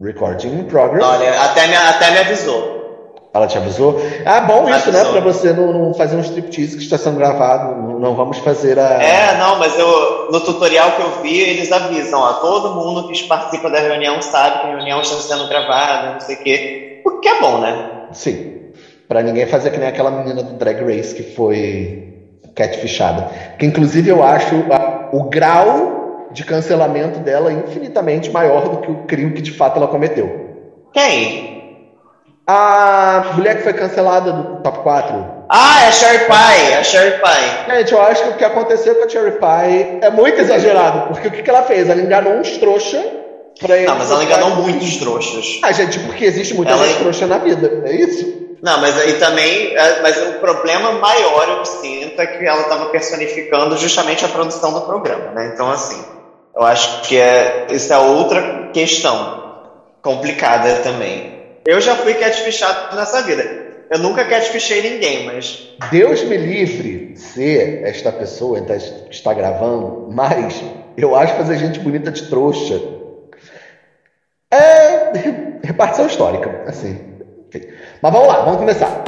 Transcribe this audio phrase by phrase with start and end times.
[0.00, 1.02] Recording in progress.
[1.02, 2.76] Olha, até me, até me avisou.
[3.32, 4.00] Ela te avisou?
[4.24, 5.04] Ah, bom isso, né?
[5.04, 7.98] Pra você não, não, fazer um striptease que está sendo gravado.
[7.98, 9.02] Não, vamos fazer a.
[9.02, 13.22] É, não, mas eu, no tutorial que eu vi, eles avisam, ó, todo mundo que
[13.24, 17.02] participa da reunião sabe que a reunião está sendo gravada, não sei o quê.
[17.04, 18.06] O que é bom, né?
[18.12, 18.72] Sim.
[19.08, 22.14] Pra ninguém fazer que nem aquela menina do Drag Race que foi
[22.54, 23.30] catfishada.
[23.58, 24.54] Que inclusive eu acho
[25.12, 25.95] o grau
[26.30, 30.46] de cancelamento dela infinitamente maior do que o crime que de fato ela cometeu.
[30.92, 31.56] Quem?
[32.46, 35.36] A mulher que foi cancelada do top 4.
[35.48, 37.76] Ah, é a Sherry Pie, é a Sherry Pie.
[37.76, 41.28] Gente, eu acho que o que aconteceu com a Sherry Pie é muito exagerado, porque
[41.28, 41.88] o que, que ela fez?
[41.88, 43.04] Ela enganou uns trouxa
[43.58, 45.58] pra Não, mas ela enganou muitos trouxas.
[45.62, 46.86] Ah, gente, porque existe muita ela...
[46.86, 48.46] gente trouxa na vida, é isso?
[48.62, 52.86] Não, mas aí também, é, mas o problema maior eu sinto é que ela estava
[52.86, 55.50] personificando justamente a produção do programa, né?
[55.52, 56.02] Então, assim,
[56.56, 61.36] eu acho que é, isso é outra questão complicada também.
[61.66, 63.66] Eu já fui catfishado nessa vida.
[63.90, 65.68] Eu nunca catfishei ninguém, mas.
[65.90, 70.62] Deus me livre ser esta pessoa que está gravando, mas
[70.96, 72.80] eu acho fazer gente bonita de trouxa.
[74.50, 75.12] É
[75.62, 76.98] repartição histórica, assim.
[78.00, 79.04] Mas vamos lá, vamos começar.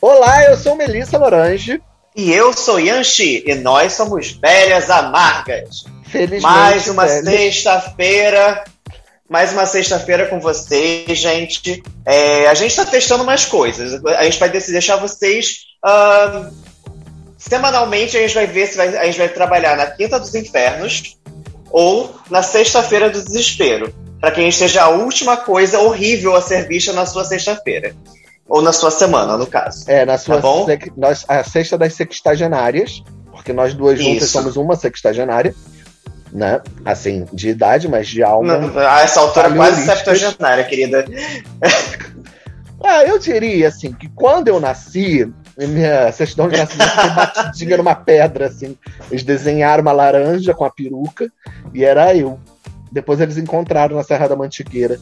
[0.00, 1.82] Olá, eu sou Melissa Lorange.
[2.16, 5.84] E eu sou Yanxi, e nós somos velhas amargas.
[6.10, 6.40] Felizmente.
[6.40, 8.64] Mais uma sexta-feira.
[9.28, 11.82] Mais uma sexta-feira com vocês, gente.
[12.06, 14.02] É, a gente está testando mais coisas.
[14.02, 15.66] A gente vai deixar vocês.
[15.84, 16.50] Uh,
[17.36, 21.18] semanalmente a gente vai ver se vai, a gente vai trabalhar na Quinta dos Infernos
[21.70, 23.94] ou na Sexta-feira do Desespero.
[24.18, 27.94] Para que a gente seja a última coisa horrível a ser vista na sua sexta-feira.
[28.48, 29.90] Ou na sua semana, no caso.
[29.90, 30.66] É, na sua tá bom?
[30.96, 33.02] nós, a sexta das sextagenárias,
[33.32, 34.32] porque nós duas juntas Isso.
[34.32, 35.54] somos uma sextagenária
[36.32, 36.60] né?
[36.84, 38.58] Assim, de idade, mas de alma.
[38.58, 41.04] Não, a essa altura, quase septuagenária, querida.
[42.82, 47.94] ah, eu diria, assim, que quando eu nasci, minha certidão de nascimento foi batidinha numa
[47.94, 48.76] pedra, assim.
[49.10, 51.30] Eles desenharam uma laranja com a peruca
[51.72, 52.38] e era eu.
[52.92, 54.98] Depois eles encontraram na Serra da Mantigueira,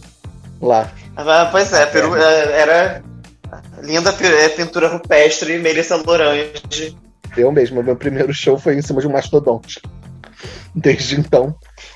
[0.60, 0.90] lá.
[1.16, 2.16] Ah, pois é, peru...
[2.16, 3.02] É, era
[3.82, 6.96] linda é, pintura rupestre, Melissa Lorange.
[7.36, 9.80] Eu mesmo, meu primeiro show foi em cima de um mastodonte.
[10.74, 11.54] Desde então.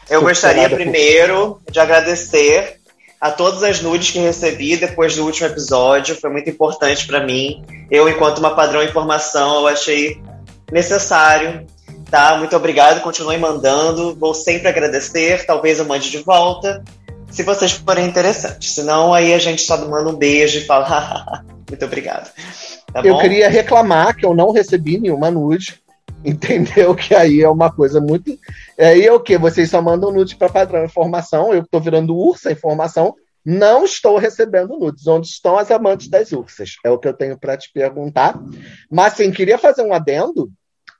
[0.08, 1.72] Eu gostaria primeiro por...
[1.72, 2.78] de agradecer
[3.20, 6.16] a todas as nudes que recebi depois do último episódio.
[6.16, 7.64] Foi muito importante para mim.
[7.90, 10.20] Eu, enquanto uma padrão informação, eu achei
[10.70, 11.66] necessário.
[12.10, 12.38] Tá?
[12.38, 13.02] Muito obrigado.
[13.02, 14.14] Continue mandando.
[14.14, 15.44] Vou sempre agradecer.
[15.44, 16.82] Talvez eu mande de volta.
[17.30, 18.74] Se vocês forem interessantes.
[18.74, 22.32] Senão, aí a gente só manda um beijo e fala muito obrigado.
[22.92, 25.80] Tá eu queria reclamar que eu não recebi nenhuma nude.
[26.24, 26.96] Entendeu?
[26.96, 28.36] Que aí é uma coisa muito.
[28.78, 29.38] Aí é o que?
[29.38, 31.54] Vocês só mandam nudes para padrão informação.
[31.54, 33.14] Eu estou virando ursa informação.
[33.44, 35.06] Não estou recebendo nudes.
[35.06, 36.72] Onde estão as amantes das ursas?
[36.84, 38.38] É o que eu tenho para te perguntar.
[38.90, 40.50] Mas, sim, queria fazer um adendo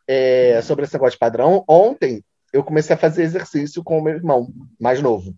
[0.07, 1.65] é, sobre esse negócio de padrão.
[1.69, 2.23] Ontem
[2.53, 4.49] eu comecei a fazer exercício com o meu irmão
[4.81, 5.35] mais novo.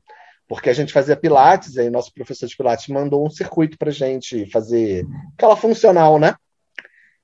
[0.51, 4.51] Porque a gente fazia Pilates, aí nosso professor de Pilates mandou um circuito para gente
[4.51, 5.07] fazer
[5.37, 6.35] aquela funcional, né?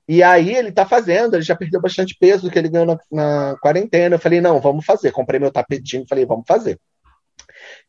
[0.07, 3.57] E aí ele tá fazendo, ele já perdeu bastante peso que ele ganhou na, na
[3.57, 4.15] quarentena.
[4.15, 5.11] Eu falei, não, vamos fazer.
[5.11, 6.79] Comprei meu tapetinho, falei, vamos fazer.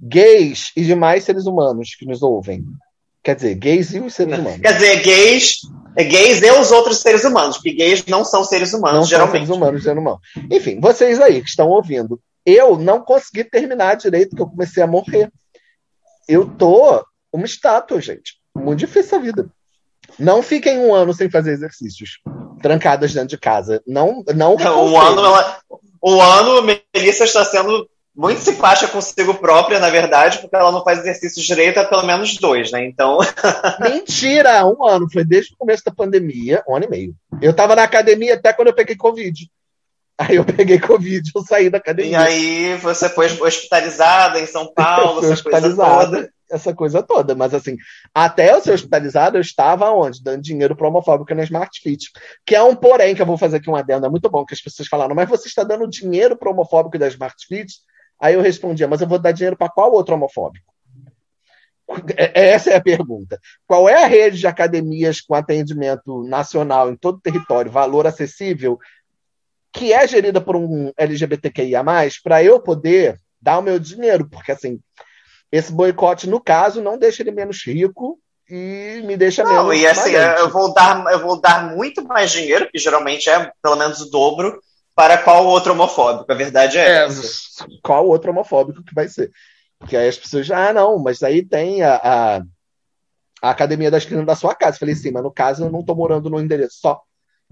[0.00, 2.64] Gays e demais seres humanos que nos ouvem.
[3.22, 4.60] Quer dizer, gays e os seres humanos.
[4.60, 5.58] Quer dizer, gays,
[5.94, 9.46] é gays e os outros seres humanos, porque gays não são seres humanos, não geralmente.
[9.46, 10.20] São seres humanos, geralmente.
[10.50, 14.86] Enfim, vocês aí que estão ouvindo, eu não consegui terminar direito, que eu comecei a
[14.86, 15.30] morrer.
[16.28, 18.34] Eu tô uma estátua, gente.
[18.54, 19.50] Muito difícil a vida.
[20.18, 22.20] Não fiquem um ano sem fazer exercícios,
[22.62, 23.82] trancadas dentro de casa.
[23.86, 24.54] Não, não.
[24.56, 25.60] O ano, ela,
[26.02, 26.62] ano,
[26.94, 31.78] Melissa está sendo muito simpática consigo própria, na verdade, porque ela não faz exercícios direito
[31.78, 32.84] há pelo menos dois, né?
[32.84, 33.18] Então.
[33.80, 34.66] Mentira!
[34.66, 37.14] Um ano, foi desde o começo da pandemia, um ano e meio.
[37.40, 39.48] Eu estava na academia até quando eu peguei Covid.
[40.18, 42.12] Aí eu peguei Covid, eu saí da academia.
[42.12, 47.34] E aí você foi hospitalizada em São Paulo, essa coisa toda essa coisa toda.
[47.34, 47.76] Mas assim,
[48.14, 50.22] até eu ser hospitalizado, eu estava onde?
[50.22, 52.10] Dando dinheiro para homofóbico na Smart Fit.
[52.44, 54.06] Que é um porém que eu vou fazer aqui um adendo.
[54.06, 57.08] É muito bom que as pessoas falaram, mas você está dando dinheiro para homofóbico da
[57.08, 57.74] Smart Fit?
[58.20, 60.66] Aí eu respondia, mas eu vou dar dinheiro para qual outro homofóbico?
[62.16, 63.38] É, é, essa é a pergunta.
[63.66, 68.78] Qual é a rede de academias com atendimento nacional em todo o território, valor acessível,
[69.78, 71.84] que é gerida por um LGBTQIA,
[72.22, 74.28] para eu poder dar o meu dinheiro?
[74.28, 74.80] Porque assim,
[75.52, 78.18] esse boicote, no caso, não deixa ele menos rico
[78.50, 79.80] e me deixa não, menos.
[79.80, 83.76] E assim, eu vou, dar, eu vou dar muito mais dinheiro, que geralmente é pelo
[83.76, 84.60] menos o dobro,
[84.96, 86.30] para qual outro homofóbico?
[86.30, 87.64] A verdade é, é essa.
[87.80, 89.30] Qual outro homofóbico que vai ser?
[89.78, 92.36] Porque aí as pessoas, ah, não, mas aí tem a, a,
[93.40, 94.74] a academia das crianças da sua casa.
[94.74, 97.00] Eu falei assim, mas no caso eu não estou morando no endereço só.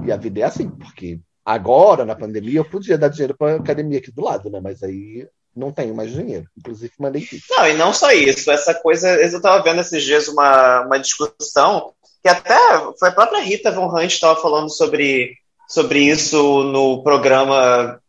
[0.05, 3.57] E a vida é assim, porque agora, na pandemia, eu podia dar dinheiro para a
[3.57, 4.61] academia aqui do lado, né?
[4.61, 6.47] Mas aí não tenho mais dinheiro.
[6.59, 7.47] Inclusive, mandei isso.
[7.51, 8.51] Não, e não só isso.
[8.51, 12.59] Essa coisa, eu estava vendo esses dias uma, uma discussão que até
[12.99, 15.37] foi a própria Rita Von Hunt estava falando sobre,
[15.69, 18.01] sobre isso no programa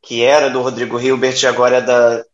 [0.00, 2.24] que era do Rodrigo Hilbert e agora é da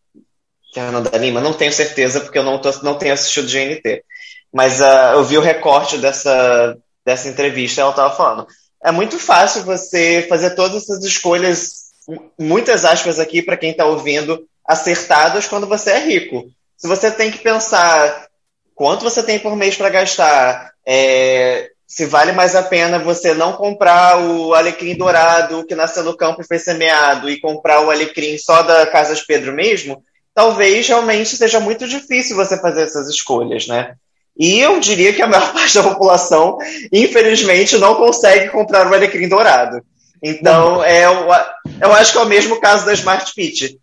[0.74, 1.40] Fernanda Lima.
[1.40, 4.04] Não tenho certeza, porque eu não, tô, não tenho assistido GNT.
[4.52, 8.46] Mas uh, eu vi o recorte dessa, dessa entrevista ela estava falando.
[8.82, 11.90] É muito fácil você fazer todas essas escolhas,
[12.38, 16.50] muitas aspas aqui para quem está ouvindo, acertadas quando você é rico.
[16.76, 18.28] Se você tem que pensar
[18.74, 23.52] quanto você tem por mês para gastar, é, se vale mais a pena você não
[23.52, 28.38] comprar o alecrim dourado que nasceu no campo e foi semeado e comprar o alecrim
[28.38, 30.02] só da Casas Pedro mesmo,
[30.32, 33.96] talvez realmente seja muito difícil você fazer essas escolhas, né?
[34.40, 36.56] E eu diria que a maior parte da população,
[36.90, 39.82] infelizmente, não consegue comprar o alecrim dourado.
[40.22, 43.78] Então, é, eu acho que é o mesmo caso da Smart Fit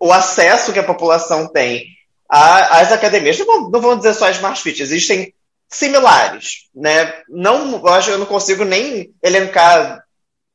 [0.00, 1.84] o acesso que a população tem
[2.26, 5.34] às academias, não, vão, não vão dizer só Smart Fit, existem
[5.68, 7.12] similares, né?
[7.28, 10.02] Não, eu acho eu não consigo nem elencar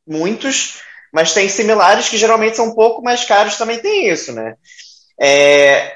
[0.07, 0.79] muitos,
[1.13, 4.55] mas tem similares que geralmente são um pouco mais caros, também tem isso, né?
[5.19, 5.95] É,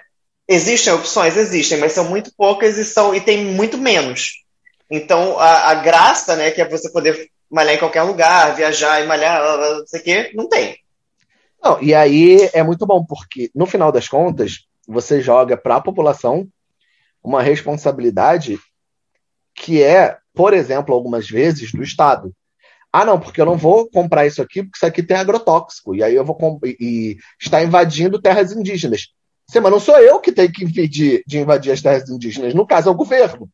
[0.49, 4.43] existem opções, existem, mas são muito poucas e são e tem muito menos.
[4.89, 9.07] Então a, a graça, né, que é você poder malhar em qualquer lugar, viajar e
[9.07, 10.77] malhar, não sei o quê, não tem.
[11.63, 15.81] Não, e aí é muito bom, porque no final das contas, você joga para a
[15.81, 16.47] população
[17.23, 18.57] uma responsabilidade
[19.53, 22.33] que é, por exemplo, algumas vezes do Estado.
[22.91, 26.01] Ah, não, porque eu não vou comprar isso aqui, porque isso aqui tem agrotóxico, e
[26.01, 29.09] aí eu vou e, e está invadindo terras indígenas.
[29.49, 32.67] Sim, mas não sou eu que tenho que impedir de invadir as terras indígenas, no
[32.67, 33.49] caso é o governo,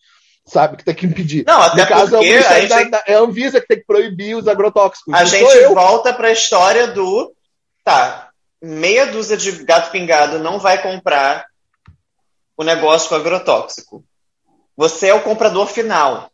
[0.46, 1.46] sabe, que tem que impedir.
[1.48, 2.90] Não, até no caso é, a, gente...
[2.90, 5.14] da, é a Anvisa que tem que proibir os agrotóxicos.
[5.14, 7.34] A gente volta para a história do
[7.82, 8.30] tá,
[8.62, 11.46] meia dúzia de gato pingado não vai comprar
[12.58, 14.04] o negócio com agrotóxico.
[14.76, 16.30] Você é o comprador final.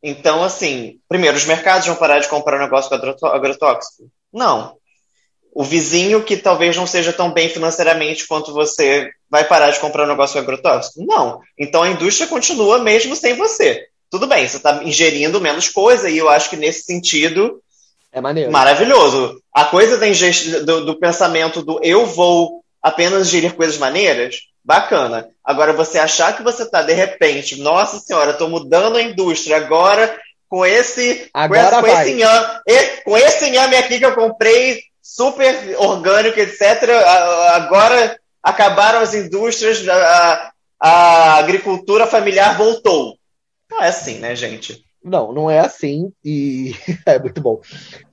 [0.00, 4.08] Então, assim, primeiro, os mercados vão parar de comprar o negócio com agrotóxico?
[4.32, 4.77] Não.
[5.58, 10.04] O vizinho que talvez não seja tão bem financeiramente quanto você vai parar de comprar
[10.04, 11.04] o negócio agrotóxico?
[11.04, 11.40] Não.
[11.58, 13.88] Então a indústria continua mesmo sem você.
[14.08, 17.60] Tudo bem, você está ingerindo menos coisa, e eu acho que nesse sentido
[18.12, 18.52] é maneiro.
[18.52, 19.42] Maravilhoso.
[19.52, 19.98] A coisa
[20.64, 25.28] do, do pensamento do eu vou apenas gerir coisas maneiras, bacana.
[25.44, 30.16] Agora, você achar que você está, de repente, nossa senhora, estou mudando a indústria agora
[30.48, 32.46] com esse, agora com, esse, com esse inhame,
[33.04, 36.82] com esse inhame aqui que eu comprei, super orgânico, etc.
[37.54, 43.16] Agora acabaram as indústrias, a, a agricultura familiar voltou.
[43.70, 44.84] Não é assim, né, gente?
[45.02, 46.74] Não, não é assim, e
[47.06, 47.60] é muito bom.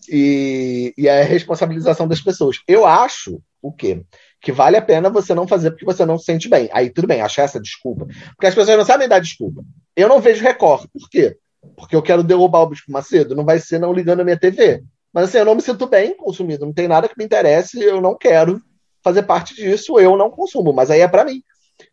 [0.10, 2.58] E, e é a responsabilização das pessoas.
[2.66, 4.02] Eu acho o quê?
[4.40, 6.70] Que vale a pena você não fazer porque você não se sente bem.
[6.72, 8.06] Aí tudo bem, achar essa desculpa.
[8.06, 9.64] Porque as pessoas não sabem dar desculpa.
[9.96, 10.88] Eu não vejo Record.
[10.94, 11.36] Por quê?
[11.76, 13.36] Porque eu quero derrubar o Bispo Macedo.
[13.36, 14.84] Não vai ser não ligando a minha TV.
[15.16, 16.66] Mas assim, eu não me sinto bem consumido.
[16.66, 17.82] Não tem nada que me interesse.
[17.82, 18.62] Eu não quero
[19.02, 19.98] fazer parte disso.
[19.98, 20.74] Eu não consumo.
[20.74, 21.42] Mas aí é para mim.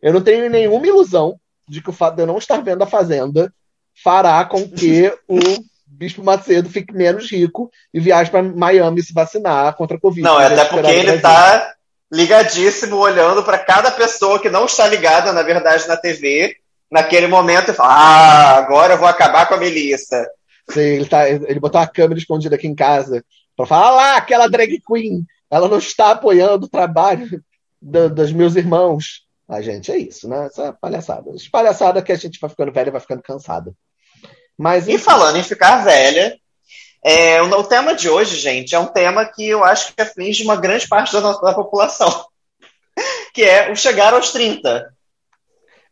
[0.02, 1.38] Eu não tenho nenhuma ilusão
[1.68, 3.54] de que o fato de eu não estar vendo a Fazenda
[4.02, 5.38] fará com que o
[5.86, 10.22] Bispo Macedo fique menos rico e viaje para Miami se vacinar contra a Covid.
[10.22, 11.74] Não, é até porque ele está
[12.10, 16.56] ligadíssimo, olhando para cada pessoa que não está ligada, na verdade, na TV,
[16.90, 20.26] naquele momento, e fala: Ah, agora eu vou acabar com a Melissa.
[20.74, 23.24] Ele, tá, ele botou a câmera escondida aqui em casa
[23.56, 27.42] para falar: ah lá, aquela drag queen, ela não está apoiando o trabalho
[27.80, 29.26] do, dos meus irmãos.
[29.48, 30.46] A gente, é isso, né?
[30.46, 31.30] Essa palhaçada.
[31.34, 33.74] Essa palhaçada que a gente vai ficando velha, vai ficando cansada.
[34.56, 36.38] Mas, e falando em ficar velha,
[37.04, 40.44] é, o, o, tema de hoje, gente, é um tema que eu acho que aflige
[40.44, 42.26] uma grande parte da, da população,
[43.34, 44.94] que é o chegar aos 30.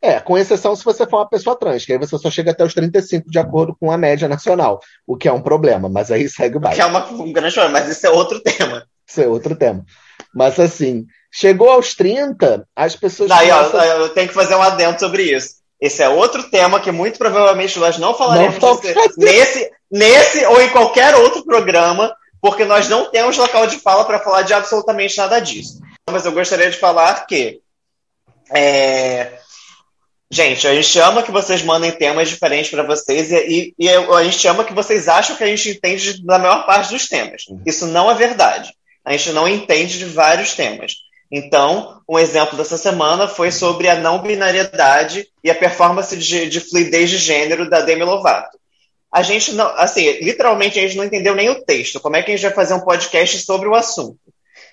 [0.02, 2.64] É, com exceção se você for uma pessoa trans, que aí você só chega até
[2.64, 6.26] os 35 de acordo com a média nacional, o que é um problema, mas aí
[6.28, 6.76] segue o baile.
[6.76, 8.87] Que é uma, um grande problema, mas isso é outro tema.
[9.07, 9.85] Isso é outro tema.
[10.35, 13.28] Mas assim, chegou aos 30, as pessoas.
[13.28, 13.80] Daí, começam...
[13.80, 15.61] ó, eu tenho que fazer um adendo sobre isso.
[15.80, 18.80] Esse é outro tema que muito provavelmente nós não falaremos não
[19.16, 24.21] nesse, nesse ou em qualquer outro programa, porque nós não temos local de fala para
[24.21, 25.80] falar de absolutamente nada disso.
[26.11, 27.61] Mas eu gostaria de falar que
[28.52, 29.38] é,
[30.32, 34.22] Gente, a gente ama que vocês mandem temas diferentes para vocês e, e, e, a
[34.22, 37.42] gente ama que vocês acham que a gente entende da maior parte dos temas.
[37.49, 37.60] Uhum.
[37.66, 38.72] Isso não é verdade.
[39.04, 40.92] A gente não entende de vários temas.
[41.32, 46.60] Então, um exemplo dessa semana foi sobre a não binariedade e a performance de, de
[46.60, 48.56] fluidez de gênero da Demi Lovato.
[49.12, 51.99] A gente não, assim, literalmente a gente não entendeu nem o texto.
[51.99, 54.20] Como é que a gente vai fazer um podcast sobre o assunto?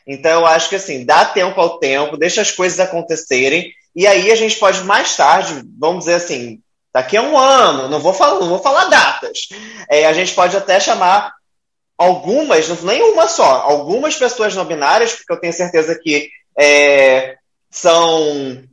[0.05, 4.31] Então, eu acho que assim, dá tempo ao tempo, deixa as coisas acontecerem e aí
[4.31, 6.61] a gente pode mais tarde, vamos dizer assim,
[6.93, 9.47] daqui a um ano, não vou falar, não vou falar datas,
[9.89, 11.33] é, a gente pode até chamar
[11.97, 17.37] algumas, não nenhuma só, algumas pessoas não binárias, porque eu tenho certeza que é,
[17.71, 18.63] são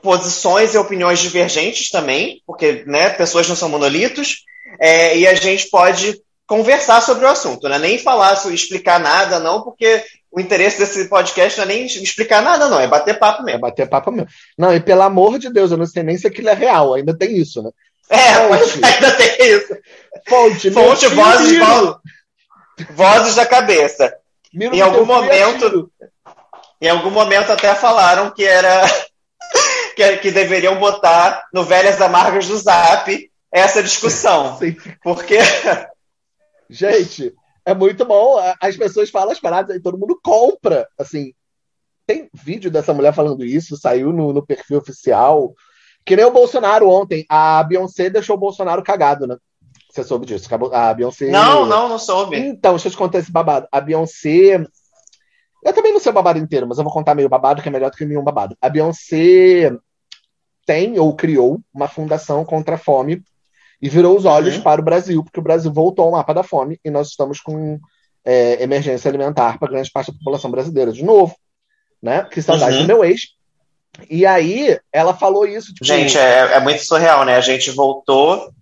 [0.00, 4.42] posições e opiniões divergentes também, porque né, pessoas não são monolitos,
[4.80, 7.78] é, e a gente pode conversar sobre o assunto, né?
[7.78, 10.02] nem falar, explicar nada, não, porque
[10.38, 13.58] o interesse desse podcast não é nem explicar nada, não, é bater papo mesmo.
[13.58, 14.28] É bater papo mesmo.
[14.56, 17.16] Não, e pelo amor de Deus, eu não sei nem se aquilo é real, ainda
[17.16, 17.70] tem isso, né?
[18.08, 18.80] É, Fonte.
[18.84, 19.76] ainda tem isso.
[20.28, 21.58] Fonte, Fonte vozes,
[22.90, 24.14] vozes da cabeça.
[24.54, 25.90] Miro em algum momento.
[26.80, 28.82] Em algum momento até falaram que era.
[29.96, 34.56] que, que deveriam botar no Velhas Amargas do Zap essa discussão.
[34.58, 34.76] Sim.
[35.02, 35.38] Porque.
[36.70, 37.34] Gente,
[37.68, 38.38] é muito bom.
[38.62, 40.88] As pessoas falam as paradas e todo mundo compra.
[40.98, 41.34] Assim,
[42.06, 45.52] tem vídeo dessa mulher falando isso, saiu no, no perfil oficial.
[46.02, 47.26] Que nem o Bolsonaro ontem.
[47.28, 49.36] A Beyoncé deixou o Bolsonaro cagado, né?
[49.90, 50.48] Você soube disso?
[50.72, 51.28] A Beyoncé.
[51.30, 52.38] Não, não, não soube.
[52.38, 53.68] Então, deixa eu te contar esse babado.
[53.70, 54.64] A Beyoncé.
[55.62, 57.72] Eu também não sei o babado inteiro, mas eu vou contar meio babado, que é
[57.72, 58.56] melhor do que nenhum babado.
[58.62, 59.76] A Beyoncé
[60.64, 63.22] tem ou criou uma fundação contra a fome
[63.80, 64.62] e virou os olhos uhum.
[64.62, 67.78] para o Brasil, porque o Brasil voltou ao mapa da fome e nós estamos com
[68.24, 71.34] é, emergência alimentar para grande parte da população brasileira de novo.
[72.02, 72.24] Né?
[72.30, 72.82] Que saudade uhum.
[72.82, 73.38] do meu ex.
[74.08, 75.72] E aí ela falou isso.
[75.72, 77.36] Tipo, gente, é, é muito surreal, né?
[77.36, 78.52] A gente voltou,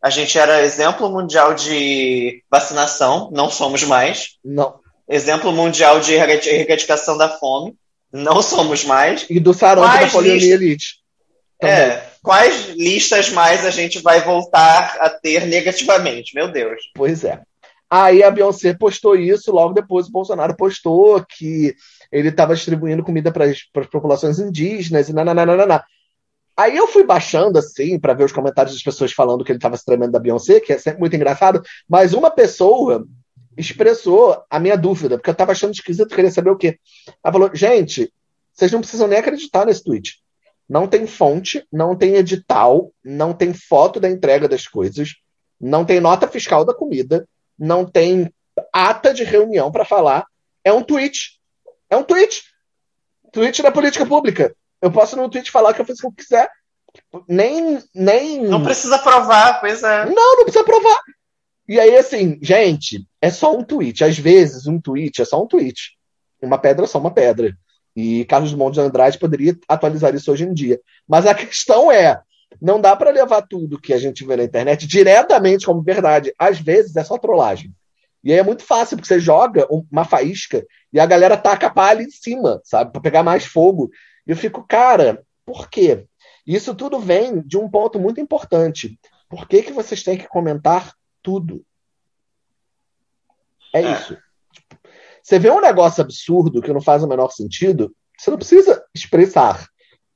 [0.00, 4.38] a gente era exemplo mundial de vacinação, não somos mais.
[4.44, 4.76] Não.
[5.08, 7.74] Exemplo mundial de erradicação da fome,
[8.12, 9.26] não somos mais.
[9.28, 10.98] E do sarampo da poliomielite.
[11.62, 16.34] É, quais listas mais a gente vai voltar a ter negativamente?
[16.34, 16.80] Meu Deus.
[16.94, 17.40] Pois é.
[17.90, 21.74] Aí a Beyoncé postou isso, logo depois o Bolsonaro postou que
[22.12, 25.82] ele estava distribuindo comida para as populações indígenas e nananana.
[26.54, 29.76] Aí eu fui baixando assim para ver os comentários das pessoas falando que ele estava
[29.76, 33.06] se tremendo da Beyoncé, que é sempre muito engraçado, mas uma pessoa
[33.56, 36.78] expressou a minha dúvida, porque eu estava achando esquisito, queria saber o quê.
[37.24, 38.12] Ela falou: gente,
[38.52, 40.20] vocês não precisam nem acreditar nesse tweet.
[40.68, 45.14] Não tem fonte, não tem edital, não tem foto da entrega das coisas,
[45.60, 47.26] não tem nota fiscal da comida,
[47.58, 48.32] não tem
[48.72, 50.26] ata de reunião para falar.
[50.62, 51.40] É um tweet.
[51.88, 52.42] É um tweet.
[53.32, 54.54] Tweet da política pública.
[54.80, 56.50] Eu posso no tweet falar que eu fiz o que eu quiser.
[57.26, 58.42] Nem, nem.
[58.42, 60.04] Não precisa provar, pois é.
[60.06, 61.00] Não, não precisa provar.
[61.68, 64.02] E aí, assim, gente, é só um tweet.
[64.04, 65.98] Às vezes, um tweet é só um tweet.
[66.40, 67.54] Uma pedra é só uma pedra.
[68.00, 70.80] E Carlos Drummond de Andrade poderia atualizar isso hoje em dia.
[71.06, 72.22] Mas a questão é,
[72.62, 76.32] não dá para levar tudo que a gente vê na internet diretamente como verdade.
[76.38, 77.74] Às vezes é só trollagem.
[78.22, 81.70] E aí é muito fácil, porque você joga uma faísca e a galera taca a
[81.70, 82.92] palha em cima, sabe?
[82.92, 83.90] Para pegar mais fogo.
[84.24, 86.06] E eu fico, cara, por quê?
[86.46, 88.96] Isso tudo vem de um ponto muito importante.
[89.28, 91.64] Por que, que vocês têm que comentar tudo?
[93.74, 93.92] É, é.
[93.92, 94.16] isso.
[95.28, 99.68] Você vê um negócio absurdo que não faz o menor sentido, você não precisa expressar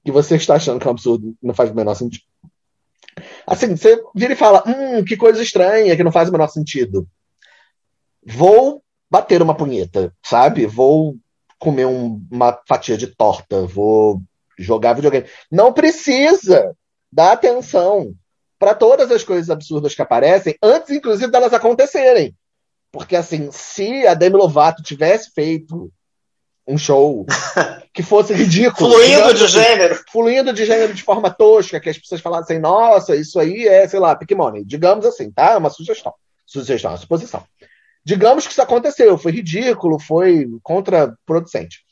[0.02, 2.25] que você está achando que é um absurdo não faz o menor sentido.
[3.47, 7.07] Assim, você vira e fala, hum, que coisa estranha, que não faz o menor sentido.
[8.25, 10.64] Vou bater uma punheta, sabe?
[10.64, 11.19] Vou
[11.59, 14.19] comer um, uma fatia de torta, vou
[14.59, 15.26] jogar videogame.
[15.50, 16.75] Não precisa
[17.12, 18.14] dar atenção
[18.59, 22.35] para todas as coisas absurdas que aparecem, antes, inclusive, delas acontecerem.
[22.93, 25.91] Porque, assim, se a Demi Lovato tivesse feito
[26.67, 27.27] um show
[27.93, 28.93] que fosse ridículo.
[28.93, 30.05] fluindo de gênero.
[30.11, 33.99] Fluindo de gênero de forma tosca, que as pessoas falassem, nossa, isso aí é, sei
[33.99, 34.65] lá, Pikmoney.
[34.65, 35.53] Digamos assim, tá?
[35.53, 36.15] É uma sugestão.
[36.47, 37.45] Sugestão, uma suposição.
[38.05, 41.85] Digamos que isso aconteceu, foi ridículo, foi contraproducente.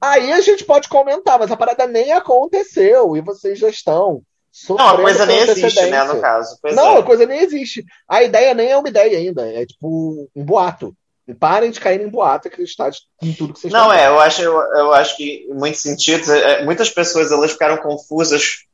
[0.00, 4.22] Aí a gente pode comentar, mas a parada nem aconteceu e vocês já estão
[4.68, 6.58] não, a coisa nem existe, né, no caso.
[6.60, 6.98] Pois não, é.
[6.98, 7.84] a coisa nem existe.
[8.06, 10.94] A ideia nem é uma ideia ainda, é tipo um boato.
[11.38, 12.90] Parem de cair em boato e acreditar
[13.22, 16.28] em tudo que vocês Não, é, eu acho, eu, eu, acho que em muitos sentidos,
[16.28, 18.64] é, é, muitas pessoas elas ficaram confusas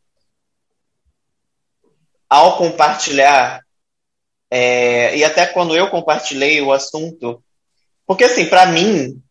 [2.28, 3.62] ao compartilhar,
[4.50, 7.42] é, e até quando eu compartilhei o assunto,
[8.06, 9.22] porque assim, para mim,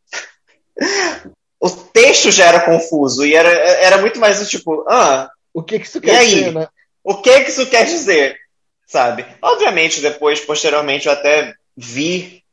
[1.60, 5.80] o texto já era confuso e era, era muito mais do tipo, ah, o que,
[5.80, 6.68] que isso quer dizer, né?
[7.04, 8.38] O que, que isso quer dizer?
[8.86, 9.26] Sabe?
[9.42, 12.44] Obviamente, depois, posteriormente, eu até vi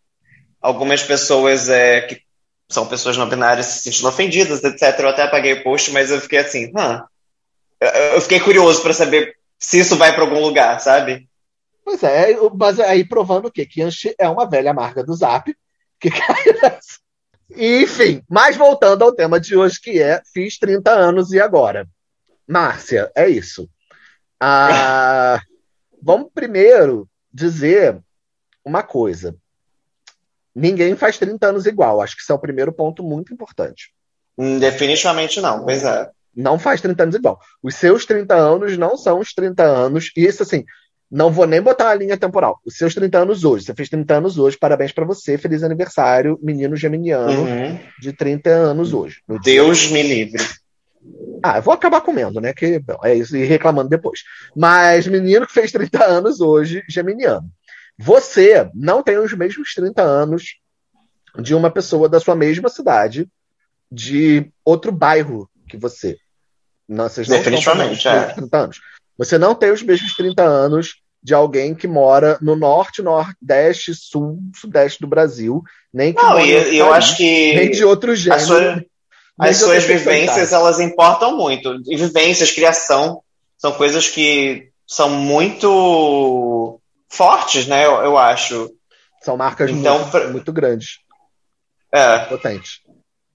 [0.59, 2.23] algumas pessoas é, que
[2.67, 4.99] são pessoas não binárias se sentindo ofendidas, etc.
[5.01, 7.05] Eu até apaguei o post, mas eu fiquei assim, ah,
[8.15, 11.29] eu fiquei curioso para saber se isso vai para algum lugar, sabe?
[11.85, 13.67] Pois é, mas aí provando o quê?
[13.67, 15.55] Que Anchi é uma velha amarga do Zap
[16.01, 16.09] que.
[17.55, 21.87] Enfim, mas voltando ao tema de hoje, que é fiz 30 anos e agora?
[22.47, 23.69] Márcia, é isso.
[24.41, 25.41] Ah,
[26.03, 27.99] vamos primeiro dizer
[28.65, 29.37] uma coisa.
[30.55, 32.01] Ninguém faz 30 anos igual.
[32.01, 33.93] Acho que isso é o primeiro ponto muito importante.
[34.39, 36.11] Hum, definitivamente não, pois é.
[36.35, 37.41] Não faz 30 anos igual.
[37.63, 40.11] Os seus 30 anos não são os 30 anos.
[40.17, 40.65] E isso, assim,
[41.11, 42.61] não vou nem botar a linha temporal.
[42.65, 43.65] Os seus 30 anos hoje.
[43.65, 44.59] Você fez 30 anos hoje.
[44.59, 45.39] Parabéns para você.
[45.39, 47.79] Feliz aniversário, menino geminiano uhum.
[48.01, 49.23] de 30 anos hoje.
[49.43, 49.93] Deus dia.
[49.93, 50.43] me livre.
[51.43, 52.53] Ah, eu vou acabar comendo, né?
[52.55, 54.21] Que bom, é isso, e reclamando depois.
[54.57, 57.49] Mas menino que fez 30 anos hoje, geminiano.
[57.99, 60.57] Você não tem os mesmos 30 anos
[61.39, 63.29] de uma pessoa da sua mesma cidade,
[63.91, 66.17] de outro bairro que você.
[66.89, 68.33] Não, vocês não Definitivamente, é.
[68.33, 68.81] 30 anos.
[69.17, 74.39] Você não tem os mesmos 30 anos de alguém que mora no norte, nordeste, sul,
[74.55, 78.85] sudeste do Brasil, nem que não, e eu acho que nem de outro gênero.
[79.39, 81.81] As suas vivências, elas importam muito.
[81.87, 83.21] E vivências, criação,
[83.59, 87.85] são coisas que são muito fortes, né?
[87.85, 88.71] Eu, eu acho.
[89.23, 90.29] São marcas então, muito, pra...
[90.29, 90.99] muito grandes.
[91.91, 92.19] É.
[92.27, 92.81] Potentes.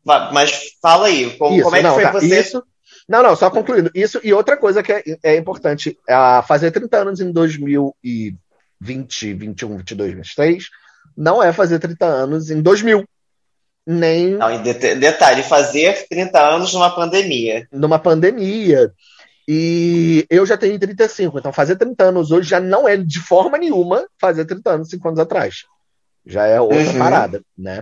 [0.05, 2.39] Mas fala aí, como, isso, como é que não, foi tá, você?
[2.39, 2.63] Isso,
[3.07, 3.91] não, não, só concluindo.
[3.93, 8.37] Isso e outra coisa que é, é importante, é fazer 30 anos em 2020,
[8.79, 10.69] 21, 22, 23,
[11.17, 13.03] não é fazer 30 anos em 2000
[13.89, 14.37] nem.
[14.37, 17.67] Não, e detalhe, fazer 30 anos numa pandemia.
[17.71, 18.93] Numa pandemia.
[19.47, 23.57] E eu já tenho 35, então fazer 30 anos hoje já não é de forma
[23.57, 25.63] nenhuma fazer 30 anos 5 anos atrás.
[26.23, 26.99] Já é outra uhum.
[26.99, 27.81] parada, né?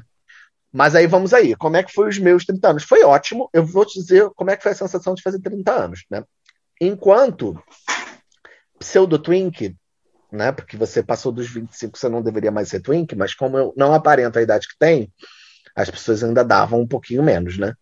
[0.71, 2.83] Mas aí vamos aí, como é que foi os meus 30 anos?
[2.83, 5.69] Foi ótimo, eu vou te dizer como é que foi a sensação de fazer 30
[5.73, 6.23] anos, né?
[6.79, 7.61] Enquanto
[8.79, 9.75] pseudo twink,
[10.31, 10.53] né?
[10.53, 13.93] Porque você passou dos 25, você não deveria mais ser twink, mas como eu não
[13.93, 15.11] aparento a idade que tem,
[15.77, 17.73] as pessoas ainda davam um pouquinho menos, né?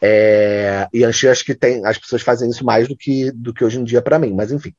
[0.00, 3.78] É, e acho que tem, as pessoas fazem isso mais do que, do que hoje
[3.78, 4.74] em dia para mim, mas enfim.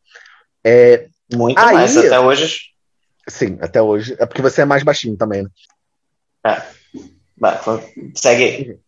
[0.64, 2.72] É, Muito aí, mais, até hoje.
[3.30, 4.16] Sim, até hoje.
[4.20, 5.50] É porque você é mais baixinho também, né?
[6.46, 6.62] É.
[7.38, 7.60] Vai,
[8.16, 8.80] segue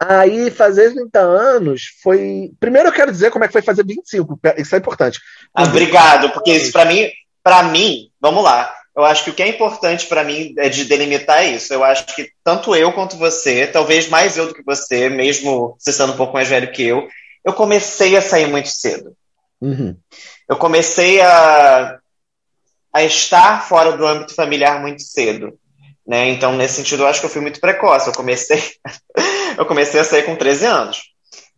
[0.00, 0.50] aí.
[0.50, 2.52] fazer 30 anos foi.
[2.58, 4.40] Primeiro eu quero dizer como é que foi fazer 25.
[4.56, 5.20] Isso é importante.
[5.54, 7.10] Ah, obrigado, porque isso para mim,
[7.42, 10.84] para mim, vamos lá eu acho que o que é importante para mim é de
[10.84, 11.74] delimitar isso.
[11.74, 15.92] Eu acho que tanto eu quanto você, talvez mais eu do que você, mesmo você
[15.92, 17.08] sendo um pouco mais velho que eu,
[17.44, 19.16] eu comecei a sair muito cedo.
[19.60, 19.96] Uhum.
[20.48, 21.98] Eu comecei a,
[22.92, 25.58] a estar fora do âmbito familiar muito cedo.
[26.06, 26.28] Né?
[26.28, 28.06] Então, nesse sentido, eu acho que eu fui muito precoce.
[28.06, 28.62] Eu comecei,
[29.58, 31.02] eu comecei a sair com 13 anos.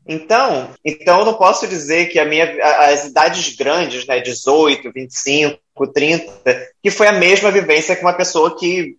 [0.08, 2.44] Então, então eu não posso dizer que a minha,
[2.88, 6.32] as idades grandes, né, 18, 25, 30,
[6.80, 8.96] que foi a mesma vivência que uma pessoa que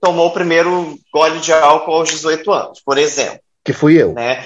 [0.00, 3.40] tomou o primeiro gole de álcool aos 18 anos, por exemplo.
[3.64, 4.12] Que fui eu.
[4.12, 4.44] Né?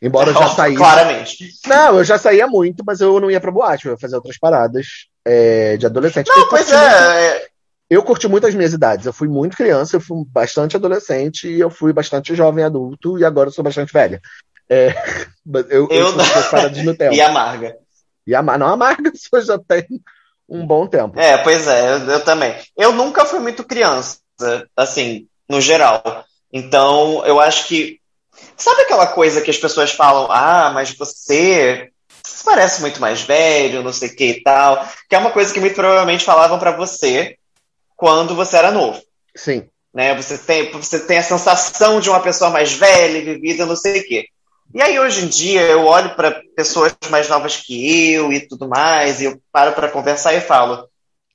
[0.00, 0.76] Embora eu já saísse.
[0.76, 1.50] Claramente.
[1.66, 4.38] Não, eu já saía muito, mas eu não ia pra boate, eu ia fazer outras
[4.38, 4.86] paradas
[5.24, 6.28] é, de adolescente.
[6.28, 7.40] Não, pois é, muito...
[7.40, 7.46] é.
[7.88, 9.06] Eu curti muito as minhas idades.
[9.06, 13.24] Eu fui muito criança, eu fui bastante adolescente e eu fui bastante jovem adulto e
[13.24, 14.20] agora eu sou bastante velha.
[14.68, 14.88] É,
[15.70, 16.84] eu, eu, eu não...
[16.84, 17.14] no tempo.
[17.14, 17.76] E amarga.
[18.26, 18.64] E amarga.
[18.64, 19.86] Não, amarga só já tem
[20.48, 21.18] um bom tempo.
[21.18, 22.54] É, pois é, eu, eu, também.
[22.76, 24.18] Eu nunca fui muito criança,
[24.76, 26.02] assim, no geral.
[26.52, 28.00] Então, eu acho que.
[28.56, 31.90] Sabe aquela coisa que as pessoas falam, ah, mas você,
[32.24, 34.86] você parece muito mais velho, não sei o que e tal.
[35.08, 37.36] Que é uma coisa que muito provavelmente falavam para você
[37.96, 39.00] quando você era novo.
[39.36, 39.68] Sim.
[39.92, 40.14] Né?
[40.16, 44.06] Você, tem, você tem a sensação de uma pessoa mais velha, vivida, não sei o
[44.06, 44.26] quê.
[44.74, 48.68] E aí, hoje em dia, eu olho para pessoas mais novas que eu e tudo
[48.68, 50.88] mais, e eu paro para conversar e falo: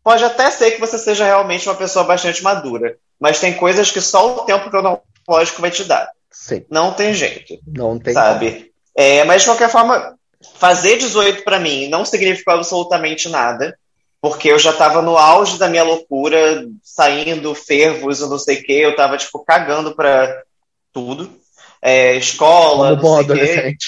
[0.03, 4.01] pode até ser que você seja realmente uma pessoa bastante madura, mas tem coisas que
[4.01, 6.09] só o tempo cronológico vai te dar.
[6.29, 6.65] Sim.
[6.69, 7.57] Não tem jeito.
[7.65, 8.13] Não tem.
[8.13, 8.73] Sabe?
[8.93, 10.17] É, mas, de qualquer forma,
[10.55, 13.79] fazer 18 para mim não significou absolutamente nada,
[14.19, 18.63] porque eu já estava no auge da minha loucura, saindo fervos, eu não sei o
[18.63, 20.43] quê, eu estava tipo, cagando para
[20.91, 21.38] tudo
[21.81, 22.89] é, escola.
[22.89, 23.87] Como bom adolescente.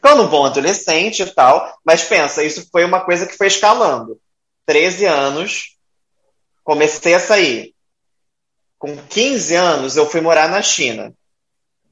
[0.00, 1.78] Como bom adolescente e tal.
[1.84, 4.18] Mas pensa, isso foi uma coisa que foi escalando.
[4.66, 5.76] 13 anos,
[6.62, 7.74] comecei a sair.
[8.78, 11.12] Com 15 anos, eu fui morar na China.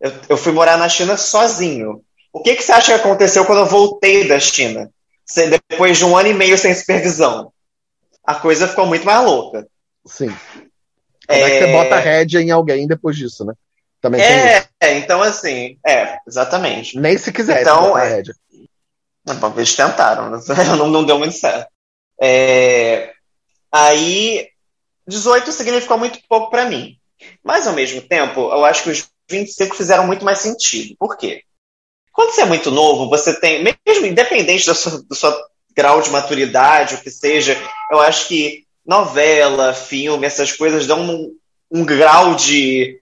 [0.00, 2.02] Eu, eu fui morar na China sozinho.
[2.32, 4.90] O que, que você acha que aconteceu quando eu voltei da China?
[5.68, 7.52] Depois de um ano e meio sem supervisão.
[8.24, 9.66] A coisa ficou muito mais louca.
[10.06, 10.28] Sim.
[10.28, 13.52] Como é, é que você bota rédea em alguém depois disso, né?
[14.00, 16.96] Também é, é, então assim, é, exatamente.
[16.96, 18.34] Nem se quiser então, botar é, rédea.
[19.56, 20.30] Eles tentaram,
[20.78, 21.68] não, não deu muito certo.
[22.20, 23.12] É,
[23.70, 24.48] aí,
[25.06, 26.96] 18 significou muito pouco para mim.
[27.42, 30.96] Mas, ao mesmo tempo, eu acho que os 25 fizeram muito mais sentido.
[30.98, 31.42] Por quê?
[32.12, 35.36] Quando você é muito novo, você tem, mesmo independente do seu, do seu
[35.76, 37.56] grau de maturidade, o que seja,
[37.90, 41.36] eu acho que novela, filme, essas coisas dão um,
[41.70, 43.00] um grau de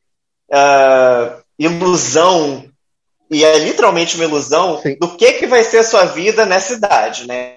[0.50, 2.64] uh, ilusão,
[3.30, 4.96] e é literalmente uma ilusão, Sim.
[5.00, 7.56] do que, que vai ser a sua vida nessa idade, né?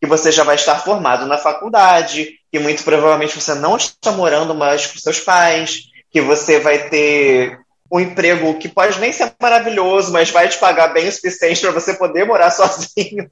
[0.00, 4.54] Que você já vai estar formado na faculdade, que muito provavelmente você não está morando
[4.54, 7.58] mais com seus pais, que você vai ter
[7.90, 11.70] um emprego que pode nem ser maravilhoso, mas vai te pagar bem o suficiente para
[11.70, 13.28] você poder morar sozinho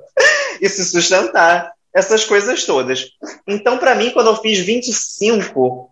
[0.60, 1.72] e se sustentar.
[1.94, 3.10] Essas coisas todas.
[3.46, 5.90] Então, para mim, quando eu fiz 25,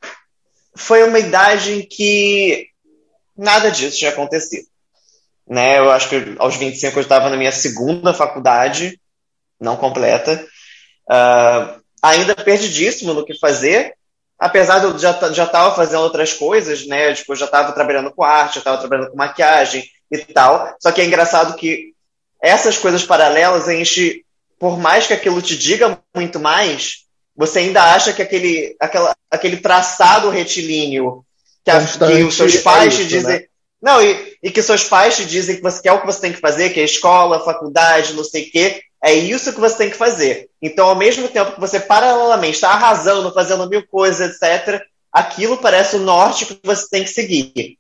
[0.74, 2.69] foi uma idade em que
[3.40, 4.68] nada disso tinha acontecido.
[5.48, 5.78] Né?
[5.78, 9.00] Eu acho que aos 25 eu estava na minha segunda faculdade,
[9.58, 10.46] não completa,
[11.10, 13.94] uh, ainda perdidíssimo no que fazer,
[14.38, 17.12] apesar de eu já já estava fazendo outras coisas, né?
[17.14, 20.76] Tipo, eu já estava trabalhando com arte, já estava trabalhando com maquiagem e tal.
[20.80, 21.94] Só que é engraçado que
[22.40, 24.24] essas coisas paralelas a gente,
[24.58, 29.56] por mais que aquilo te diga muito mais, você ainda acha que aquele, aquela, aquele
[29.58, 31.24] traçado retilíneo
[31.64, 33.38] que, a, que os seus pais é isso, te dizem.
[33.40, 33.44] Né?
[33.80, 36.20] Não, e, e, que seus pais te dizem que, você, que é o que você
[36.20, 39.76] tem que fazer, que é escola, faculdade, não sei o quê, é isso que você
[39.76, 40.48] tem que fazer.
[40.60, 45.96] Então, ao mesmo tempo que você paralelamente está arrasando, fazendo mil coisas, etc., aquilo parece
[45.96, 47.78] o norte que você tem que seguir.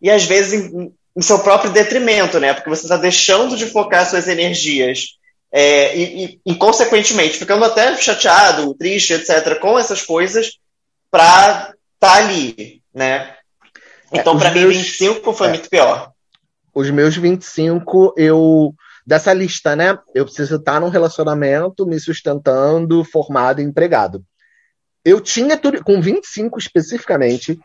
[0.00, 2.54] E às vezes em, em seu próprio detrimento, né?
[2.54, 5.18] Porque você está deixando de focar suas energias
[5.52, 10.58] é, e, e, consequentemente, ficando até chateado, triste, etc., com essas coisas,
[11.10, 13.36] para estar tá ali, né?
[14.12, 16.12] É, então, é, para mim, meus, 25 foi é, muito pior.
[16.74, 18.74] Os meus 25, eu
[19.06, 19.98] dessa lista, né?
[20.14, 24.24] Eu preciso estar num relacionamento, me sustentando, formado e empregado.
[25.04, 27.58] Eu tinha tudo, com 25 especificamente,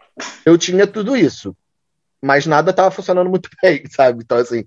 [0.46, 1.56] eu tinha tudo isso.
[2.22, 4.24] Mas nada estava funcionando muito bem, sabe?
[4.24, 4.66] Então, assim,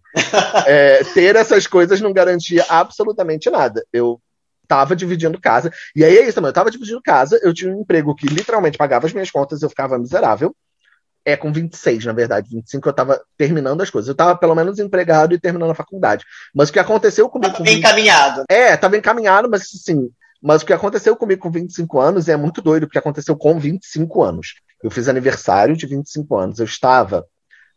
[0.66, 3.84] é, ter essas coisas não garantia absolutamente nada.
[3.92, 4.20] Eu
[4.68, 5.72] estava dividindo casa.
[5.96, 8.76] E aí é isso também, eu estava dividindo casa, eu tinha um emprego que literalmente
[8.76, 10.54] pagava as minhas contas, eu ficava miserável.
[11.24, 12.48] É, com 26, na verdade.
[12.50, 14.08] 25 eu tava terminando as coisas.
[14.08, 16.24] Eu tava pelo menos empregado e terminando a faculdade.
[16.54, 17.52] Mas o que aconteceu comigo.
[17.52, 17.84] Tava bem 20...
[17.84, 18.44] encaminhado.
[18.48, 20.08] É, tava encaminhado, mas assim.
[20.40, 23.58] Mas o que aconteceu comigo com 25 anos é muito doido, o que aconteceu com
[23.58, 24.54] 25 anos.
[24.82, 26.58] Eu fiz aniversário de 25 anos.
[26.60, 27.26] Eu estava.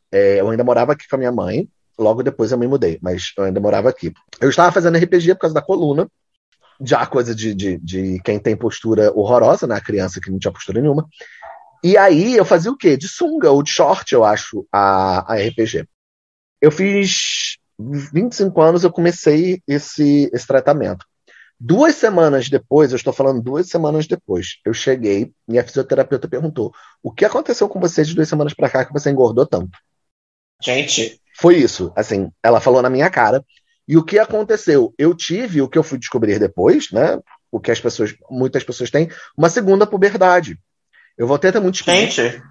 [0.09, 1.67] É, eu ainda morava aqui com a minha mãe.
[1.99, 4.13] Logo depois eu me mudei, mas eu ainda morava aqui.
[4.39, 6.07] Eu estava fazendo RPG por causa da coluna.
[6.83, 9.75] Já coisa de, de, de quem tem postura horrorosa, né?
[9.75, 11.07] A criança que não tinha postura nenhuma.
[11.83, 12.95] E aí eu fazia o quê?
[12.95, 15.87] De sunga ou de short, eu acho, a, a RPG.
[16.61, 21.05] Eu fiz 25 anos, eu comecei esse, esse tratamento.
[21.59, 26.71] Duas semanas depois, eu estou falando duas semanas depois, eu cheguei e a fisioterapeuta perguntou:
[27.03, 29.77] o que aconteceu com você de duas semanas para cá que você engordou tanto?
[30.61, 31.19] Gente.
[31.39, 31.91] Foi isso.
[31.95, 33.43] Assim, ela falou na minha cara.
[33.91, 34.93] E o que aconteceu?
[34.97, 37.19] Eu tive o que eu fui descobrir depois, né?
[37.51, 40.57] O que as pessoas, muitas pessoas têm, uma segunda puberdade.
[41.17, 42.41] Eu voltei a ter muito Gente.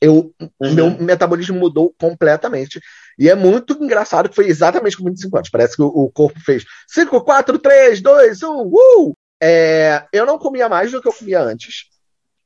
[0.00, 0.74] Eu, uhum.
[0.74, 2.80] Meu metabolismo mudou completamente.
[3.18, 5.50] E é muito engraçado que foi exatamente com 25 anos.
[5.50, 9.14] Parece que o, o corpo fez 5, 4, 3, 2, 1, uh!
[9.38, 11.90] É, eu não comia mais do que eu comia antes.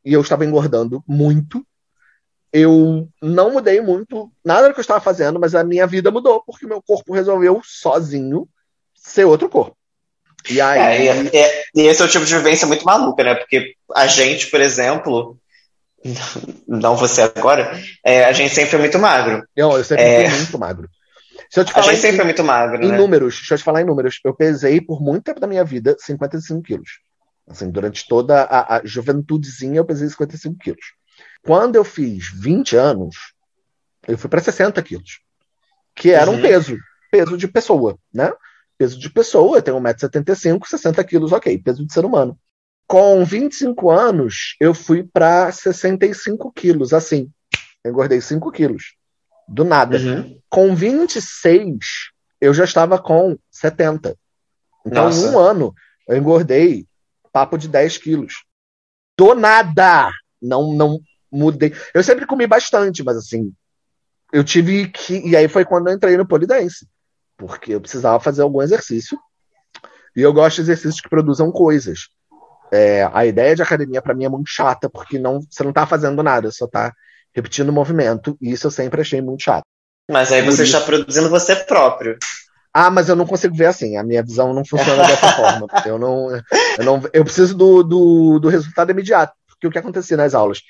[0.05, 1.65] E eu estava engordando muito.
[2.57, 6.41] Eu não mudei muito nada do que eu estava fazendo, mas a minha vida mudou,
[6.47, 8.49] porque meu corpo resolveu sozinho
[8.95, 9.77] ser outro corpo.
[10.49, 11.09] E aí.
[11.09, 13.35] É, é, e esse é o tipo de vivência muito maluca, né?
[13.35, 15.37] Porque a gente, por exemplo,
[16.69, 19.45] não você agora, é, a gente sempre foi muito magro.
[19.57, 20.31] Não, eu sempre é...
[20.31, 20.89] fui muito magro.
[21.51, 22.97] Se eu te falar a gente em, sempre foi muito magro, Em né?
[22.97, 24.21] números, deixa eu te falar em números.
[24.25, 27.01] Eu pesei por muito tempo da minha vida 55 quilos.
[27.49, 30.95] Assim, durante toda a, a juventudezinha eu pesei 55 quilos.
[31.45, 33.17] Quando eu fiz 20 anos,
[34.09, 35.21] eu fui para 60 quilos.
[35.95, 36.39] Que era uhum.
[36.39, 36.77] um peso.
[37.11, 38.33] Peso de pessoa, né?
[38.77, 41.57] Peso de pessoa, eu tenho 1,75m, 60 quilos, ok.
[41.59, 42.39] Peso de ser humano.
[42.87, 47.31] Com 25 anos, eu fui para 65 quilos, assim.
[47.87, 48.95] Engordei 5 quilos.
[49.47, 49.99] Do nada.
[49.99, 50.41] Uhum.
[50.49, 51.77] Com 26,
[52.41, 54.17] eu já estava com 70.
[54.87, 55.27] Então, Nossa.
[55.27, 55.75] em um ano,
[56.09, 56.87] eu engordei
[57.33, 58.45] papo de 10 quilos.
[59.17, 60.11] Do nada!
[60.41, 61.01] Não, não
[61.35, 61.75] mudei.
[61.93, 63.53] Eu sempre comi bastante, mas assim,
[64.33, 65.27] eu tive que.
[65.29, 66.87] E aí foi quando eu entrei no polidense.
[67.37, 69.19] Porque eu precisava fazer algum exercício.
[70.17, 72.09] E eu gosto de exercícios que produzam coisas.
[72.73, 75.87] É, a ideia de academia para mim é muito chata, porque não, você não tá
[75.87, 76.93] fazendo nada, só tá
[77.35, 79.65] repetindo o movimento, e isso eu sempre achei muito chato.
[80.11, 82.17] Mas aí você está produzindo você próprio.
[82.73, 83.97] Ah, mas eu não consigo ver assim.
[83.97, 85.67] A minha visão não funciona dessa forma.
[85.87, 86.29] Eu não,
[86.79, 89.33] eu não, eu preciso do, do, do resultado imediato.
[89.47, 90.61] Porque o que acontecia nas aulas?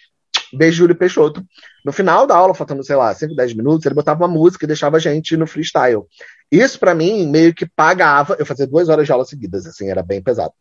[0.57, 1.45] Beijo, Júlio Peixoto.
[1.85, 4.69] No final da aula, faltando, sei lá, 5, 10 minutos, ele botava uma música e
[4.69, 6.03] deixava a gente no freestyle.
[6.51, 8.37] Isso, para mim, meio que pagava.
[8.39, 10.53] Eu fazia duas horas de aula seguidas, assim, era bem pesado.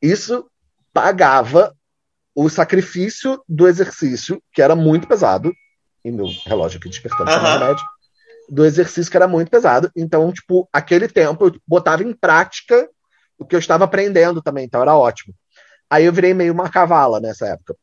[0.00, 0.46] Isso
[0.92, 1.74] pagava
[2.34, 5.52] o sacrifício do exercício, que era muito pesado,
[6.04, 7.42] e meu relógio aqui despertando uhum.
[7.42, 7.84] na remédio,
[8.48, 9.90] do exercício que era muito pesado.
[9.96, 12.88] Então, tipo, aquele tempo eu botava em prática
[13.38, 15.34] o que eu estava aprendendo também, então era ótimo.
[15.88, 17.76] Aí eu virei meio uma cavala nessa época.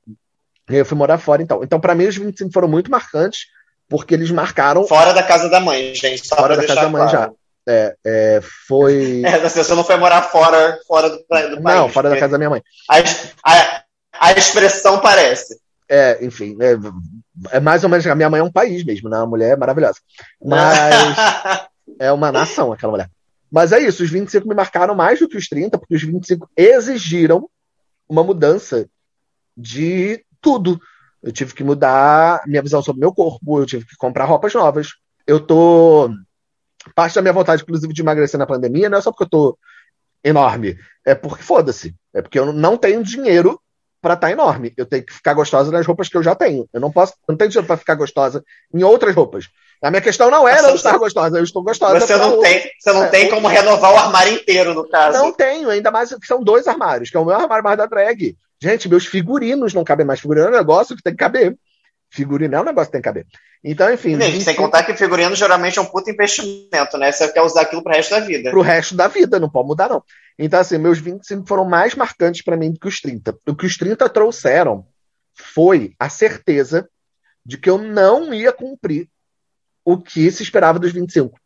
[0.70, 1.64] E eu fui morar fora, então.
[1.64, 3.48] Então, para mim, os 25 foram muito marcantes,
[3.90, 4.86] porque eles marcaram.
[4.86, 6.28] Fora da casa da mãe, gente.
[6.28, 7.12] fora da casa da mãe claro.
[7.12, 7.32] já.
[7.68, 9.22] É, é, foi.
[9.26, 11.62] É, você não foi morar fora, fora do, do país.
[11.62, 12.64] Não, fora da casa da minha mãe.
[12.90, 12.98] A,
[13.46, 13.84] a,
[14.20, 15.60] a expressão parece.
[15.90, 18.06] É, enfim, é, é, mais ou menos.
[18.08, 19.18] A minha mãe é um país mesmo, né?
[19.18, 20.00] Uma mulher maravilhosa.
[20.44, 21.18] Mas
[22.00, 23.10] é uma nação aquela mulher.
[23.52, 26.50] Mas é isso, os 25 me marcaram mais do que os 30, porque os 25
[26.56, 27.50] exigiram
[28.08, 28.88] uma mudança
[29.58, 30.80] de tudo.
[31.22, 34.90] Eu tive que mudar minha visão sobre meu corpo, eu tive que comprar roupas novas.
[35.28, 36.10] Eu tô.
[36.96, 39.58] Parte da minha vontade, inclusive, de emagrecer na pandemia não é só porque eu tô
[40.24, 41.96] enorme, é porque foda-se.
[42.14, 43.62] É porque eu não tenho dinheiro
[44.02, 44.74] para estar tá enorme.
[44.76, 46.68] Eu tenho que ficar gostosa nas roupas que eu já tenho.
[46.74, 49.48] Eu não posso, eu não tenho dinheiro para ficar gostosa em outras roupas.
[49.82, 52.00] A minha questão não é não estar gostosa, eu estou gostosa.
[52.00, 55.18] Você não tem, você não é, tem como renovar o armário inteiro, no caso.
[55.18, 57.88] Não tenho, ainda mais que são dois armários, que é o meu armário mais da
[57.88, 58.36] drag.
[58.62, 60.20] Gente, meus figurinos não cabem mais.
[60.20, 61.58] Figurino é um negócio que tem que caber.
[62.12, 63.26] Figurino é um negócio que tem que caber.
[63.64, 64.20] Então, enfim.
[64.20, 67.12] Gente, sem contar que figurino geralmente é um puto investimento, né?
[67.12, 68.52] Você quer usar aquilo pro resto da vida.
[68.52, 70.04] Pro resto da vida, não pode mudar, não.
[70.38, 73.38] Então, assim, meus 25 foram mais marcantes para mim do que os 30.
[73.48, 74.86] O que os 30 trouxeram
[75.34, 76.90] foi a certeza
[77.46, 79.08] de que eu não ia cumprir
[79.84, 81.40] o que se esperava dos 25.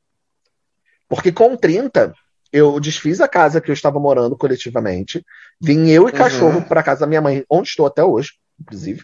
[1.07, 2.13] Porque com 30,
[2.55, 5.21] eu desfiz a casa que eu estava morando coletivamente,
[5.59, 6.17] vim eu e uhum.
[6.17, 9.03] cachorro para casa da minha mãe, onde estou até hoje, inclusive.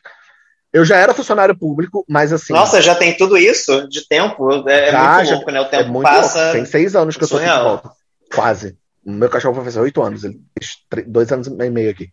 [0.71, 2.53] Eu já era funcionário público, mas assim.
[2.53, 4.69] Nossa, já tem tudo isso de tempo?
[4.69, 5.59] É, é já, muito já, louco, né?
[5.59, 6.39] O tempo é muito passa.
[6.39, 6.53] Louco.
[6.53, 7.91] Tem seis anos que eu estou aqui de volta.
[8.33, 8.77] Quase.
[9.05, 12.09] O meu cachorro vai fazer oito anos, ele fez dois anos e meio aqui.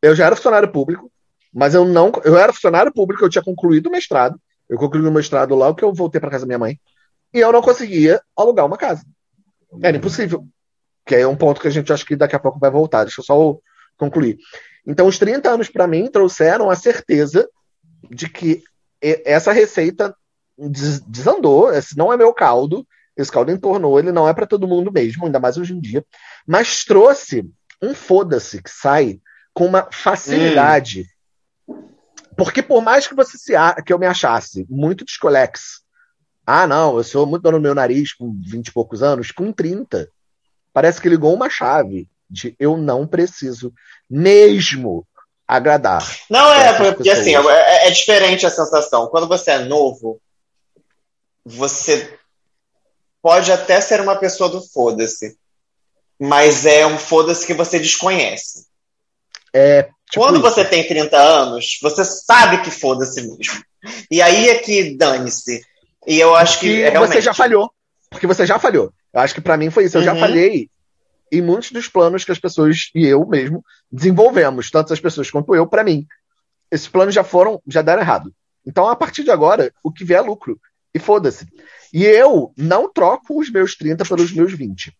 [0.00, 1.10] Eu já era funcionário público,
[1.52, 2.12] mas eu não.
[2.22, 4.38] Eu era funcionário público, eu tinha concluído o mestrado.
[4.68, 6.78] Eu concluí o mestrado logo que eu voltei para casa da minha mãe.
[7.34, 9.02] E eu não conseguia alugar uma casa.
[9.82, 10.46] Era impossível.
[11.06, 13.04] Que é um ponto que a gente acha que daqui a pouco vai voltar.
[13.04, 13.56] Deixa eu só
[13.96, 14.36] concluir.
[14.86, 17.48] Então, os 30 anos para mim trouxeram a certeza
[18.10, 18.62] de que
[19.00, 20.14] essa receita
[21.06, 21.72] desandou.
[21.72, 22.86] Esse não é meu caldo.
[23.16, 23.98] Esse caldo entornou.
[23.98, 26.04] Ele não é para todo mundo mesmo, ainda mais hoje em dia.
[26.46, 27.48] Mas trouxe
[27.80, 29.20] um foda-se que sai
[29.54, 31.02] com uma facilidade.
[31.02, 31.06] Hum
[32.36, 33.52] porque por mais que você se
[33.84, 35.80] que eu me achasse muito descolex,
[36.44, 39.50] ah, não, eu sou muito dono do meu nariz com 20 e poucos anos, com
[39.50, 40.08] 30,
[40.76, 43.72] parece que ligou uma chave de eu não preciso
[44.10, 45.06] mesmo
[45.48, 46.06] agradar.
[46.28, 47.46] Não é, porque assim, pessoas.
[47.46, 49.06] assim, é, é diferente a sensação.
[49.06, 50.20] Quando você é novo,
[51.42, 52.18] você
[53.22, 55.38] pode até ser uma pessoa do foda-se,
[56.20, 58.66] mas é um foda-se que você desconhece.
[59.54, 60.42] É, Tipo Quando isso.
[60.42, 63.64] você tem 30 anos, você sabe que foda-se mesmo.
[64.10, 65.62] E aí é que dane-se.
[66.06, 66.82] E eu acho que.
[66.82, 67.14] É realmente...
[67.14, 67.72] Você já falhou.
[68.10, 68.92] Porque você já falhou.
[69.16, 69.96] Eu acho que para mim foi isso.
[69.96, 70.04] Eu uhum.
[70.04, 70.68] já falhei
[71.32, 75.54] em muitos dos planos que as pessoas e eu mesmo desenvolvemos, tanto as pessoas quanto
[75.54, 76.06] eu, para mim.
[76.70, 78.30] Esses planos já foram, já deram errado.
[78.66, 80.60] Então, a partir de agora, o que vier é lucro.
[80.94, 81.46] E foda-se.
[81.94, 84.92] E eu não troco os meus 30 pelos meus 20.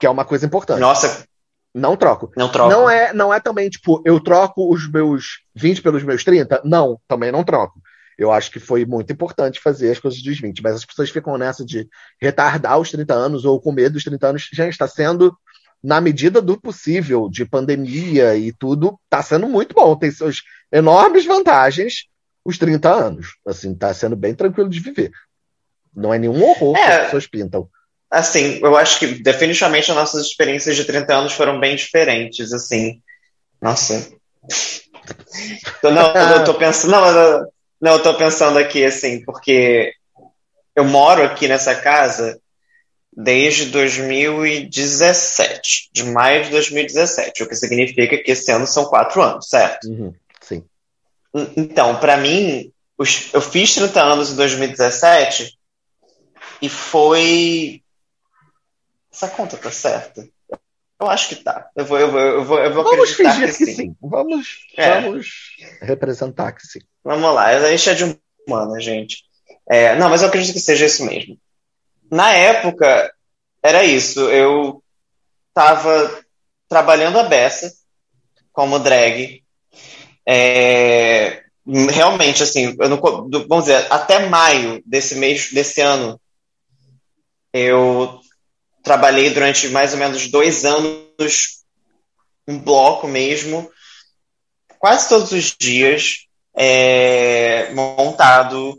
[0.00, 0.80] Que é uma coisa importante.
[0.80, 1.26] Nossa,
[1.74, 2.32] não troco.
[2.36, 2.70] Não troco.
[2.70, 6.62] Não é, não é também, tipo, eu troco os meus 20 pelos meus 30?
[6.64, 7.78] Não, também não troco.
[8.18, 11.36] Eu acho que foi muito importante fazer as coisas dos 20, mas as pessoas ficam
[11.36, 11.88] nessa de
[12.20, 14.48] retardar os 30 anos ou com medo dos 30 anos.
[14.52, 15.36] Já está sendo,
[15.82, 19.96] na medida do possível, de pandemia e tudo, está sendo muito bom.
[19.96, 22.06] Tem suas enormes vantagens
[22.44, 23.36] os 30 anos.
[23.46, 25.10] Assim, está sendo bem tranquilo de viver.
[25.94, 26.84] Não é nenhum horror é.
[26.84, 27.68] que as pessoas pintam
[28.14, 33.02] assim, eu acho que definitivamente as nossas experiências de 30 anos foram bem diferentes, assim.
[33.60, 34.08] Nossa.
[35.82, 37.46] não, eu tô pensando, não,
[37.84, 39.92] não, eu tô pensando aqui, assim, porque
[40.74, 42.40] eu moro aqui nessa casa
[43.14, 49.50] desde 2017, de maio de 2017, o que significa que esse ano são quatro anos,
[49.50, 49.86] certo?
[49.86, 50.64] Uhum, sim.
[51.54, 52.72] Então, para mim,
[53.34, 55.58] eu fiz 30 anos em 2017
[56.62, 57.82] e foi.
[59.12, 60.26] Essa conta tá certa?
[60.98, 61.68] Eu acho que tá.
[61.76, 63.74] Eu vou, eu vou, eu vou, eu vou Vamos fingir que, que sim.
[63.74, 63.94] sim.
[64.00, 65.02] Vamos, é.
[65.02, 66.80] vamos representar que sim.
[67.04, 69.24] Vamos lá, gente é de humana, gente.
[69.68, 71.38] É, não, mas eu acredito que seja isso mesmo.
[72.10, 73.12] Na época,
[73.62, 74.20] era isso.
[74.30, 74.82] Eu
[75.52, 76.24] tava
[76.68, 77.72] trabalhando a beça
[78.52, 79.42] como drag.
[80.26, 81.44] É,
[81.90, 83.00] realmente, assim, não,
[83.48, 86.20] vamos dizer, até maio desse mês, desse ano,
[87.52, 88.20] eu
[88.82, 91.64] trabalhei durante mais ou menos dois anos
[92.46, 93.70] um bloco mesmo,
[94.78, 96.23] quase todos os dias,
[96.54, 98.76] é, montado,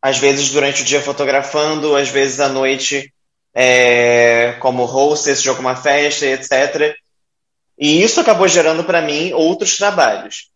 [0.00, 3.12] às vezes durante o dia fotografando, às vezes à noite
[3.54, 6.94] é, como hostess de alguma festa, etc.
[7.78, 10.50] E isso acabou gerando para mim outros trabalhos.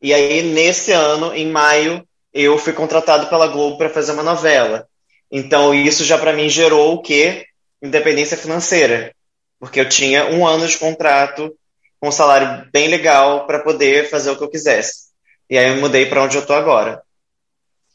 [0.00, 4.86] E aí, nesse ano, em maio, eu fui contratado pela Globo para fazer uma novela.
[5.30, 7.46] Então, isso já para mim gerou o quê?
[7.82, 9.14] Independência financeira.
[9.58, 11.56] Porque eu tinha um ano de contrato
[11.98, 15.05] com um salário bem legal para poder fazer o que eu quisesse.
[15.48, 17.02] E aí eu mudei para onde eu tô agora.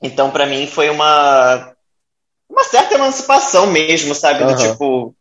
[0.01, 1.75] Então, para mim, foi uma,
[2.49, 4.43] uma certa emancipação mesmo, sabe?
[4.43, 4.53] Uhum.
[4.53, 5.15] Do tipo.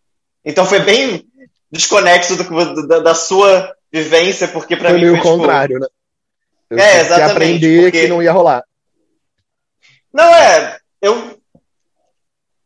[0.44, 1.26] Então, foi bem
[1.70, 5.00] desconexo do, da, da sua vivência, porque para mim.
[5.00, 5.86] Foi o tipo, contrário, né?
[6.70, 7.26] Eu é, exatamente.
[7.26, 8.00] Que aprender porque...
[8.02, 8.64] que não ia rolar.
[10.12, 10.78] Não, é.
[11.02, 11.40] Eu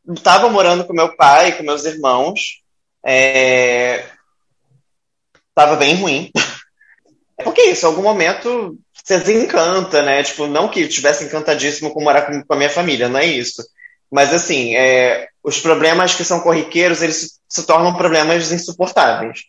[0.09, 2.63] estava morando com meu pai, com meus irmãos.
[3.05, 4.05] É...
[5.55, 6.31] Tava bem ruim.
[7.43, 10.23] Porque é isso, em algum momento você desencanta, né?
[10.23, 13.63] Tipo, não que tivesse encantadíssimo com morar com, com a minha família, não é isso.
[14.11, 19.43] Mas assim, é, os problemas que são corriqueiros, eles se, se, tornam problemas insuportáveis.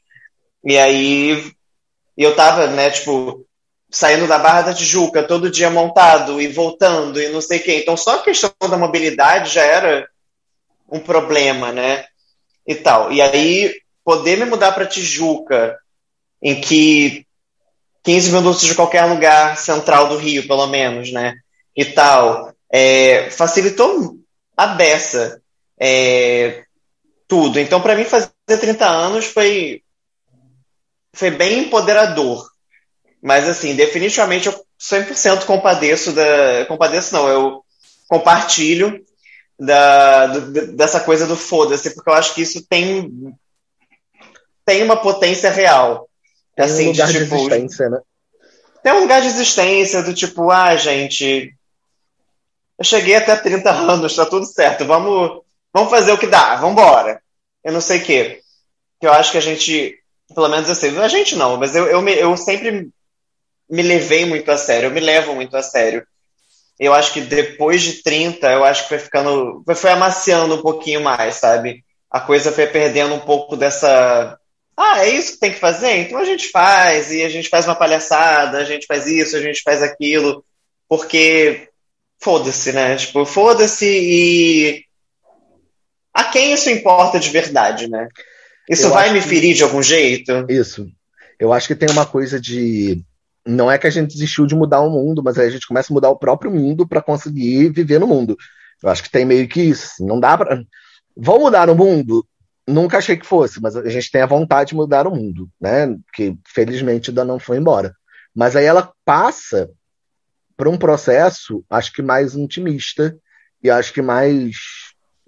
[0.63, 1.52] E aí
[2.18, 3.46] eu tava, né, tipo,
[3.89, 7.80] saindo da Barra da Tijuca, todo dia montado e voltando e não sei o quê.
[7.82, 10.06] Então só a questão da mobilidade já era
[10.91, 12.06] um problema, né?
[12.68, 13.12] E tal.
[13.12, 15.78] E aí poder me mudar para Tijuca,
[16.41, 17.26] em que
[18.06, 21.36] 15 minutos de qualquer lugar central do Rio, pelo menos, né?
[21.76, 22.54] E tal.
[22.72, 24.18] É, facilitou
[24.56, 25.41] a beça
[25.80, 26.63] é,
[27.28, 27.60] tudo.
[27.60, 29.82] Então, para mim, fazer 30 anos foi,
[31.13, 32.48] foi bem empoderador.
[33.22, 36.65] Mas, assim, definitivamente eu 100% compadeço da.
[36.68, 37.65] Compadeço não, eu
[38.08, 39.04] compartilho
[39.60, 43.12] da, do, dessa coisa do foda-se, porque eu acho que isso tem,
[44.63, 46.08] tem uma potência real.
[46.56, 48.00] Tem assim, um lugar de, tipo, de existência, né?
[48.84, 51.54] Tem um lugar de existência do tipo, ah, gente,
[52.78, 55.41] eu cheguei até 30 anos, tá tudo certo, vamos,
[55.74, 57.22] vamos fazer o que dá, vamos embora.
[57.63, 58.41] Eu não sei o quê.
[59.00, 59.98] Que eu acho que a gente,
[60.34, 62.89] pelo menos assim, a gente não, mas eu, eu, me, eu sempre
[63.70, 66.06] me levei muito a sério, eu me levo muito a sério.
[66.78, 71.02] Eu acho que depois de 30, eu acho que foi ficando, foi amaciando um pouquinho
[71.02, 71.84] mais, sabe?
[72.12, 74.38] A coisa foi perdendo um pouco dessa
[74.78, 75.98] ah, é isso que tem que fazer?
[75.98, 79.42] Então a gente faz, e a gente faz uma palhaçada, a gente faz isso, a
[79.42, 80.44] gente faz aquilo,
[80.90, 81.70] porque
[82.22, 82.96] foda-se, né?
[82.96, 84.86] Tipo, foda-se e.
[86.14, 88.08] A quem isso importa de verdade, né?
[88.70, 89.56] Isso Eu vai me ferir que...
[89.56, 90.46] de algum jeito?
[90.50, 90.88] Isso.
[91.40, 93.04] Eu acho que tem uma coisa de.
[93.46, 95.94] Não é que a gente desistiu de mudar o mundo, mas a gente começa a
[95.94, 98.36] mudar o próprio mundo para conseguir viver no mundo.
[98.82, 100.06] Eu acho que tem meio que isso.
[100.06, 100.62] Não dá para.
[101.16, 102.26] Vão mudar o mundo?
[102.67, 105.95] Nunca achei que fosse, mas a gente tem a vontade de mudar o mundo, né?
[106.13, 107.95] Que felizmente ainda não foi embora.
[108.34, 109.69] Mas aí ela passa
[110.58, 113.17] por um processo, acho que mais intimista
[113.62, 114.56] e acho que mais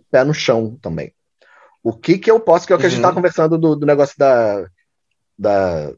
[0.10, 1.14] pé no chão também.
[1.84, 2.88] O que que eu posso, que é o que uhum.
[2.88, 3.16] a gente tá uhum.
[3.16, 4.68] conversando do, do negócio da,
[5.38, 5.94] da.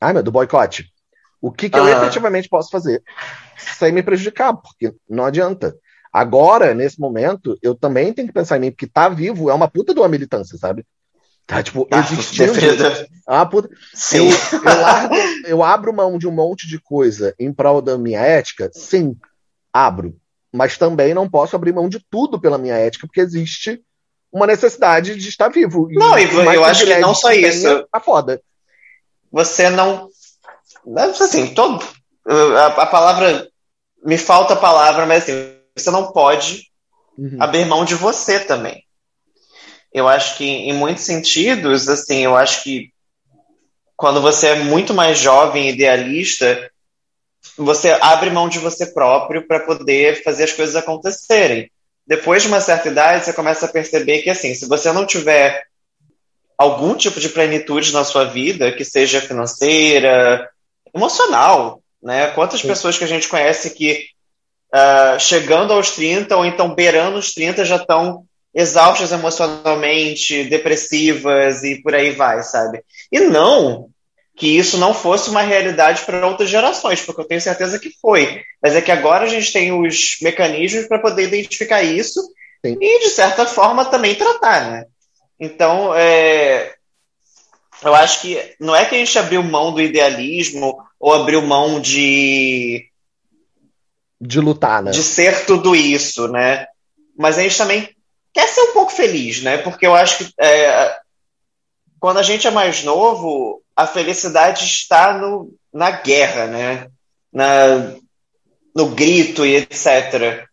[0.00, 0.90] Ai, meu, do boicote.
[1.40, 3.02] O que que eu efetivamente posso fazer
[3.56, 5.76] sem me prejudicar, porque não adianta.
[6.12, 9.68] Agora, nesse momento, eu também tenho que pensar em mim, porque tá vivo é uma
[9.68, 10.84] puta de uma militância, sabe?
[11.46, 12.52] Tá, tipo, tá, existindo.
[13.26, 13.68] Ah, puta.
[14.12, 15.14] Eu, eu, largo,
[15.46, 18.70] eu abro mão de um monte de coisa em prol da minha ética?
[18.72, 19.16] Sim,
[19.72, 20.14] abro.
[20.52, 23.82] Mas também não posso abrir mão de tudo pela minha ética, porque existe
[24.30, 25.88] uma necessidade de estar vivo.
[25.90, 27.86] Não, e eu acho que não só isso.
[27.90, 28.40] Tá foda.
[29.30, 30.08] Você não.
[30.96, 31.84] Assim, todo.
[32.26, 33.48] A, a palavra.
[34.04, 36.68] Me falta a palavra, mas assim, você não pode
[37.18, 37.36] uhum.
[37.40, 38.84] abrir mão de você também.
[39.92, 42.90] Eu acho que, em muitos sentidos, assim, eu acho que
[43.96, 46.70] quando você é muito mais jovem, idealista,
[47.56, 51.70] você abre mão de você próprio para poder fazer as coisas acontecerem.
[52.06, 55.62] Depois de uma certa idade, você começa a perceber que, assim, se você não tiver
[56.58, 60.48] algum tipo de plenitude na sua vida, que seja financeira,
[60.94, 62.28] emocional, Né?
[62.32, 62.68] Quantas Sim.
[62.68, 64.06] pessoas que a gente conhece que
[64.74, 71.82] uh, chegando aos 30 ou então beirando os 30 já estão exaustas emocionalmente, depressivas e
[71.82, 72.82] por aí vai, sabe?
[73.10, 73.88] E não
[74.34, 78.42] que isso não fosse uma realidade para outras gerações, porque eu tenho certeza que foi.
[78.62, 82.20] Mas é que agora a gente tem os mecanismos para poder identificar isso
[82.64, 82.76] Sim.
[82.80, 84.84] e, de certa forma, também tratar, né?
[85.38, 86.74] Então, é,
[87.82, 91.80] eu acho que não é que a gente abriu mão do idealismo ou abriu mão
[91.80, 92.86] de.
[94.24, 94.92] De lutar, né?
[94.92, 96.66] De ser tudo isso, né?
[97.18, 97.88] Mas a gente também
[98.32, 99.58] quer ser um pouco feliz, né?
[99.58, 100.96] Porque eu acho que é,
[101.98, 106.86] quando a gente é mais novo, a felicidade está no, na guerra, né?
[107.32, 107.94] Na,
[108.74, 110.46] no grito e etc.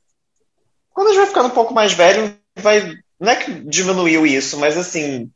[0.91, 2.97] Quando a gente vai ficando um pouco mais velho, vai.
[3.19, 5.29] Não é que diminuiu isso, mas assim.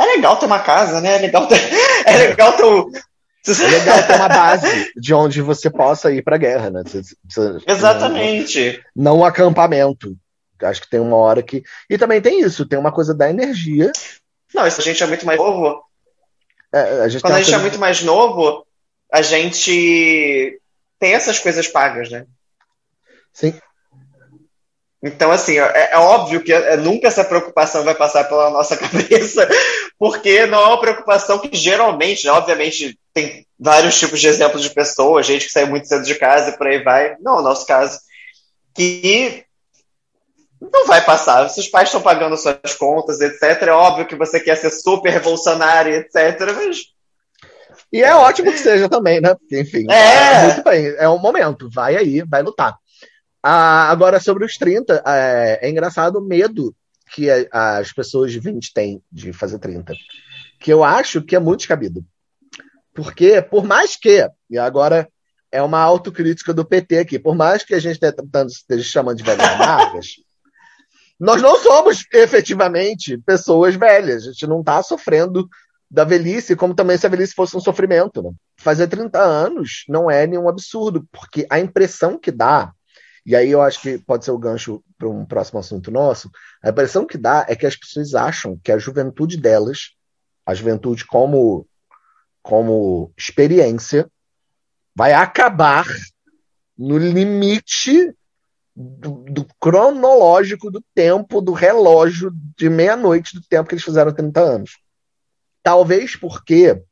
[0.00, 1.16] É legal ter uma casa, né?
[1.16, 1.60] É legal ter,
[2.06, 2.64] é legal ter,
[3.46, 6.82] é legal ter uma base de onde você possa ir para a guerra, né?
[6.84, 8.82] Você, você, Exatamente.
[8.94, 10.16] Não, não um acampamento.
[10.62, 11.62] Acho que tem uma hora que.
[11.88, 13.92] E também tem isso, tem uma coisa da energia.
[14.54, 15.82] Não, isso a gente é muito mais novo.
[16.72, 18.66] É, a Quando a gente é muito mais novo,
[19.12, 20.60] a gente
[20.98, 22.26] tem essas coisas pagas, né?
[23.32, 23.54] Sim.
[25.02, 29.48] Então, assim, é, é óbvio que é, nunca essa preocupação vai passar pela nossa cabeça,
[29.98, 34.70] porque não é uma preocupação que geralmente, né, obviamente, tem vários tipos de exemplos de
[34.70, 37.16] pessoas, gente que sai muito cedo de casa e por aí vai.
[37.20, 37.98] Não, no nosso caso,
[38.74, 39.44] que
[40.60, 41.48] não vai passar.
[41.48, 45.10] Se os pais estão pagando suas contas, etc., é óbvio que você quer ser super
[45.10, 46.78] revolucionário, etc., mas.
[47.92, 49.34] E é ótimo que seja também, né?
[49.50, 50.44] Enfim, é.
[50.44, 52.76] muito bem, é um momento, vai aí, vai lutar.
[53.42, 56.74] Ah, agora, sobre os 30, é, é engraçado o medo
[57.12, 59.94] que as pessoas de 20 têm de fazer 30.
[60.60, 62.04] Que eu acho que é muito descabido.
[62.94, 65.08] Porque, por mais que, e agora
[65.50, 69.58] é uma autocrítica do PT aqui, por mais que a gente esteja chamando de velhas
[69.58, 70.06] marcas,
[71.18, 74.24] nós não somos efetivamente pessoas velhas.
[74.24, 75.48] A gente não está sofrendo
[75.90, 78.22] da velhice, como também se a velhice fosse um sofrimento.
[78.22, 78.30] Né?
[78.58, 82.72] Fazer 30 anos não é nenhum absurdo, porque a impressão que dá,
[83.28, 86.30] e aí eu acho que pode ser o gancho para um próximo assunto nosso,
[86.62, 89.90] a impressão que dá é que as pessoas acham que a juventude delas,
[90.46, 91.68] a juventude como,
[92.42, 94.10] como experiência,
[94.96, 95.84] vai acabar
[96.74, 98.14] no limite
[98.74, 104.40] do, do, cronológico do tempo, do relógio de meia-noite do tempo que eles fizeram 30
[104.40, 104.78] anos.
[105.62, 106.82] Talvez porque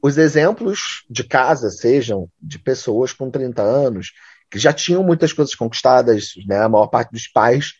[0.00, 4.12] os exemplos de casa sejam de pessoas com 30 anos
[4.50, 6.58] que já tinham muitas coisas conquistadas, né?
[6.58, 7.74] A maior parte dos pais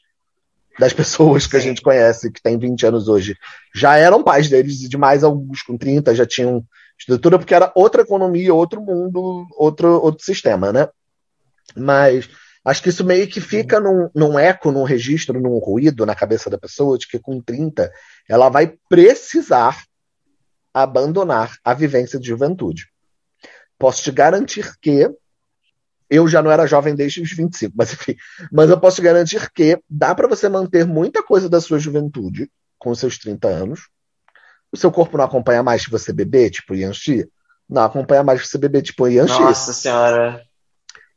[0.79, 3.37] das pessoas que a gente conhece, que tem 20 anos hoje,
[3.75, 6.65] já eram pais deles, e de mais alguns com 30 já tinham
[6.99, 10.89] estrutura, porque era outra economia, outro mundo, outro, outro sistema, né?
[11.75, 12.29] Mas
[12.67, 16.51] Acho que isso meio que fica num, num, eco, num registro, num ruído na cabeça
[16.51, 17.93] da pessoa de que com 30
[18.29, 19.85] ela vai precisar
[20.75, 22.89] abandonar a vivência de juventude.
[23.79, 25.09] Posso te garantir que
[26.09, 28.17] eu já não era jovem desde os 25, mas enfim,
[28.53, 32.95] mas eu posso garantir que dá para você manter muita coisa da sua juventude com
[32.95, 33.89] seus 30 anos.
[34.73, 37.29] O seu corpo não acompanha mais se você beber, tipo Yanxi?
[37.69, 39.41] Não acompanha mais se você beber, tipo Yanxi.
[39.41, 40.43] Nossa senhora.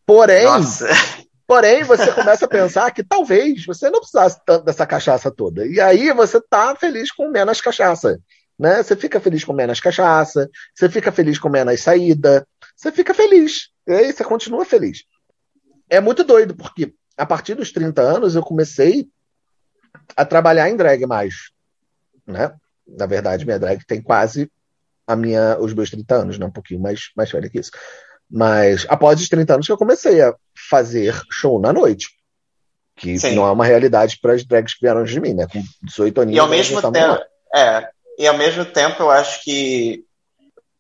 [0.06, 0.88] Porém, Nossa.
[1.50, 5.66] Porém, você começa a pensar que talvez você não precisasse tanto dessa cachaça toda.
[5.66, 8.20] E aí você tá feliz com menos cachaça.
[8.58, 8.84] Né?
[8.84, 12.46] Você fica feliz com menos cachaça, você fica feliz com menos saída,
[12.80, 13.70] você fica feliz.
[13.86, 15.04] E aí você continua feliz.
[15.90, 19.10] É muito doido, porque a partir dos 30 anos eu comecei
[20.16, 21.52] a trabalhar em drag mais.
[22.26, 22.54] Né?
[22.88, 24.50] Na verdade, minha drag tem quase
[25.06, 26.46] a minha, os meus 30 anos, né?
[26.46, 27.72] um pouquinho mais, mais velha que isso.
[28.30, 30.34] Mas após os 30 anos que eu comecei a
[30.70, 32.08] fazer show na noite.
[32.96, 33.36] Que Sim.
[33.36, 35.48] não é uma realidade para as drags que vieram de mim, né?
[35.52, 36.36] Com 18 anos.
[36.36, 37.22] E ao mesmo tempo,
[37.56, 40.06] é, e ao mesmo tempo eu acho que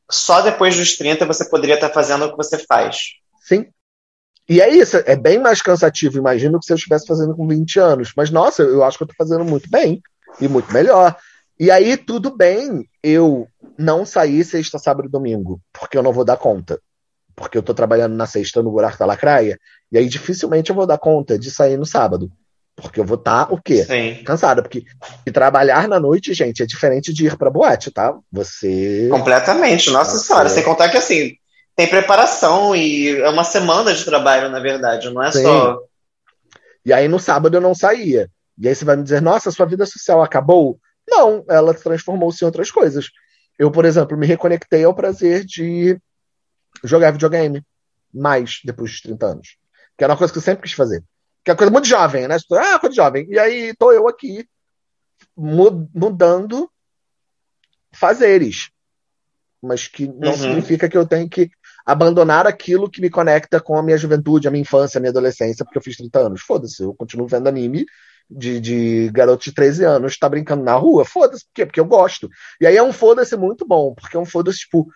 [0.09, 3.15] só depois dos 30 você poderia estar fazendo o que você faz.
[3.41, 3.67] Sim.
[4.47, 7.79] E é isso, é bem mais cansativo, imagino, que se eu estivesse fazendo com 20
[7.79, 8.13] anos.
[8.17, 10.01] Mas, nossa, eu acho que eu estou fazendo muito bem
[10.41, 11.15] e muito melhor.
[11.59, 13.47] E aí, tudo bem eu
[13.77, 16.79] não sair sexta, sábado e domingo, porque eu não vou dar conta
[17.39, 19.57] porque eu tô trabalhando na sexta no buraco da lacraia,
[19.89, 22.29] e aí dificilmente eu vou dar conta de sair no sábado.
[22.81, 23.83] Porque eu vou estar tá, o quê?
[23.83, 24.23] Sim.
[24.23, 24.61] Cansada.
[24.61, 24.83] Porque
[25.25, 28.15] e trabalhar na noite, gente, é diferente de ir pra boate, tá?
[28.31, 29.07] Você.
[29.11, 30.27] Completamente, nossa Você...
[30.27, 30.49] senhora.
[30.49, 31.35] Sem contar que assim,
[31.75, 35.43] tem preparação e é uma semana de trabalho, na verdade, não é Sim.
[35.43, 35.79] só.
[36.85, 38.29] E aí no sábado eu não saía.
[38.57, 40.79] E aí você vai me dizer, nossa, sua vida social acabou?
[41.07, 43.09] Não, ela transformou-se em outras coisas.
[43.57, 45.97] Eu, por exemplo, me reconectei ao prazer de
[46.83, 47.63] jogar videogame.
[48.13, 49.57] Mais depois dos 30 anos.
[49.97, 51.03] Que era uma coisa que eu sempre quis fazer.
[51.43, 52.37] Que é coisa muito jovem, né?
[52.53, 53.27] Ah, coisa jovem.
[53.29, 54.47] E aí tô eu aqui
[55.35, 56.69] mudando
[57.91, 58.69] fazeres.
[59.61, 60.37] Mas que não uhum.
[60.37, 61.49] significa que eu tenho que
[61.85, 65.65] abandonar aquilo que me conecta com a minha juventude, a minha infância, a minha adolescência,
[65.65, 66.41] porque eu fiz 30 anos.
[66.41, 67.85] Foda-se, eu continuo vendo anime
[68.29, 71.03] de, de garoto de 13 anos, tá brincando na rua.
[71.03, 71.65] Foda-se, por quê?
[71.65, 72.29] Porque eu gosto.
[72.61, 74.87] E aí é um foda-se muito bom, porque é um foda-se, tipo,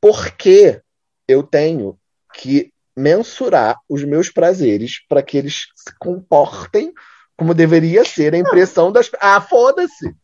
[0.00, 0.80] por que
[1.28, 1.98] eu tenho
[2.34, 6.92] que mensurar os meus prazeres para que eles se comportem
[7.36, 9.10] como deveria ser a impressão das.
[9.18, 10.14] Ah, foda-se!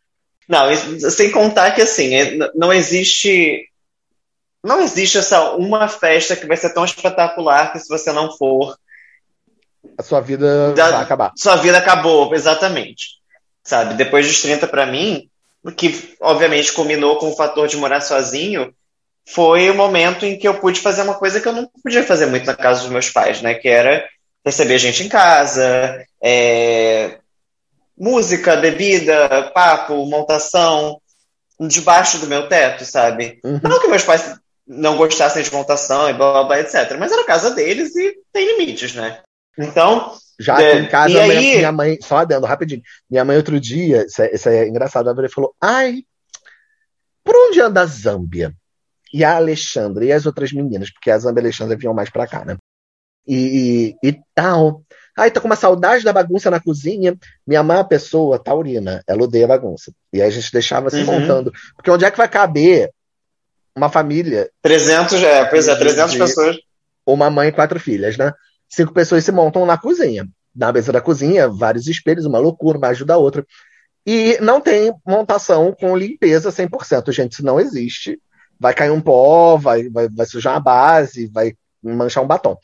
[0.46, 0.66] Não,
[1.10, 3.68] sem contar que assim, é, não existe.
[4.62, 8.76] Não existe essa uma festa que vai ser tão espetacular que se você não for.
[9.96, 11.32] A sua vida da, vai acabar.
[11.36, 13.16] Sua vida acabou, exatamente.
[13.64, 13.94] Sabe?
[13.94, 15.28] Depois dos 30 para mim,
[15.76, 18.74] que obviamente combinou com o fator de morar sozinho,
[19.28, 22.26] foi o momento em que eu pude fazer uma coisa que eu não podia fazer
[22.26, 23.54] muito na casa dos meus pais, né?
[23.54, 24.06] Que era
[24.44, 27.18] receber gente em casa, é,
[27.98, 31.00] música, bebida, papo, montação,
[31.60, 33.40] debaixo do meu teto, sabe?
[33.42, 33.60] Uhum.
[33.62, 36.96] Não que meus pais não gostassem de montação e blá blá blá, etc.
[36.98, 39.20] Mas era a casa deles e tem limites, né?
[39.58, 40.14] Então.
[40.38, 41.56] Já é, em casa, minha, aí...
[41.56, 42.82] minha mãe, só adendo, rapidinho.
[43.10, 46.02] Minha mãe, outro dia, isso é, isso é engraçado, ela falou: Ai,
[47.24, 48.54] por onde anda a Zâmbia?
[49.12, 52.10] E a Alexandra e as outras meninas, porque a Zâmbia e a Alexandra vinham mais
[52.10, 52.56] pra cá, né?
[53.26, 54.82] E, e, e tal.
[55.16, 57.16] Ai, tô com uma saudade da bagunça na cozinha.
[57.46, 59.92] Minha mãe uma pessoa taurina, ela odeia bagunça.
[60.12, 61.06] E aí a gente deixava se uhum.
[61.06, 61.52] montando.
[61.74, 62.90] Porque onde é que vai caber
[63.74, 64.50] uma família?
[64.62, 66.56] 300, é, pois é, 300 pessoas.
[67.04, 68.32] Uma mãe e quatro filhas, né?
[68.68, 70.28] Cinco pessoas se montam na cozinha.
[70.54, 73.46] Na mesa da cozinha, vários espelhos, uma loucura, uma ajuda a outra.
[74.06, 77.10] E não tem montação com limpeza 100%.
[77.12, 78.20] Gente, isso não existe.
[78.58, 82.56] Vai cair um pó, vai, vai, vai sujar a base, vai manchar um batom.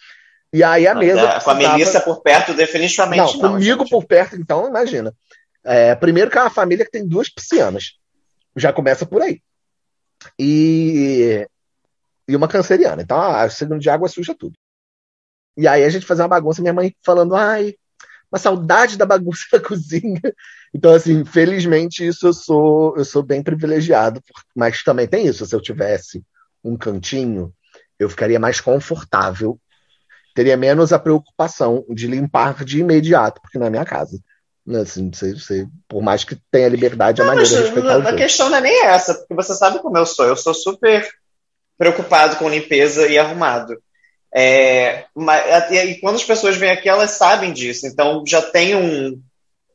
[0.53, 1.41] E aí a mesa.
[1.41, 3.43] com a Melissa por perto, definitivamente não.
[3.43, 3.91] não comigo gente.
[3.91, 5.15] por perto, então, imagina.
[5.65, 7.99] É, primeiro que é uma família que tem duas piscianas.
[8.57, 9.41] Já começa por aí.
[10.39, 11.47] E,
[12.29, 13.01] e uma canceriana.
[13.01, 14.55] Então, a segunda de água suja tudo.
[15.57, 17.75] E aí a gente fazia uma bagunça, minha mãe falando, ai,
[18.33, 20.21] uma saudade da bagunça da cozinha.
[20.75, 24.23] Então, assim, felizmente isso eu sou, eu sou bem privilegiado,
[24.57, 25.45] mas também tem isso.
[25.45, 26.23] Se eu tivesse
[26.65, 27.53] um cantinho,
[27.99, 29.61] eu ficaria mais confortável
[30.35, 34.19] teria menos a preocupação de limpar de imediato, porque não é minha casa.
[34.65, 38.15] Né, assim, você, você, por mais que tenha liberdade, a maneira de respeitar o A
[38.15, 40.25] questão não é nem essa, porque você sabe como eu sou.
[40.25, 41.07] Eu sou super
[41.77, 43.77] preocupado com limpeza e arrumado.
[44.35, 47.87] É, mas, e quando as pessoas vêm aqui, elas sabem disso.
[47.87, 49.21] Então já tem um,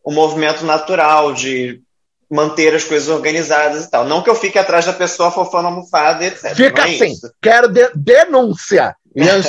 [0.06, 1.82] um movimento natural de
[2.30, 4.06] manter as coisas organizadas e tal.
[4.06, 6.56] Não que eu fique atrás da pessoa fofando a almofada, etc.
[6.56, 7.12] Fica é assim.
[7.12, 7.32] Isso.
[7.42, 8.96] Quero de denúncia.
[9.16, 9.42] E a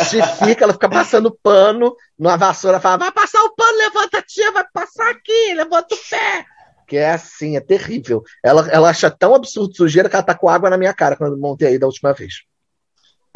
[0.47, 4.65] fica, ela fica passando pano numa vassoura, fala: vai passar o pano, levanta, tia, vai
[4.73, 6.47] passar aqui, levanta o pé.
[6.87, 8.23] Que é assim, é terrível.
[8.43, 11.35] Ela, ela acha tão absurdo sujeira que ela tá com água na minha cara quando
[11.35, 12.45] eu montei aí da última vez.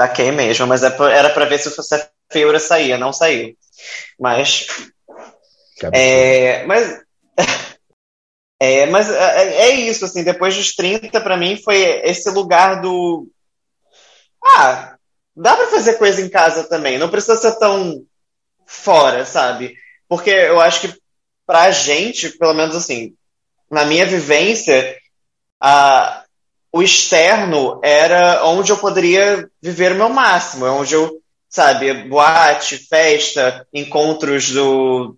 [0.02, 3.56] Taquei mesmo, mas é era para ver se a feiura saía, não saiu.
[4.18, 4.66] Mas.
[5.92, 7.00] É, mas.
[8.60, 13.26] É, mas é, é, isso, assim, depois dos 30, para mim, foi esse lugar do.
[14.44, 14.94] Ah,
[15.34, 18.04] dá para fazer coisa em casa também, não precisa ser tão
[18.64, 19.74] fora, sabe?
[20.08, 20.96] Porque eu acho que
[21.44, 23.16] pra gente, pelo menos assim,
[23.68, 24.96] na minha vivência,
[25.60, 26.21] a,
[26.72, 32.78] o externo era onde eu poderia viver o meu máximo, é onde eu, sabe, boate,
[32.78, 35.16] festa, encontros do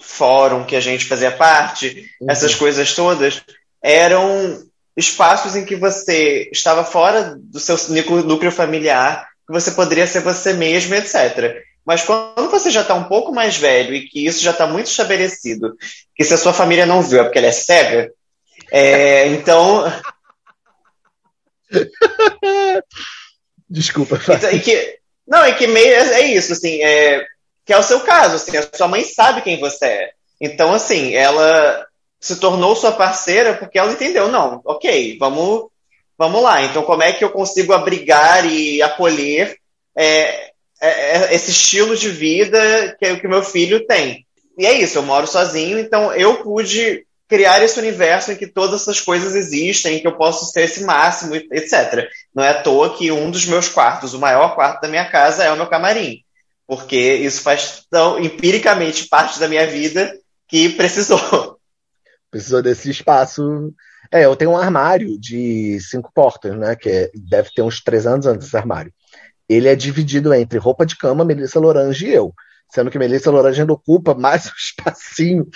[0.00, 2.30] fórum que a gente fazia parte, uhum.
[2.30, 3.40] essas coisas todas,
[3.82, 4.62] eram
[4.96, 10.52] espaços em que você estava fora do seu núcleo familiar que você poderia ser você
[10.52, 11.62] mesmo, etc.
[11.84, 14.86] Mas quando você já está um pouco mais velho e que isso já está muito
[14.86, 15.74] estabelecido,
[16.14, 18.12] que se a sua família não viu é porque ela é cega,
[18.70, 19.84] é, então.
[23.68, 24.20] Desculpa.
[24.28, 27.24] Então, que, não, é que meio é, é isso, assim, é,
[27.64, 30.10] que é o seu caso, assim, a sua mãe sabe quem você é.
[30.40, 31.86] Então, assim, ela
[32.20, 35.72] se tornou sua parceira porque ela entendeu, não, ok, vamos
[36.22, 39.56] Vamos lá, então como é que eu consigo abrigar e acolher
[39.96, 40.90] é, é,
[41.30, 44.24] é esse estilo de vida que, que o meu filho tem?
[44.56, 48.82] E é isso, eu moro sozinho, então eu pude criar esse universo em que todas
[48.82, 52.06] essas coisas existem, em que eu posso ser esse máximo, etc.
[52.34, 55.42] Não é à toa que um dos meus quartos, o maior quarto da minha casa,
[55.42, 56.18] é o meu camarim.
[56.66, 60.12] Porque isso faz tão empiricamente parte da minha vida
[60.46, 61.18] que precisou.
[62.30, 63.72] Precisou desse espaço
[64.10, 66.76] é, eu tenho um armário de cinco portas, né?
[66.76, 68.92] Que é, deve ter uns três anos antes desse armário.
[69.48, 72.34] ele é dividido entre roupa de cama, Melissa Lorange e eu.
[72.72, 75.46] Sendo que Melissa Lorange ainda ocupa mais um espacinho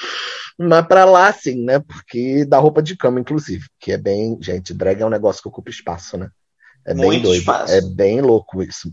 [0.59, 1.81] mas para lá, sim, né?
[1.81, 3.67] Porque da roupa de cama, inclusive.
[3.79, 4.39] Que é bem.
[4.41, 6.31] Gente, drag é um negócio que ocupa espaço, né?
[6.85, 7.41] É Muito bem doido.
[7.41, 7.73] Espaço.
[7.75, 8.91] É bem louco isso.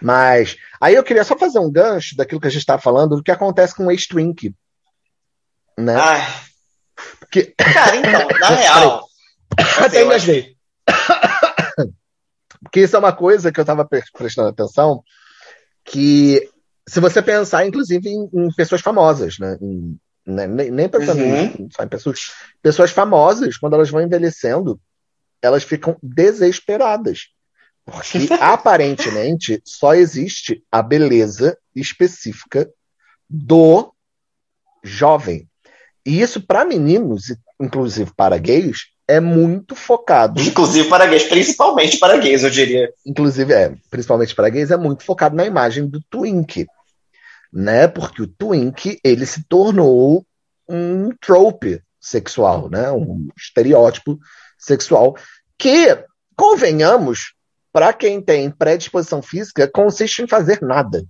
[0.00, 3.22] Mas aí eu queria só fazer um gancho daquilo que a gente estava falando, do
[3.22, 4.54] que acontece com o ex-Twink.
[5.78, 5.96] Né?
[5.96, 6.22] Ai.
[7.18, 7.54] Porque...
[7.56, 9.08] Cara, então, na real.
[9.84, 10.56] Até engasguei.
[12.62, 15.02] Porque isso é uma coisa que eu estava prestando atenção,
[15.84, 16.48] que
[16.88, 19.58] se você pensar, inclusive, em, em pessoas famosas, né?
[19.60, 20.46] Em, né?
[20.46, 21.68] nem, nem pensando uhum.
[21.80, 22.32] em pessoas,
[22.62, 24.80] pessoas famosas, quando elas vão envelhecendo,
[25.40, 27.28] elas ficam desesperadas.
[27.84, 32.70] Porque aparentemente só existe a beleza específica
[33.28, 33.92] do
[34.82, 35.48] jovem.
[36.04, 40.40] E isso, para meninos, inclusive para gays, é muito focado.
[40.40, 42.92] Inclusive para gays, principalmente para gays, eu diria.
[43.04, 46.66] Inclusive, é, principalmente para gays, é muito focado na imagem do twink.
[47.52, 47.86] Né?
[47.86, 50.24] Porque o twink, ele se tornou
[50.68, 52.90] um trope sexual, né?
[52.90, 54.18] Um estereótipo
[54.58, 55.16] sexual
[55.58, 55.96] que,
[56.36, 57.34] convenhamos,
[57.72, 61.04] para quem tem predisposição física, consiste em fazer nada.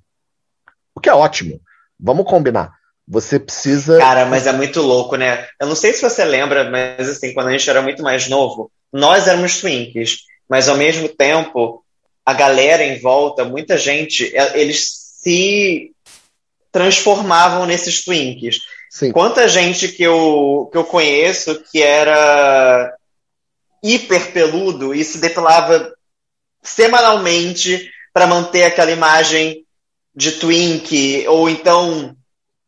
[0.94, 1.60] O que é ótimo.
[1.98, 2.72] Vamos combinar.
[3.06, 3.98] Você precisa.
[3.98, 5.46] Cara, mas é muito louco, né?
[5.60, 8.70] Eu não sei se você lembra, mas assim, quando a gente era muito mais novo,
[8.92, 11.84] nós éramos twinkies, mas ao mesmo tempo,
[12.24, 14.88] a galera em volta, muita gente, é, eles
[15.22, 15.92] se
[16.72, 18.60] transformavam nesses twinkies.
[18.90, 19.12] Sim.
[19.12, 22.94] Quanta gente que eu, que eu conheço que era
[23.82, 25.92] hiper peludo e se depilava
[26.62, 29.66] semanalmente para manter aquela imagem
[30.14, 32.16] de twink, ou então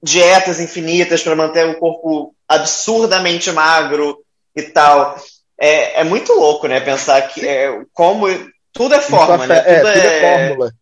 [0.03, 4.18] dietas infinitas para manter o corpo absurdamente magro
[4.55, 5.16] e tal.
[5.59, 6.80] É, é muito louco, né?
[6.80, 8.26] Pensar que é, como
[8.72, 9.59] tudo é forma, né?
[9.59, 10.72] É, tudo, é, tudo é fórmula.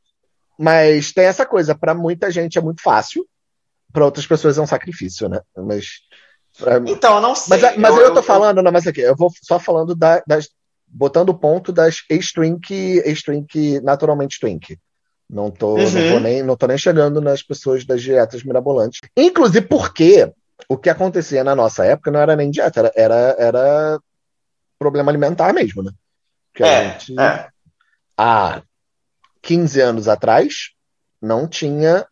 [0.58, 3.26] Mas tem essa coisa, para muita gente é muito fácil,
[3.92, 5.40] para outras pessoas é um sacrifício, né?
[5.56, 6.00] Mas
[6.58, 6.78] pra...
[6.86, 7.58] então, eu não sei.
[7.58, 9.94] Mas, mas eu, eu, eu tô eu, falando, não, mas aqui, eu vou só falando
[9.94, 10.48] da, das
[10.86, 12.72] botando o ponto das ex-twink,
[13.04, 14.78] ex-twink, naturalmente twink.
[15.34, 15.82] Não tô, uhum.
[15.82, 19.00] não, tô nem, não tô nem chegando nas pessoas das dietas mirabolantes.
[19.16, 20.32] Inclusive porque
[20.68, 24.00] o que acontecia na nossa época não era nem dieta, era, era, era
[24.78, 25.90] problema alimentar mesmo, né?
[26.54, 27.48] Que a é, gente, é.
[28.16, 28.62] há
[29.42, 30.70] 15 anos atrás,
[31.20, 32.06] não tinha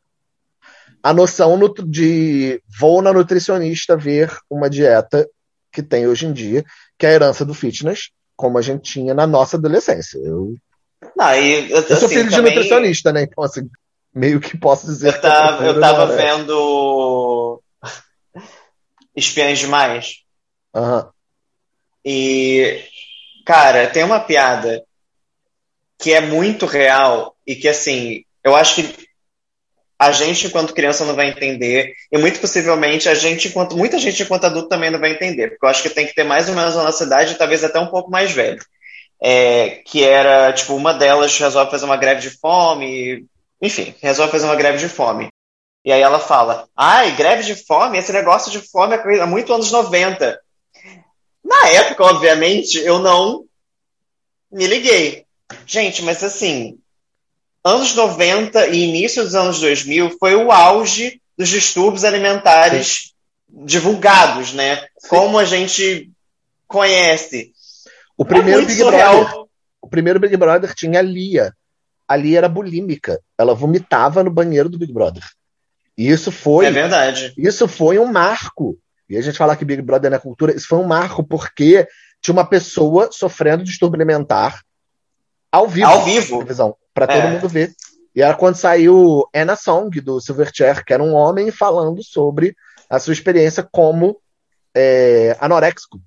[1.00, 1.56] a noção
[1.86, 5.28] de vou na nutricionista ver uma dieta
[5.70, 6.64] que tem hoje em dia,
[6.98, 10.18] que é a herança do fitness, como a gente tinha na nossa adolescência.
[10.18, 10.56] Eu,
[11.22, 12.52] não, e, eu, eu sou assim, filho também...
[12.52, 13.22] de nutricionista, né?
[13.22, 13.68] Então, assim,
[14.14, 15.08] meio que posso dizer.
[15.08, 17.62] Eu tava, eu tava vendo
[19.14, 20.16] Espiãs Demais.
[20.74, 21.04] Uhum.
[22.04, 22.82] E,
[23.46, 24.82] cara, tem uma piada
[25.98, 29.08] que é muito real e que, assim, eu acho que
[29.98, 34.24] a gente, enquanto criança, não vai entender, e muito possivelmente a gente, enquanto muita gente,
[34.24, 36.56] enquanto adulto, também não vai entender, porque eu acho que tem que ter mais ou
[36.56, 38.58] menos a nossa idade, talvez até um pouco mais velho.
[39.24, 43.24] É, que era, tipo, uma delas resolve fazer uma greve de fome,
[43.60, 45.28] enfim, resolve fazer uma greve de fome.
[45.84, 49.70] E aí ela fala: ai, greve de fome, esse negócio de fome é muito anos
[49.70, 50.40] 90.
[51.44, 53.44] Na época, obviamente, eu não
[54.50, 55.24] me liguei.
[55.66, 56.78] Gente, mas assim,
[57.64, 63.12] anos 90 e início dos anos 2000 foi o auge dos distúrbios alimentares
[63.48, 63.64] Sim.
[63.64, 64.76] divulgados, né?
[64.98, 65.08] Sim.
[65.08, 66.10] Como a gente
[66.66, 67.52] conhece.
[68.16, 69.34] O primeiro é Big Brother,
[69.80, 71.52] o primeiro Big Brother tinha a Lia.
[72.06, 73.20] A Lia era bulímica.
[73.38, 75.24] Ela vomitava no banheiro do Big Brother.
[75.96, 76.66] E isso foi.
[76.66, 77.32] É verdade.
[77.36, 78.78] Isso foi um marco.
[79.08, 81.86] E a gente falar que Big Brother na cultura, isso foi um marco porque
[82.20, 84.62] tinha uma pessoa sofrendo distúrbio alimentar
[85.50, 85.86] ao vivo.
[85.86, 86.46] Ao vivo.
[86.94, 87.30] Para todo é.
[87.30, 87.74] mundo ver.
[88.14, 92.54] E era quando saiu Anna Song, do Silverchair, que era um homem falando sobre
[92.88, 94.18] a sua experiência como
[94.74, 96.00] é, anoréxico.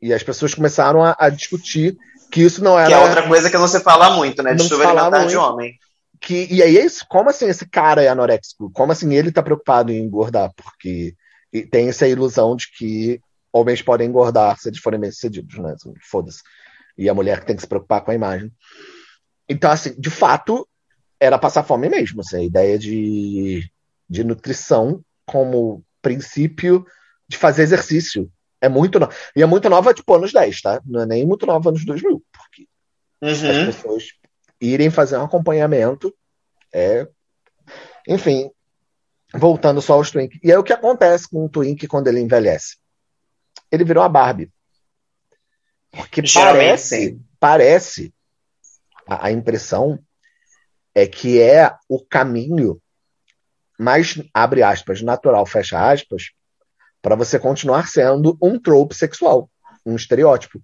[0.00, 1.96] E as pessoas começaram a, a, discutir
[2.30, 2.88] que isso não era.
[2.88, 4.54] Que é outra coisa que não se fala muito, né?
[4.54, 5.74] Distúrbio alimentar de homem.
[6.20, 8.70] Que, e aí é isso, como assim esse cara é anoréxico?
[8.72, 10.50] Como assim ele tá preocupado em engordar?
[10.54, 11.14] Porque
[11.70, 13.20] tem essa ilusão de que
[13.52, 15.74] homens podem engordar se eles forem bem sucedidos, né?
[16.10, 16.40] Foda-se
[17.00, 18.52] e a mulher que tem que se preocupar com a imagem.
[19.48, 20.68] Então, assim, de fato,
[21.18, 22.20] era passar fome mesmo.
[22.20, 23.66] Assim, a ideia de,
[24.08, 26.84] de nutrição como princípio
[27.26, 28.30] de fazer exercício.
[28.60, 29.12] É muito nova.
[29.34, 30.82] E é muito nova, tipo, anos 10, tá?
[30.84, 32.22] Não é nem muito nova anos 2000.
[32.32, 32.68] Porque
[33.22, 33.30] uhum.
[33.30, 34.04] as pessoas
[34.60, 36.14] irem fazer um acompanhamento
[36.72, 37.08] é.
[38.06, 38.50] Enfim,
[39.34, 40.38] voltando só aos Twink.
[40.42, 42.76] E aí o que acontece com o Twink quando ele envelhece?
[43.70, 44.50] Ele virou uma Barbie.
[45.90, 48.14] Porque parece, parece
[49.06, 49.98] a, a, impressão
[50.94, 52.80] é que é o caminho
[53.78, 56.30] mais, abre aspas, natural, fecha aspas,
[57.02, 59.48] para você continuar sendo um trope sexual,
[59.84, 60.60] um estereótipo.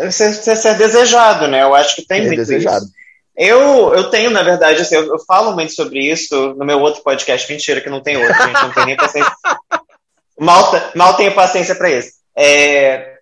[0.00, 1.62] Você, você ser desejado, né?
[1.62, 2.84] Eu acho que tem é muito desejado.
[2.84, 2.94] isso.
[3.36, 7.02] Eu, eu tenho, na verdade, assim, eu, eu, falo muito sobre isso no meu outro
[7.02, 7.50] podcast.
[7.50, 8.62] Mentira, que não tem outro, gente.
[8.62, 9.32] Não tem nem paciência.
[10.38, 12.12] mal, mal tenho paciência para isso.
[12.36, 13.18] É,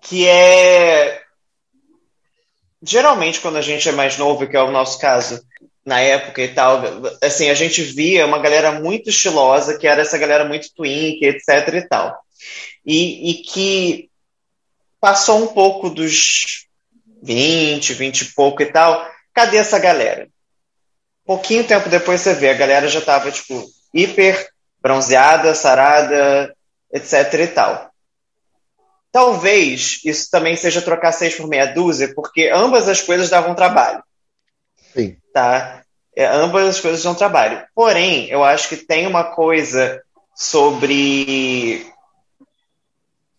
[0.00, 1.20] que é.
[2.82, 5.42] Geralmente, quando a gente é mais novo, que é o nosso caso,
[5.90, 6.80] na época e tal,
[7.20, 11.74] assim, a gente via uma galera muito estilosa, que era essa galera muito twink, etc
[11.74, 12.16] e tal.
[12.86, 14.08] E, e que
[15.00, 16.68] passou um pouco dos
[17.20, 19.04] 20, 20 e pouco e tal.
[19.34, 20.28] Cadê essa galera?
[21.26, 24.48] Pouquinho tempo depois você vê, a galera já tava, tipo, hiper
[24.80, 26.54] bronzeada, sarada,
[26.92, 27.90] etc e tal.
[29.10, 34.04] Talvez isso também seja trocar seis por meia dúzia, porque ambas as coisas davam trabalho.
[34.94, 35.16] Sim.
[35.32, 35.79] Tá?
[36.20, 37.64] É, ambas as coisas dão trabalho.
[37.74, 40.02] Porém, eu acho que tem uma coisa
[40.34, 41.86] sobre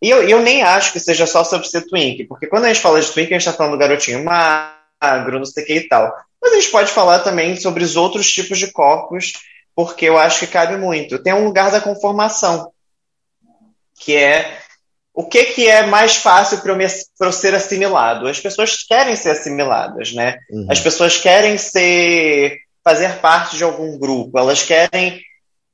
[0.01, 2.81] e eu, eu nem acho que seja só sobre ser twink, porque quando a gente
[2.81, 5.87] fala de twink, a gente está falando do garotinho magro, não sei o que e
[5.87, 6.11] tal.
[6.41, 9.33] Mas a gente pode falar também sobre os outros tipos de corpos,
[9.75, 11.21] porque eu acho que cabe muito.
[11.21, 12.71] Tem um lugar da conformação,
[13.99, 14.57] que é
[15.13, 18.27] o que, que é mais fácil para eu, eu, ser assimilado?
[18.27, 20.39] As pessoas querem ser assimiladas, né?
[20.49, 20.65] Uhum.
[20.67, 25.21] As pessoas querem ser fazer parte de algum grupo, elas querem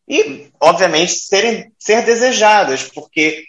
[0.07, 3.43] e, obviamente, serem, ser desejadas, porque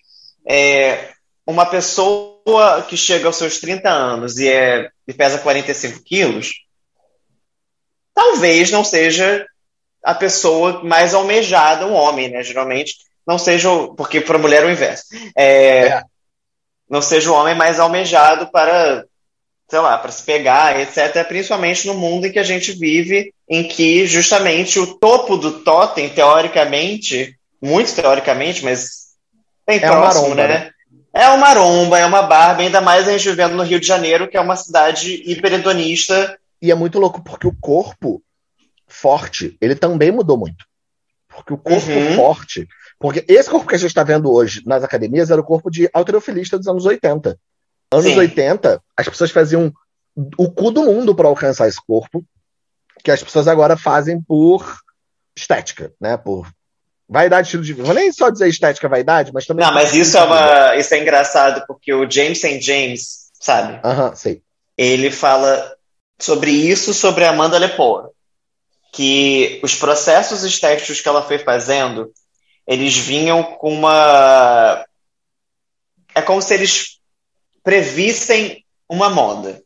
[0.46, 1.10] é,
[1.46, 6.64] uma pessoa que chega aos seus 30 anos e, é, e pesa 45 quilos,
[8.12, 9.46] talvez não seja
[10.02, 12.42] a pessoa mais almejada, um homem, né?
[12.42, 12.96] Geralmente
[13.26, 15.04] não seja, porque para mulher é o inverso.
[15.36, 16.02] É, é.
[16.88, 19.04] Não seja o homem mais almejado para,
[19.68, 21.26] sei lá, para se pegar, etc.
[21.26, 26.08] Principalmente no mundo em que a gente vive, em que justamente o topo do totem,
[26.08, 29.08] teoricamente, muito teoricamente, mas
[29.66, 30.48] Bem é próximo, maromba, né?
[30.48, 30.70] né?
[31.12, 34.28] É uma maromba, é uma barba, ainda mais a gente vivendo no Rio de Janeiro,
[34.28, 36.38] que é uma cidade hiperhedonista.
[36.62, 38.22] E é muito louco, porque o corpo
[38.86, 40.64] forte, ele também mudou muito.
[41.28, 42.16] Porque o corpo uhum.
[42.16, 42.66] forte.
[42.98, 45.88] Porque esse corpo que a gente está vendo hoje nas academias era o corpo de
[45.92, 47.38] alterofilista dos anos 80.
[47.92, 48.18] Anos Sim.
[48.18, 49.72] 80, as pessoas faziam
[50.36, 52.24] o cu do mundo para alcançar esse corpo,
[53.02, 54.78] que as pessoas agora fazem por
[55.36, 56.16] estética, né?
[56.16, 56.46] Por
[57.08, 57.86] Vaidade, estilo de vida.
[57.86, 59.64] Vou nem só dizer estética, vaidade, mas também.
[59.64, 62.60] Não, mas isso é, uma, isso é engraçado, porque o James St.
[62.60, 63.80] James, sabe?
[63.82, 64.42] Aham, uh -huh, sei.
[64.76, 65.74] Ele fala
[66.18, 68.08] sobre isso, sobre a Amanda Lepore.
[68.92, 72.12] Que os processos estéticos que ela foi fazendo,
[72.66, 74.84] eles vinham com uma.
[76.14, 76.97] É como se eles
[77.68, 79.62] previssem uma moda.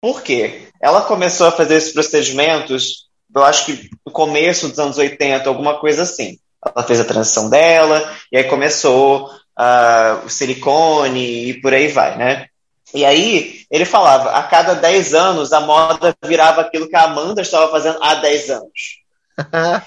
[0.00, 0.66] Por quê?
[0.82, 5.78] Ela começou a fazer esses procedimentos eu acho que no começo dos anos 80, alguma
[5.78, 6.38] coisa assim.
[6.64, 8.02] Ela fez a transição dela,
[8.32, 12.46] e aí começou uh, o silicone e por aí vai, né?
[12.94, 17.42] E aí ele falava, a cada 10 anos a moda virava aquilo que a Amanda
[17.42, 19.02] estava fazendo há 10 anos.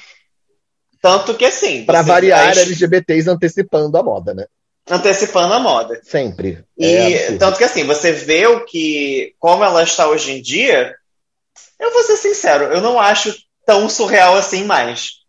[1.02, 1.86] Tanto que assim.
[1.86, 2.60] Para variar, aí...
[2.60, 4.46] LGBTs antecipando a moda, né?
[4.88, 6.00] Antecipando a moda.
[6.04, 6.64] Sempre.
[6.78, 9.34] E é tanto que assim, você vê o que.
[9.40, 10.96] como ela está hoje em dia,
[11.80, 15.20] eu vou ser sincero, eu não acho tão surreal assim mais.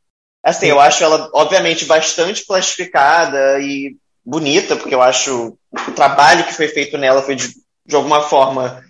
[0.43, 6.55] Assim, eu acho ela, obviamente, bastante plastificada e bonita, porque eu acho o trabalho que
[6.55, 7.53] foi feito nela foi de,
[7.85, 8.83] de alguma forma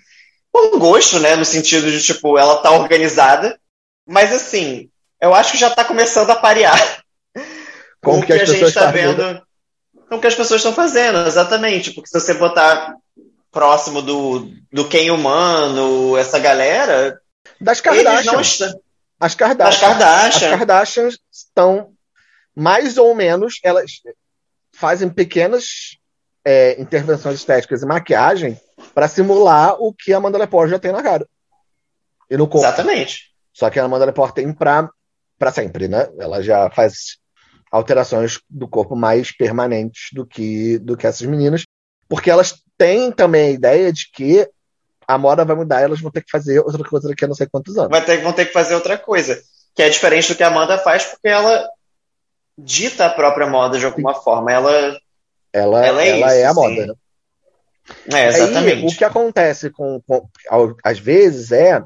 [0.53, 1.35] com gosto, né?
[1.37, 3.59] No sentido de, tipo, ela tá organizada.
[4.07, 4.89] Mas, assim,
[5.21, 7.03] eu acho que já tá começando a parear
[8.03, 9.43] com o que, que a gente tá vendo.
[10.11, 11.93] Com o que as pessoas estão fazendo, exatamente.
[11.93, 12.97] Porque se você botar
[13.51, 17.21] próximo do, do Ken humano, essa galera,
[17.61, 18.61] das Kardashians.
[19.21, 19.75] As Kardashians.
[19.75, 20.43] As Kardashians.
[20.43, 21.93] As Kardashians estão
[22.55, 23.93] mais ou menos, elas
[24.73, 25.97] fazem pequenas
[26.45, 28.61] é, intervenções estéticas e maquiagem
[28.93, 31.27] para simular o que a Amanda Lepore já tem na cara.
[32.29, 32.67] E no corpo.
[32.67, 33.31] Exatamente.
[33.53, 34.91] Só que a Amanda Lepore tem para
[35.39, 36.09] para sempre, né?
[36.19, 37.19] Ela já faz
[37.71, 41.65] alterações do corpo mais permanentes do que do que essas meninas,
[42.09, 44.49] porque elas têm também a ideia de que
[45.07, 47.47] a moda vai mudar, elas vão ter que fazer outra coisa daqui a não sei
[47.47, 47.91] quantos anos.
[47.91, 49.41] Vai ter, vão ter que fazer outra coisa.
[49.75, 51.69] Que é diferente do que a Amanda faz, porque ela
[52.57, 54.53] dita a própria moda de alguma forma.
[54.53, 54.99] Ela,
[55.53, 56.95] ela, ela, é, ela isso, é a moda, né?
[58.13, 58.83] É, exatamente.
[58.83, 60.29] Aí, o que acontece com, com,
[60.85, 61.83] às vezes é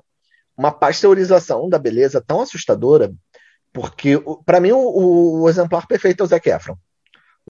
[0.56, 3.10] uma pasteurização da beleza tão assustadora,
[3.74, 6.78] porque para mim o, o, exemplar perfeito é o Zac Efron.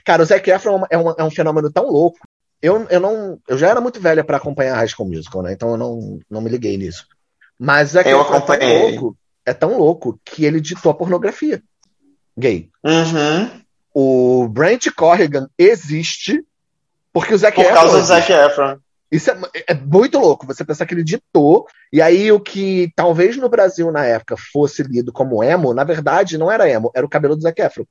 [0.05, 2.18] Cara, o Zac Efron é um, é um fenômeno tão louco
[2.64, 5.53] eu, eu não eu já era muito velha para acompanhar High School Musical, né?
[5.53, 7.07] Então eu não, não me liguei nisso.
[7.59, 8.91] Mas Zac Eu Efron é tão acompanhei.
[8.91, 11.62] louco, é tão louco que ele ditou a pornografia
[12.37, 12.70] gay.
[12.83, 13.61] Uhum.
[13.93, 16.43] O Brent Corrigan existe
[17.12, 18.33] porque o Zac Por Efron causa do existe.
[18.33, 18.79] Zac Efron.
[19.14, 19.36] Isso é,
[19.68, 20.44] é muito louco.
[20.46, 24.82] Você pensar que ele ditou, e aí o que talvez no Brasil na época fosse
[24.82, 27.84] lido como emo, na verdade não era emo, era o cabelo do Zac Efron.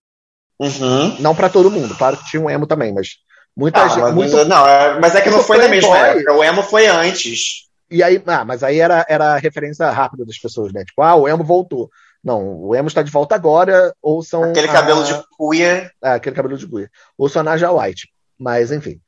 [0.59, 1.19] Uhum.
[1.21, 3.11] Não pra todo mundo, claro que tinha um emo também, mas
[3.55, 4.01] muita Ah, gente.
[4.01, 6.33] mas, muito- não, é- mas é que não foi na mesma época.
[6.33, 7.63] O emo foi antes.
[7.89, 10.83] E aí, ah, mas aí era, era a referência rápida das pessoas, né?
[10.83, 11.89] Tipo, ah, o emo voltou.
[12.23, 14.43] Não, o emo está de volta agora, ou são.
[14.45, 15.91] Aquele a- cabelo de cuia.
[16.01, 16.89] Ah, aquele cabelo de guia.
[17.17, 18.09] Ou só Naja White.
[18.39, 18.99] Mas, enfim.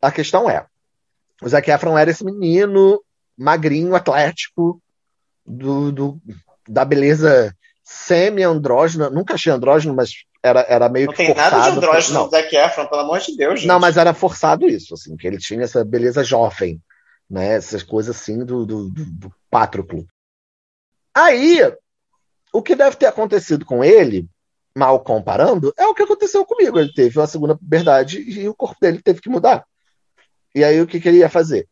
[0.00, 0.64] A questão é:
[1.42, 3.02] o Zac Efron era esse menino
[3.36, 4.80] magrinho, atlético,
[5.44, 6.20] do, do-
[6.68, 9.10] da beleza semi-andrógena.
[9.10, 10.10] Nunca achei andrógeno, mas
[10.42, 11.76] era, era meio Não que tem nada de forçado.
[11.78, 13.68] andrógeno Não, no Zac Efron, pelo amor de Deus, gente.
[13.68, 16.80] não, mas era forçado isso, assim, que ele tinha essa beleza jovem,
[17.28, 17.54] né?
[17.54, 20.06] Essas coisas assim do, do, do, do Pátroclo.
[21.14, 21.60] Aí,
[22.52, 24.26] o que deve ter acontecido com ele,
[24.76, 26.78] mal comparando, é o que aconteceu comigo.
[26.78, 29.64] Ele teve uma segunda puberdade e o corpo dele teve que mudar.
[30.54, 31.66] E aí, o que, que ele ia fazer?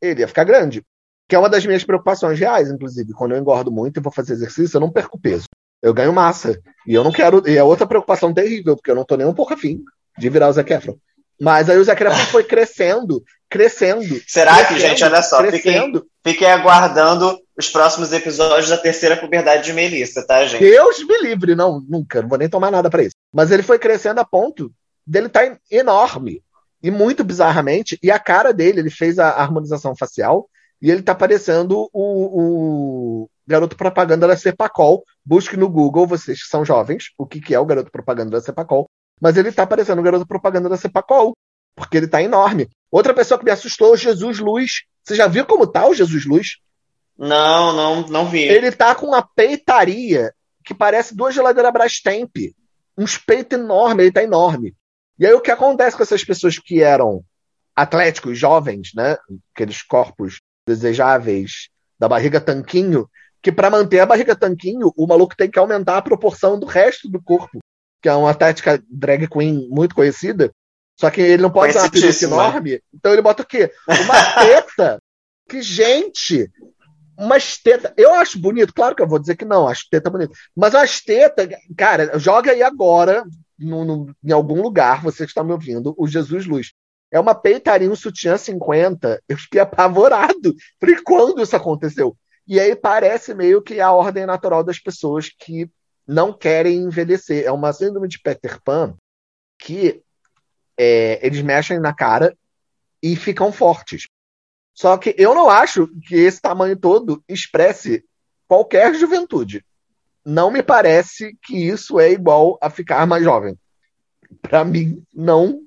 [0.00, 0.82] Ele ia ficar grande.
[1.28, 3.12] Que é uma das minhas preocupações reais, inclusive.
[3.12, 5.46] Quando eu engordo muito e vou fazer exercício, eu não perco peso.
[5.82, 6.60] Eu ganho massa.
[6.86, 7.42] E eu não quero.
[7.48, 9.82] E é outra preocupação terrível, porque eu não tô nem um pouco afim
[10.18, 10.96] de virar o Zac Efron.
[11.40, 14.20] Mas aí o Zac Efron foi crescendo, crescendo.
[14.26, 16.06] Será que, crescendo, gente, olha só, fiquem, Crescendo.
[16.24, 20.60] fiquem aguardando os próximos episódios da terceira puberdade de Melissa, tá, gente?
[20.60, 23.14] Deus me livre, não, nunca, não vou nem tomar nada pra isso.
[23.32, 24.70] Mas ele foi crescendo a ponto
[25.06, 26.42] dele estar tá enorme.
[26.82, 30.48] E muito bizarramente, e a cara dele, ele fez a harmonização facial,
[30.80, 35.04] e ele tá parecendo o, o garoto propaganda da Cepacol.
[35.24, 38.40] Busque no Google, vocês que são jovens, o que, que é o garoto propaganda da
[38.40, 38.88] Cepacol.
[39.20, 41.36] Mas ele tá parecendo o garoto propaganda da Cepacol,
[41.76, 42.68] porque ele tá enorme.
[42.90, 44.82] Outra pessoa que me assustou, o Jesus Luz.
[45.04, 46.56] Você já viu como tá o Jesus Luz?
[47.16, 48.42] Não, não, não vi.
[48.42, 50.32] Ele tá com uma peitaria
[50.64, 52.36] que parece duas geladeiras Brastemp.
[52.98, 54.74] Uns peitos enormes, ele tá enorme.
[55.22, 57.24] E aí o que acontece com essas pessoas que eram
[57.76, 59.16] atléticos, jovens, né?
[59.54, 63.08] Aqueles corpos desejáveis da barriga tanquinho,
[63.40, 67.08] que para manter a barriga tanquinho, o maluco tem que aumentar a proporção do resto
[67.08, 67.60] do corpo,
[68.02, 70.50] que é uma tática drag queen muito conhecida.
[70.98, 73.72] Só que ele não pode ter uma peruca enorme, então ele bota o quê?
[73.86, 74.98] Uma teta.
[75.48, 76.50] que, gente,
[77.16, 77.92] umas tetas.
[77.96, 80.32] Eu acho bonito, claro que eu vou dizer que não, acho teta bonito.
[80.56, 83.22] Mas as tetas, cara, joga aí agora,
[83.58, 86.72] no, no- em algum lugar, você que está me ouvindo, o Jesus Luz.
[87.10, 89.22] É uma peitaria, um sutiã 50.
[89.28, 90.54] Eu fiquei apavorado.
[90.80, 92.16] Falei, quando isso aconteceu?
[92.46, 95.70] E aí parece meio que a ordem natural das pessoas que
[96.06, 97.44] não querem envelhecer.
[97.44, 98.96] É uma síndrome de Peter Pan
[99.58, 100.02] que
[100.76, 102.36] é, eles mexem na cara
[103.02, 104.06] e ficam fortes.
[104.74, 108.04] Só que eu não acho que esse tamanho todo expresse
[108.48, 109.64] qualquer juventude.
[110.24, 113.56] Não me parece que isso é igual a ficar mais jovem.
[114.40, 115.60] Para mim, não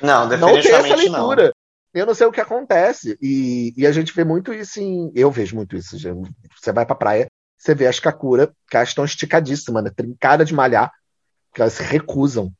[0.00, 1.28] Não, não tem essa definitivamente não.
[1.28, 1.52] leitura.
[1.94, 3.16] Eu não sei o que acontece.
[3.20, 5.12] E, e a gente vê muito isso em.
[5.14, 5.96] Eu vejo muito isso.
[5.98, 7.26] Você vai pra praia,
[7.56, 9.90] você vê as Kakura, que elas estão esticadíssimas, né?
[9.94, 10.90] Trincada de malhar,
[11.54, 12.50] que elas se recusam.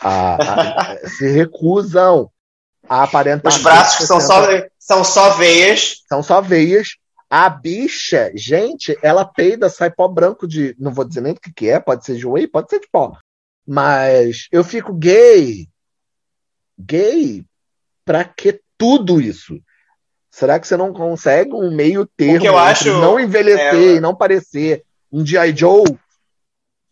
[0.00, 2.30] A, a- a- se recusam
[2.88, 3.52] a aparentar.
[3.52, 5.96] Os braços que são 160 só, são só veias.
[6.08, 6.96] são só veias.
[7.34, 10.76] A bicha, gente, ela peida, sai pó branco de.
[10.78, 12.86] Não vou dizer nem do que, que é, pode ser de whey, pode ser de
[12.92, 13.16] pó.
[13.66, 15.66] Mas eu fico gay.
[16.78, 17.42] Gay?
[18.04, 19.58] Pra que tudo isso?
[20.30, 24.14] Será que você não consegue um meio termo eu acho, não envelhecer é, e não
[24.14, 25.56] parecer um G.I.
[25.56, 25.84] Joe?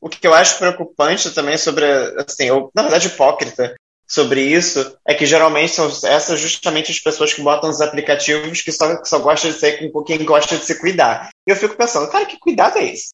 [0.01, 1.85] O que eu acho preocupante também sobre,
[2.17, 3.75] assim, ou, na verdade hipócrita
[4.11, 8.73] sobre isso, é que geralmente são essas justamente as pessoas que botam os aplicativos que
[8.73, 11.31] só, que só gostam de sair com quem gosta de se cuidar.
[11.47, 13.11] E eu fico pensando, cara, que cuidado é esse?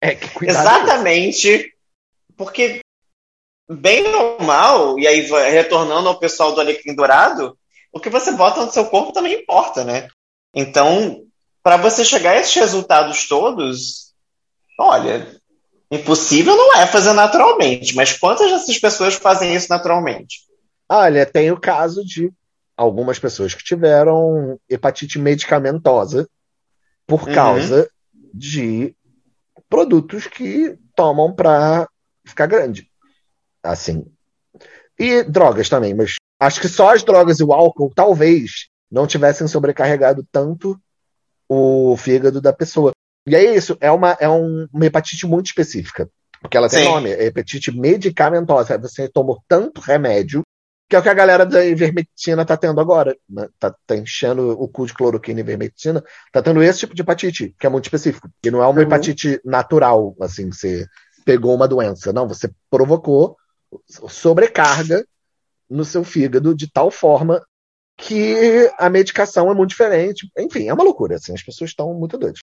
[0.00, 0.60] É que cuidado.
[0.60, 1.74] Exatamente,
[2.38, 2.80] porque
[3.70, 5.20] bem ou mal, e aí
[5.50, 7.54] retornando ao pessoal do Alecrim Dourado,
[7.92, 10.08] o que você bota no seu corpo também importa, né?
[10.54, 11.22] Então,
[11.62, 14.14] para você chegar a esses resultados todos,
[14.78, 15.38] olha,
[15.90, 20.40] impossível não é fazer naturalmente, mas quantas dessas pessoas fazem isso naturalmente?
[20.88, 22.32] Olha, tem o caso de
[22.76, 26.28] algumas pessoas que tiveram hepatite medicamentosa
[27.06, 27.34] por Uhum.
[27.34, 27.90] causa
[28.32, 28.94] de
[29.68, 31.88] produtos que tomam para
[32.24, 32.88] ficar grande.
[33.62, 34.06] Assim.
[34.98, 39.46] E drogas também, mas acho que só as drogas e o álcool talvez não tivessem
[39.46, 40.80] sobrecarregado tanto
[41.48, 42.92] o fígado da pessoa.
[43.26, 46.08] E é isso, é uma, é um- uma hepatite muito específica.
[46.40, 46.84] Porque ela tem Sim.
[46.86, 48.78] nome, é hepatite medicamentosa.
[48.78, 50.42] Você tomou tanto remédio
[50.90, 53.16] que é o que a galera da ivermectina tá tendo agora.
[53.28, 53.46] Né?
[53.60, 56.02] Tá, tá, enchendo o cu de cloroquina e ivermectina.
[56.32, 58.28] Tá tendo esse tipo de hepatite, que é muito específico.
[58.42, 58.82] Que não é uma uhum.
[58.82, 60.84] hepatite natural, assim, você
[61.24, 62.12] pegou uma doença.
[62.12, 63.36] Não, você provocou
[63.88, 65.06] sobrecarga
[65.68, 67.40] no seu fígado de tal forma
[67.96, 70.28] que a medicação é muito diferente.
[70.36, 72.40] Enfim, é uma loucura, assim, as pessoas estão muito doidas.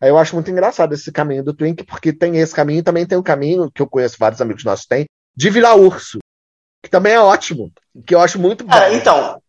[0.00, 3.06] Aí eu acho muito engraçado esse caminho do Twink, porque tem esse caminho e também
[3.06, 6.18] tem o caminho, que eu conheço vários amigos nossos têm, de virar urso
[6.82, 7.72] que também é ótimo,
[8.06, 8.76] que eu acho muito bom.
[8.92, 9.40] então,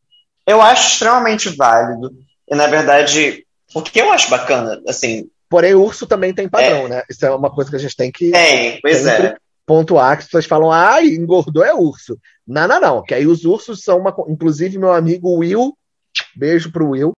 [0.46, 2.12] eu acho extremamente válido.
[2.50, 5.30] E, na verdade, o que eu acho bacana, assim.
[5.48, 6.90] Porém, o urso também tem padrão, é...
[6.90, 7.04] né?
[7.10, 8.32] Isso é uma coisa que a gente tem que.
[8.32, 9.36] Tem, pois é.
[9.66, 12.18] Pontuar que as pessoas falam, ah, engordou é urso.
[12.46, 13.04] Não, não, não.
[13.04, 14.16] Que aí os ursos são uma.
[14.28, 15.78] Inclusive, meu amigo Will,
[16.36, 17.12] beijo pro Will,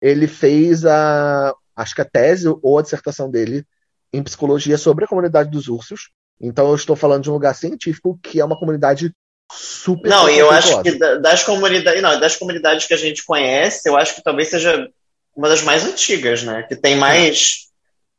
[0.00, 1.54] ele fez a.
[1.74, 3.64] Acho que a tese ou a dissertação dele
[4.12, 6.10] em psicologia sobre a comunidade dos ursos.
[6.40, 9.12] Então eu estou falando de um lugar científico que é uma comunidade
[9.50, 10.08] super.
[10.08, 13.96] Não, e eu acho que das comunidades, não, das comunidades que a gente conhece, eu
[13.96, 14.88] acho que talvez seja
[15.36, 16.64] uma das mais antigas, né?
[16.64, 17.68] Que tem mais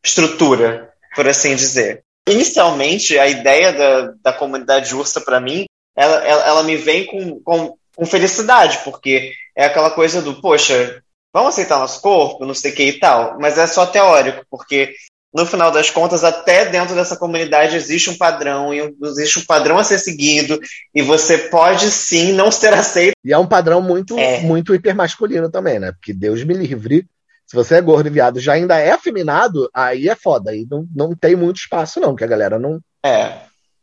[0.04, 2.04] estrutura, por assim dizer.
[2.28, 7.40] Inicialmente, a ideia da, da comunidade ursa, para mim, ela, ela, ela, me vem com,
[7.42, 11.03] com, com, felicidade, porque é aquela coisa do, poxa,
[11.34, 14.94] vamos aceitar nosso corpo, não sei o que e tal, mas é só teórico, porque
[15.34, 19.80] no final das contas, até dentro dessa comunidade existe um padrão, e existe um padrão
[19.80, 20.60] a ser seguido,
[20.94, 23.16] e você pode sim não ser aceito.
[23.26, 24.42] E é um padrão muito, é.
[24.42, 25.92] muito hipermasculino também, né?
[25.92, 27.08] Porque Deus me livre.
[27.48, 30.52] Se você é gordo e viado já ainda é afeminado, aí é foda.
[30.52, 33.34] Aí não, não tem muito espaço, não, que a galera não, é.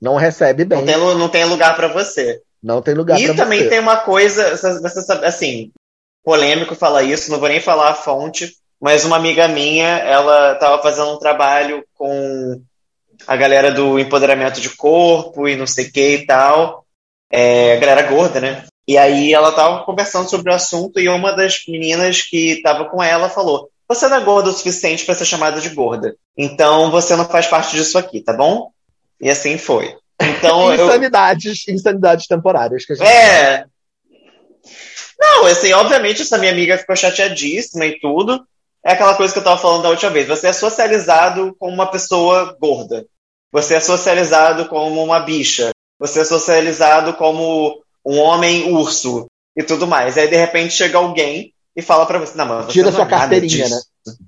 [0.01, 0.79] não recebe bem.
[0.79, 2.41] Não tem, não tem lugar para você.
[2.63, 5.73] Não tem lugar E também tem uma coisa, você assim,
[6.25, 10.83] polêmico falar isso, não vou nem falar a fonte, mas uma amiga minha, ela estava
[10.83, 12.63] fazendo um trabalho com
[13.27, 16.85] a galera do empoderamento de corpo e não sei o que e tal,
[17.31, 18.65] é, a galera gorda, né?
[18.89, 23.03] E aí ela estava conversando sobre o assunto e uma das meninas que estava com
[23.03, 27.15] ela falou: Você não é gorda o suficiente para ser chamada de gorda, então você
[27.15, 28.71] não faz parte disso aqui, tá bom?
[29.21, 29.95] E assim foi.
[30.21, 31.75] Então, insanidades, eu...
[31.75, 33.09] insanidades temporárias que a gente.
[33.09, 33.65] É.
[35.21, 38.43] Não, assim, obviamente essa minha amiga ficou chateadíssima e tudo
[38.85, 40.27] é aquela coisa que eu estava falando da última vez.
[40.27, 43.05] Você é socializado como uma pessoa gorda.
[43.53, 45.71] Você é socializado como uma bicha.
[45.99, 50.17] Você é socializado como um homem urso e tudo mais.
[50.17, 53.07] Aí de repente chega alguém e fala para você, não, mas você tira não sua
[53.07, 53.81] carteirinha, né?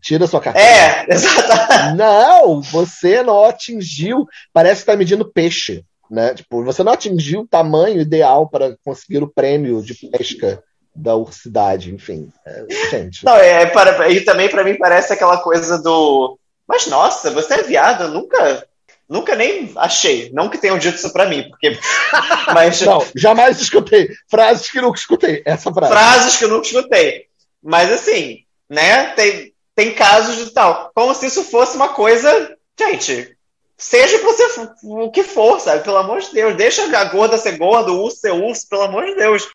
[0.03, 0.75] Tira sua carteirinha.
[0.75, 1.97] É, exatamente.
[1.97, 4.27] Não, você não atingiu.
[4.53, 6.35] Parece que está medindo peixe, né?
[6.35, 10.63] Tipo, você não atingiu o tamanho ideal para conseguir o prêmio de pesca
[10.95, 12.31] da ursidade, enfim.
[12.47, 13.25] É, gente.
[13.25, 16.39] Não, é, para, e também para mim parece aquela coisa do.
[16.69, 18.67] Mas nossa, você é viado, eu nunca.
[19.09, 20.31] Nunca nem achei.
[20.33, 21.79] Não que tenham dito isso pra mim, porque.
[22.55, 22.81] Mas...
[22.81, 24.09] Não, jamais escutei.
[24.31, 25.43] Frases que nunca escutei.
[25.45, 25.93] Essa frase.
[25.93, 27.27] Frases que eu nunca escutei.
[27.63, 28.39] Mas assim,
[28.71, 29.07] né?
[29.09, 30.91] Tem, tem casos de tal.
[30.95, 32.57] Como se isso fosse uma coisa.
[32.79, 33.37] Gente,
[33.77, 35.85] seja você, o que for, sabe?
[35.85, 36.57] Pelo amor de Deus.
[36.57, 39.47] Deixa a gorda ser gorda, o urso ser urso, pelo amor de Deus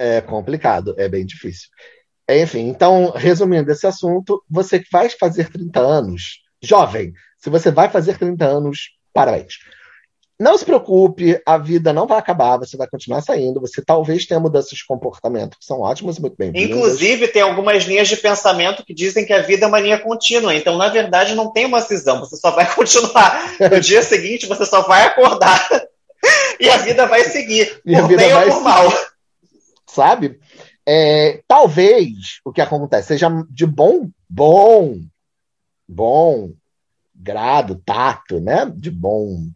[0.00, 1.68] é complicado, é bem difícil.
[2.28, 7.90] Enfim, então, resumindo esse assunto, você que vai fazer 30 anos, jovem, se você vai
[7.90, 8.78] fazer 30 anos,
[9.12, 9.58] parabéns.
[10.38, 14.40] Não se preocupe, a vida não vai acabar, você vai continuar saindo, você talvez tenha
[14.40, 16.70] mudanças de comportamento que são ótimas e muito bem-vindas.
[16.70, 20.54] Inclusive, tem algumas linhas de pensamento que dizem que a vida é uma linha contínua,
[20.54, 23.54] então, na verdade, não tem uma cisão, você só vai continuar.
[23.70, 25.68] No dia seguinte, você só vai acordar
[26.58, 28.90] e a vida vai seguir, e por bem ou por mal
[30.00, 30.40] sabe?
[30.86, 34.98] É, talvez o que acontece seja de bom, bom,
[35.86, 36.54] bom
[37.14, 38.64] grado, tato, né?
[38.74, 39.50] De bom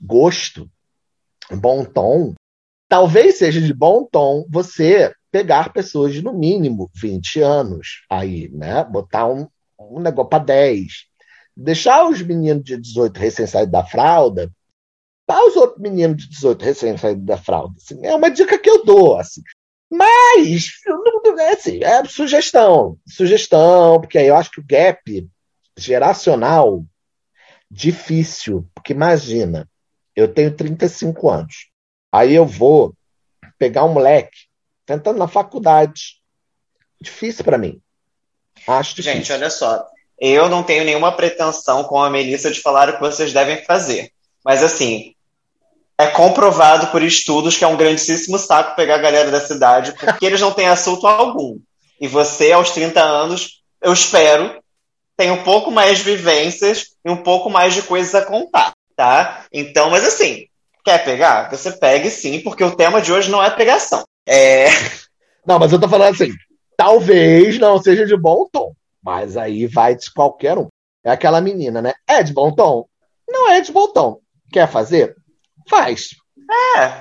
[0.00, 0.66] gosto,
[1.50, 2.32] bom tom.
[2.88, 8.82] Talvez seja de bom tom você pegar pessoas de no mínimo 20 anos aí, né?
[8.82, 9.46] Botar um,
[9.78, 10.90] um negócio para 10.
[11.54, 14.50] Deixar os meninos de 18 recém-saídos da fralda
[15.26, 17.74] para os outros meninos de 18 recém-saídos da fralda.
[17.76, 19.18] Assim, é uma dica que eu dou.
[19.18, 19.42] Assim.
[19.92, 20.70] Mas,
[21.38, 22.98] é, assim, é sugestão.
[23.06, 25.28] Sugestão, porque aí eu acho que o gap
[25.76, 26.82] geracional
[27.70, 28.66] difícil.
[28.74, 29.68] Porque imagina,
[30.16, 31.68] eu tenho 35 anos.
[32.10, 32.94] Aí eu vou
[33.58, 34.46] pegar um moleque
[34.86, 36.18] tentando na faculdade.
[36.98, 37.78] Difícil para mim.
[38.66, 39.18] Acho difícil.
[39.18, 39.86] Gente, olha só.
[40.18, 44.10] Eu não tenho nenhuma pretensão com a Melissa de falar o que vocês devem fazer.
[44.42, 45.11] Mas assim,
[46.02, 50.26] é comprovado por estudos que é um grandíssimo saco pegar a galera da cidade, porque
[50.26, 51.58] eles não têm assunto algum.
[52.00, 54.60] E você, aos 30 anos, eu espero,
[55.16, 59.44] tem um pouco mais de vivências e um pouco mais de coisas a contar, tá?
[59.52, 60.46] Então, mas assim,
[60.84, 61.48] quer pegar?
[61.50, 64.02] Você pegue sim, porque o tema de hoje não é pegação.
[64.26, 64.66] É...
[65.46, 66.30] Não, mas eu tô falando assim,
[66.76, 68.72] talvez não seja de bom tom,
[69.02, 70.68] mas aí vai de qualquer um.
[71.04, 71.94] É aquela menina, né?
[72.06, 72.86] É de bom tom?
[73.28, 74.20] Não é de bom tom.
[74.52, 75.16] Quer fazer?
[75.68, 76.10] Faz.
[76.76, 76.98] É.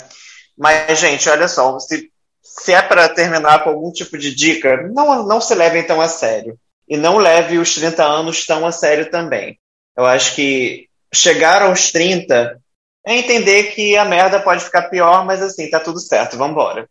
[0.58, 5.26] Mas, gente, olha só, se, se é para terminar com algum tipo de dica, não,
[5.26, 6.58] não se levem tão a sério.
[6.88, 9.58] E não leve os 30 anos tão a sério também.
[9.98, 12.60] Eu acho que chegar aos 30
[13.06, 16.88] é entender que a merda pode ficar pior, mas assim, tá tudo certo, vambora.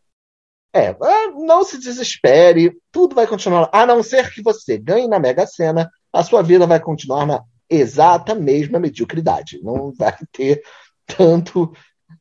[0.72, 0.94] É,
[1.34, 3.68] não se desespere, tudo vai continuar.
[3.72, 7.42] A não ser que você ganhe na Mega Sena, a sua vida vai continuar na
[7.68, 9.60] exata mesma mediocridade.
[9.62, 10.62] Não vai ter
[11.16, 11.72] tanto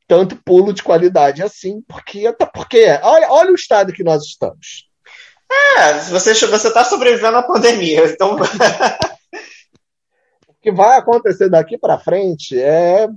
[0.07, 4.89] tanto pulo de qualidade assim, porque até porque olha, olha o estado que nós estamos.
[5.77, 8.37] É, você você está sobrevivendo à pandemia, então
[10.47, 13.07] o que vai acontecer daqui para frente é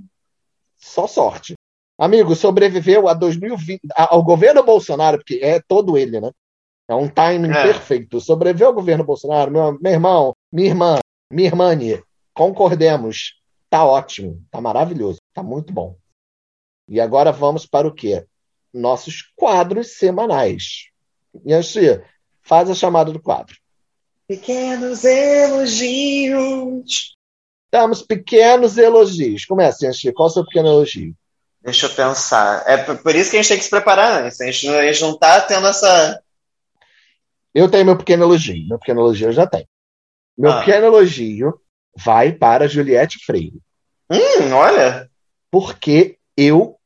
[0.77, 1.55] só sorte.
[1.97, 6.31] Amigo, sobreviveu a 2020, ao governo Bolsonaro, porque é todo ele, né?
[6.87, 7.63] É um timing é.
[7.63, 8.19] perfeito.
[8.19, 10.99] Sobreviveu ao governo Bolsonaro, meu, meu irmão, minha irmã,
[11.31, 11.71] minha irmã,
[12.33, 13.39] concordemos.
[13.69, 15.97] Tá ótimo, tá maravilhoso, tá muito bom.
[16.87, 18.25] E agora vamos para o quê?
[18.73, 20.89] Nossos quadros semanais.
[21.47, 22.01] Yanxi,
[22.41, 23.55] faz a chamada do quadro.
[24.27, 26.33] Pequenos elogios.
[27.71, 29.45] Temos pequenos elogios.
[29.45, 30.13] Começa, Yanxi.
[30.13, 31.15] Qual é o seu pequeno elogio?
[31.61, 32.63] Deixa eu pensar.
[32.67, 34.39] É por isso que a gente tem que se preparar antes.
[34.41, 36.21] A gente não, a gente não tá tendo essa.
[37.53, 38.67] Eu tenho meu pequeno elogio.
[38.67, 39.67] Meu pequeno elogio eu já tenho.
[40.37, 40.59] Meu ah.
[40.59, 41.59] pequeno elogio
[41.95, 43.59] vai para Juliette Freire.
[44.11, 45.09] Hum, olha.
[45.53, 46.79] Porque eu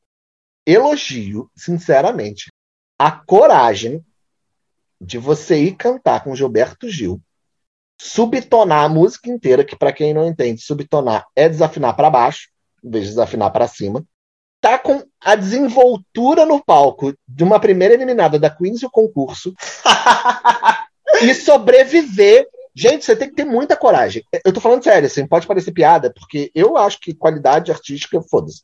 [0.65, 2.51] elogio, sinceramente,
[2.99, 4.05] a coragem
[4.99, 7.22] de você ir cantar com Gilberto Gil,
[7.97, 12.49] subtonar a música inteira, que para quem não entende, subtonar é desafinar para baixo,
[12.84, 14.05] em vez de desafinar para cima
[14.59, 19.53] tá com a desenvoltura no palco de uma primeira eliminada da Queens e o concurso
[21.22, 22.47] e sobreviver.
[22.78, 24.23] Gente, você tem que ter muita coragem.
[24.45, 28.61] Eu tô falando sério, assim, pode parecer piada, porque eu acho que qualidade artística, foda-se.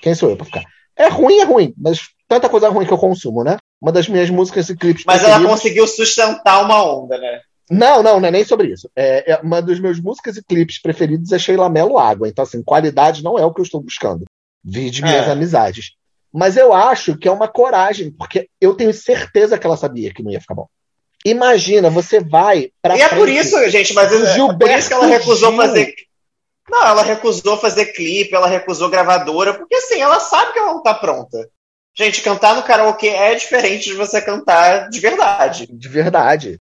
[0.00, 0.64] Quem sou eu pra ficar?
[0.96, 3.58] É ruim, é ruim, mas tanta coisa ruim que eu consumo, né?
[3.82, 5.04] Uma das minhas músicas e clipes.
[5.06, 7.42] Mas ela conseguiu sustentar uma onda, né?
[7.70, 8.90] Não, não, não é nem sobre isso.
[8.96, 12.26] É, é, uma das meus músicas e clipes preferidos é Sheila Mello Água.
[12.28, 14.24] Então, assim, qualidade não é o que eu estou buscando.
[14.64, 15.30] Vide minhas é.
[15.30, 15.92] amizades.
[16.32, 20.22] Mas eu acho que é uma coragem, porque eu tenho certeza que ela sabia que
[20.22, 20.66] não ia ficar bom.
[21.24, 22.96] Imagina, você vai pra.
[22.96, 25.60] E é por isso, gente, mas é, é por isso que ela recusou Gil.
[25.60, 25.94] fazer.
[26.68, 30.82] Não, ela recusou fazer clipe, ela recusou gravadora, porque assim, ela sabe que ela não
[30.82, 31.48] tá pronta.
[31.94, 35.66] Gente, cantar no karaokê é diferente de você cantar de verdade.
[35.66, 36.60] De verdade.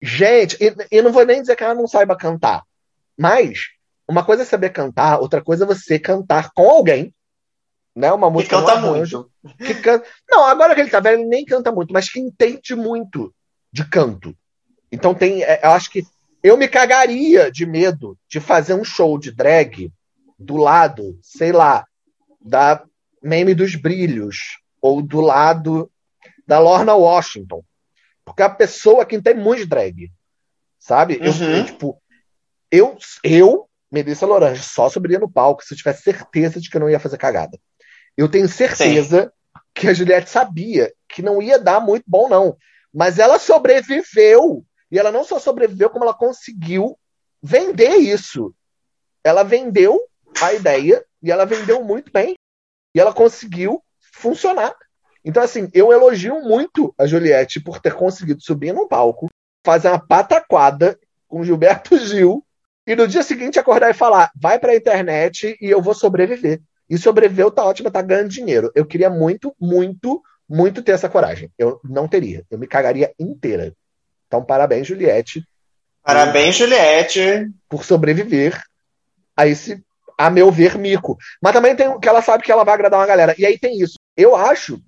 [0.00, 2.62] Gente, e, e não vou nem dizer que ela não saiba cantar,
[3.16, 3.68] mas
[4.08, 7.14] uma coisa é saber cantar, outra coisa é você cantar com alguém
[7.94, 8.12] né?
[8.12, 9.30] Uma música que canta muito.
[9.58, 10.06] Que canta...
[10.30, 13.32] Não, agora que ele tá velho, ele nem canta muito, mas que entende muito
[13.72, 14.36] de canto.
[14.90, 16.04] Então tem, é, eu acho que
[16.42, 19.90] eu me cagaria de medo de fazer um show de drag
[20.38, 21.86] do lado, sei lá,
[22.40, 22.84] da
[23.22, 25.90] Meme dos Brilhos ou do lado
[26.46, 27.64] da Lorna Washington.
[28.24, 30.10] Porque a pessoa que tem muito drag,
[30.78, 31.18] sabe?
[31.18, 31.44] Uhum.
[31.44, 32.02] Eu, eu, tipo,
[32.70, 36.80] eu, eu, Melissa Lorange, só subiria no palco se eu tivesse certeza de que eu
[36.80, 37.58] não ia fazer cagada.
[38.16, 39.60] Eu tenho certeza Sim.
[39.74, 42.56] que a Juliette sabia que não ia dar muito bom, não.
[42.92, 44.64] Mas ela sobreviveu.
[44.90, 46.98] E ela não só sobreviveu, como ela conseguiu
[47.42, 48.54] vender isso.
[49.24, 50.00] Ela vendeu
[50.40, 52.34] a ideia e ela vendeu muito bem.
[52.94, 53.82] E ela conseguiu
[54.12, 54.74] funcionar.
[55.24, 59.28] Então, assim, eu elogio muito a Juliette por ter conseguido subir num palco,
[59.64, 60.98] fazer uma pataquada
[61.28, 62.44] com Gilberto Gil
[62.86, 66.60] e no dia seguinte acordar e falar: vai pra internet e eu vou sobreviver.
[66.90, 68.70] E sobreviveu, tá ótimo, tá ganhando dinheiro.
[68.74, 71.50] Eu queria muito, muito, muito ter essa coragem.
[71.58, 72.44] Eu não teria.
[72.50, 73.74] Eu me cagaria inteira.
[74.26, 75.42] Então, parabéns, Juliette.
[76.02, 77.50] Parabéns, Juliette.
[77.70, 78.62] Por sobreviver
[79.34, 79.82] a esse,
[80.18, 81.16] a meu ver, mico.
[81.40, 83.34] Mas também tem que ela sabe que ela vai agradar uma galera.
[83.38, 83.98] E aí tem isso.
[84.14, 84.78] Eu acho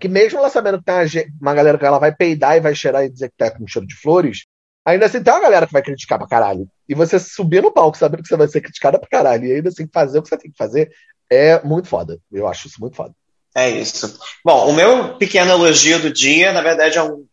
[0.00, 3.04] que mesmo ela sabendo que tem uma galera que ela vai peidar e vai cheirar
[3.04, 4.44] e dizer que tá com cheiro de flores,
[4.84, 6.68] ainda assim tem uma galera que vai criticar pra caralho.
[6.88, 9.68] E você subir no palco sabendo que você vai ser criticada pra caralho e ainda
[9.68, 10.90] assim fazer o que você tem que fazer
[11.30, 12.18] é muito foda.
[12.32, 13.14] Eu acho isso muito foda.
[13.54, 14.18] É isso.
[14.44, 17.26] Bom, o meu pequeno elogio do dia, na verdade, é um,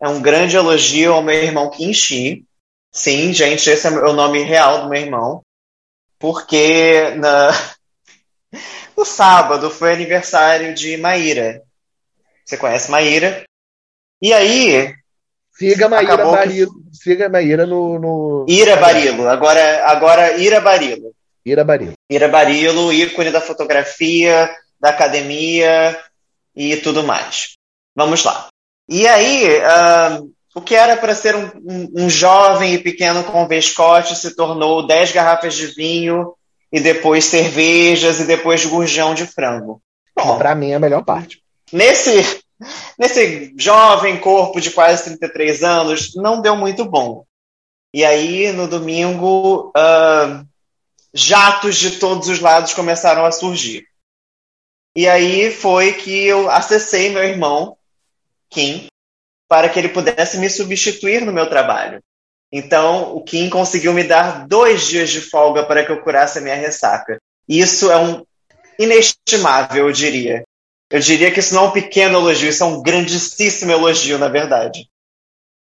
[0.00, 2.44] é um grande elogio ao meu irmão Kinshi.
[2.92, 5.42] Sim, gente, esse é o nome real do meu irmão.
[6.18, 7.50] Porque na...
[8.96, 11.62] no sábado foi aniversário de Maíra.
[12.44, 13.44] Você conhece Maíra?
[14.22, 14.94] E aí,
[15.56, 16.72] Siga Maíra Barilo.
[16.92, 18.46] Siga Maíra no, no.
[18.48, 19.28] Ira Barilo.
[19.28, 21.14] Agora, agora Ira Barilo.
[21.44, 21.92] Ira Barilo.
[22.10, 24.50] Ira Barilo, ícone da fotografia,
[24.84, 25.98] da academia
[26.54, 27.54] e tudo mais.
[27.96, 28.48] Vamos lá.
[28.86, 33.48] E aí, uh, o que era para ser um, um, um, jovem e pequeno com
[33.48, 36.34] vescote se tornou dez garrafas de vinho
[36.70, 39.80] e depois cervejas e depois gurjão de frango.
[40.14, 41.42] Bom, para mim é a melhor parte.
[41.72, 42.42] Nesse,
[42.98, 47.24] nesse jovem corpo de quase 33 anos, não deu muito bom.
[47.94, 50.46] E aí, no domingo, uh,
[51.14, 53.86] jatos de todos os lados começaram a surgir.
[54.96, 57.76] E aí foi que eu acessei meu irmão,
[58.48, 58.86] Kim,
[59.48, 62.00] para que ele pudesse me substituir no meu trabalho.
[62.52, 66.40] Então, o Kim conseguiu me dar dois dias de folga para que eu curasse a
[66.40, 67.18] minha ressaca.
[67.48, 68.24] Isso é um
[68.78, 70.44] inestimável, eu diria.
[70.88, 74.28] Eu diria que isso não é um pequeno elogio, isso é um grandíssimo elogio, na
[74.28, 74.88] verdade.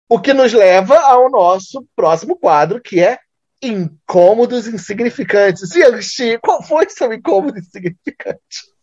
[0.08, 3.20] O que nos leva ao nosso próximo quadro, que é
[3.62, 5.76] Incômodos Insignificantes.
[5.76, 8.77] Yanxi, qual foi seu incômodo insignificante?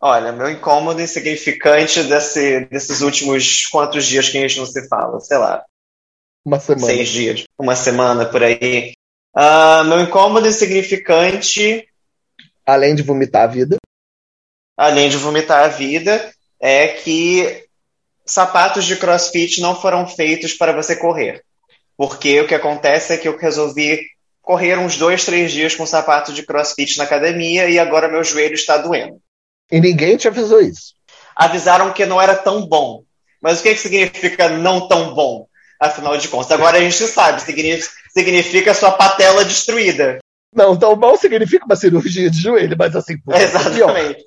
[0.00, 5.20] Olha, meu incômodo insignificante desse, desses últimos quantos dias que a gente não se fala?
[5.20, 5.64] Sei lá.
[6.44, 6.86] Uma semana.
[6.86, 7.44] Seis dias.
[7.58, 8.92] Uma semana por aí.
[9.34, 11.88] Uh, meu incômodo insignificante.
[12.64, 13.76] Além de vomitar a vida.
[14.76, 17.66] Além de vomitar a vida, é que
[18.24, 21.42] sapatos de crossfit não foram feitos para você correr.
[21.96, 24.02] Porque o que acontece é que eu resolvi
[24.42, 28.54] correr uns dois, três dias com sapato de crossfit na academia e agora meu joelho
[28.54, 29.20] está doendo.
[29.70, 30.94] E ninguém te avisou isso.
[31.34, 33.04] Avisaram que não era tão bom.
[33.40, 35.46] Mas o que, que significa não tão bom?
[35.80, 40.18] Afinal de contas, agora a gente sabe, significa, sua patela destruída.
[40.54, 44.24] Não, tão bom significa uma cirurgia de joelho, mas assim, Exatamente.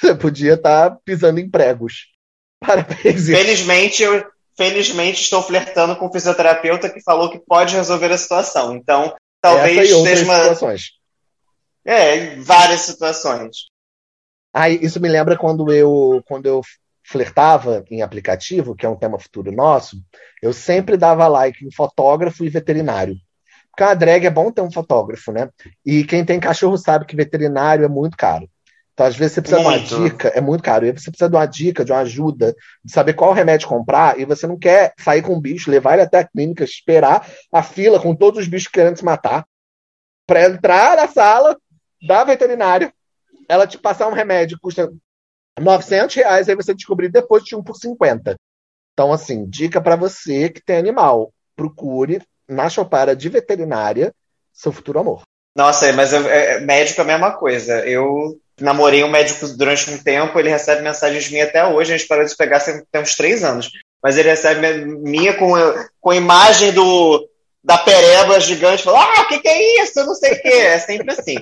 [0.00, 2.06] Você podia estar tá pisando em pregos.
[2.58, 3.26] Parabéns.
[3.26, 4.24] Felizmente, eu,
[4.56, 8.74] felizmente estou flertando com um fisioterapeuta que falou que pode resolver a situação.
[8.74, 10.38] Então, talvez seja uma.
[10.38, 10.82] Situações.
[11.84, 13.66] É, várias situações.
[14.66, 16.62] Isso me lembra quando eu, quando eu
[17.04, 19.96] flertava em aplicativo, que é um tema futuro nosso,
[20.42, 23.16] eu sempre dava like em fotógrafo e veterinário.
[23.70, 25.48] Porque a drag é bom ter um fotógrafo, né?
[25.86, 28.48] E quem tem cachorro sabe que veterinário é muito caro.
[28.92, 29.86] Então, às vezes, você precisa muito.
[29.86, 30.84] de uma dica, é muito caro.
[30.84, 32.52] E você precisa de uma dica, de uma ajuda,
[32.84, 36.02] de saber qual remédio comprar, e você não quer sair com o bicho, levar ele
[36.02, 39.46] até a clínica, esperar a fila com todos os bichos querendo se matar,
[40.26, 41.56] para entrar na sala
[42.06, 42.92] da veterinária
[43.48, 44.92] ela te passar um remédio que custa
[45.58, 48.36] 900 reais, aí você descobrir depois de um por 50.
[48.92, 54.12] Então, assim, dica para você que tem animal, procure na Chopara de veterinária
[54.52, 55.22] seu futuro amor.
[55.56, 57.86] Nossa, mas eu, é, médico é a mesma coisa.
[57.86, 62.08] Eu namorei um médico durante um tempo, ele recebe mensagens minhas até hoje, a gente
[62.08, 63.70] parou de pegar tem uns três anos.
[64.02, 65.52] Mas ele recebe minha com,
[66.00, 67.28] com imagem do,
[67.62, 69.98] da pereba gigante, falando, ah, o que, que é isso?
[69.98, 70.48] Eu não sei o que.
[70.48, 71.36] É sempre assim.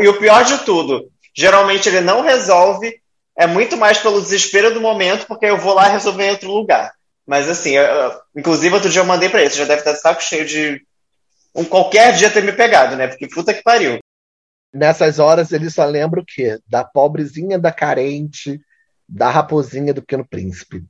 [0.00, 3.00] e o pior de tudo, Geralmente ele não resolve,
[3.36, 6.92] é muito mais pelo desespero do momento, porque eu vou lá resolver em outro lugar.
[7.26, 7.86] Mas assim, eu,
[8.36, 10.84] inclusive outro dia eu mandei para ele, você já deve estar de saco cheio de
[11.54, 13.06] um qualquer dia ter me pegado, né?
[13.08, 13.98] Porque puta que pariu.
[14.72, 16.58] Nessas horas ele só lembra o quê?
[16.66, 18.60] Da pobrezinha, da carente,
[19.08, 20.84] da raposinha do pequeno príncipe.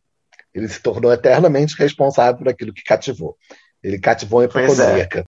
[0.54, 3.36] Ele se tornou eternamente responsável por aquilo que cativou.
[3.82, 5.24] Ele cativou a hipocondríaca.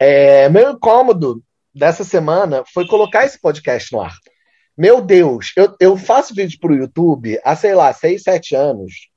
[0.00, 0.44] É.
[0.44, 1.42] É, meu incômodo
[1.74, 4.14] dessa semana foi colocar esse podcast no ar.
[4.76, 9.10] Meu Deus, eu, eu faço vídeo pro YouTube há, sei lá, seis, sete anos.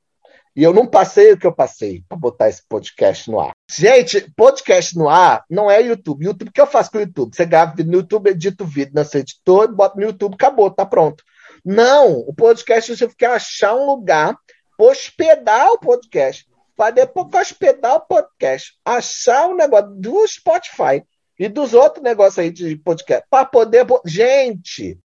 [0.54, 3.52] E eu não passei o que eu passei para botar esse podcast no ar.
[3.70, 6.26] Gente, podcast no ar não é YouTube.
[6.26, 7.34] YouTube, o que eu faço com o YouTube?
[7.34, 10.86] Você grava no YouTube, edita o vídeo na sua editor, bota no YouTube, acabou, tá
[10.86, 11.24] pronto.
[11.64, 14.38] Não, o podcast você tem que achar um lugar,
[14.78, 16.46] hospedar o podcast.
[16.76, 21.02] Para depois hospedar o podcast, achar um negócio do Spotify
[21.40, 23.86] e dos outros negócios aí de podcast, para poder.
[24.06, 25.00] Gente,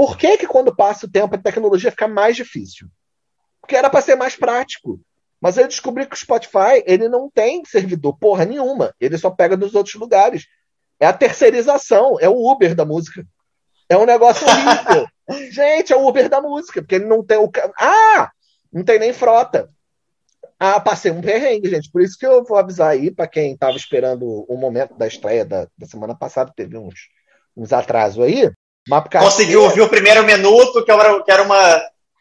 [0.00, 2.88] por que, que quando passa o tempo a tecnologia fica mais difícil?
[3.60, 4.98] Porque era para ser mais prático.
[5.38, 8.94] Mas eu descobri que o Spotify ele não tem servidor porra nenhuma.
[8.98, 10.46] Ele só pega dos outros lugares.
[10.98, 13.26] É a terceirização, é o Uber da música.
[13.90, 15.06] É um negócio horrível.
[15.52, 17.50] Gente, é o Uber da música, porque ele não tem o.
[17.78, 18.30] Ah!
[18.72, 19.68] Não tem nem frota.
[20.58, 21.90] Ah, passei um perrengue, gente.
[21.90, 25.44] Por isso que eu vou avisar aí para quem estava esperando o momento da estreia
[25.44, 26.94] da, da semana passada, teve uns,
[27.54, 28.50] uns atrasos aí.
[29.22, 31.80] Conseguiu ouvir o primeiro minuto, que era, que era uma.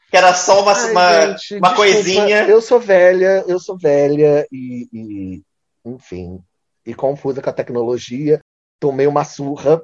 [0.10, 2.44] Que era só uma, Ai, uma, gente, uma coisinha.
[2.48, 5.44] Eu sou velha, eu sou velha e, e,
[5.86, 6.44] enfim,
[6.86, 8.40] e confusa com a tecnologia.
[8.80, 9.84] Tomei uma surra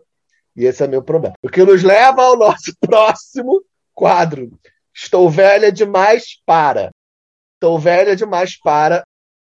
[0.56, 1.36] e esse é meu problema.
[1.44, 3.64] O que nos leva ao nosso próximo
[3.94, 4.50] quadro.
[4.94, 6.90] Estou velha demais para.
[7.56, 9.04] Estou velha demais para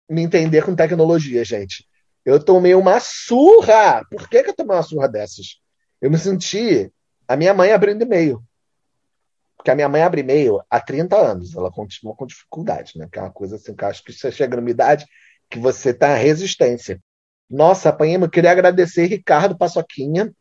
[0.09, 1.85] me entender com tecnologia, gente.
[2.25, 4.03] Eu tomei uma surra.
[4.09, 5.59] Por que, que eu tomei uma surra dessas?
[6.01, 6.91] Eu me senti
[7.29, 8.43] a minha mãe abrindo e-mail.
[9.55, 13.07] Porque a minha mãe abre e-mail há 30 anos, ela continua com dificuldade, né?
[13.11, 15.05] Que é uma coisa assim que eu acho que você chega numa idade
[15.47, 16.99] que você tá resistência.
[17.47, 20.33] Nossa, apanhei, eu queria agradecer Ricardo Paçoquinha,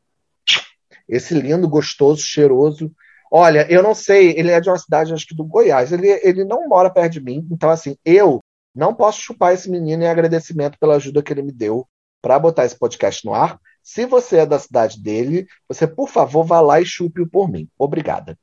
[1.07, 2.91] esse lindo, gostoso, cheiroso.
[3.31, 6.45] Olha, eu não sei, ele é de uma cidade, acho que do Goiás, ele, ele
[6.45, 8.41] não mora perto de mim, então assim, eu
[8.75, 11.87] não posso chupar esse menino em agradecimento pela ajuda que ele me deu
[12.23, 13.59] para botar esse podcast no ar.
[13.89, 17.67] Se você é da cidade dele, você, por favor, vá lá e chupe-o por mim.
[17.79, 18.39] Obrigada.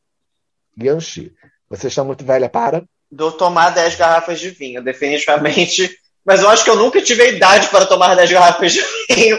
[0.75, 1.35] Yanxi,
[1.69, 2.83] você está muito velha para?
[3.11, 5.95] Do tomar 10 garrafas de vinho, definitivamente.
[6.25, 9.37] Mas eu acho que eu nunca tive a idade para tomar 10 garrafas de vinho,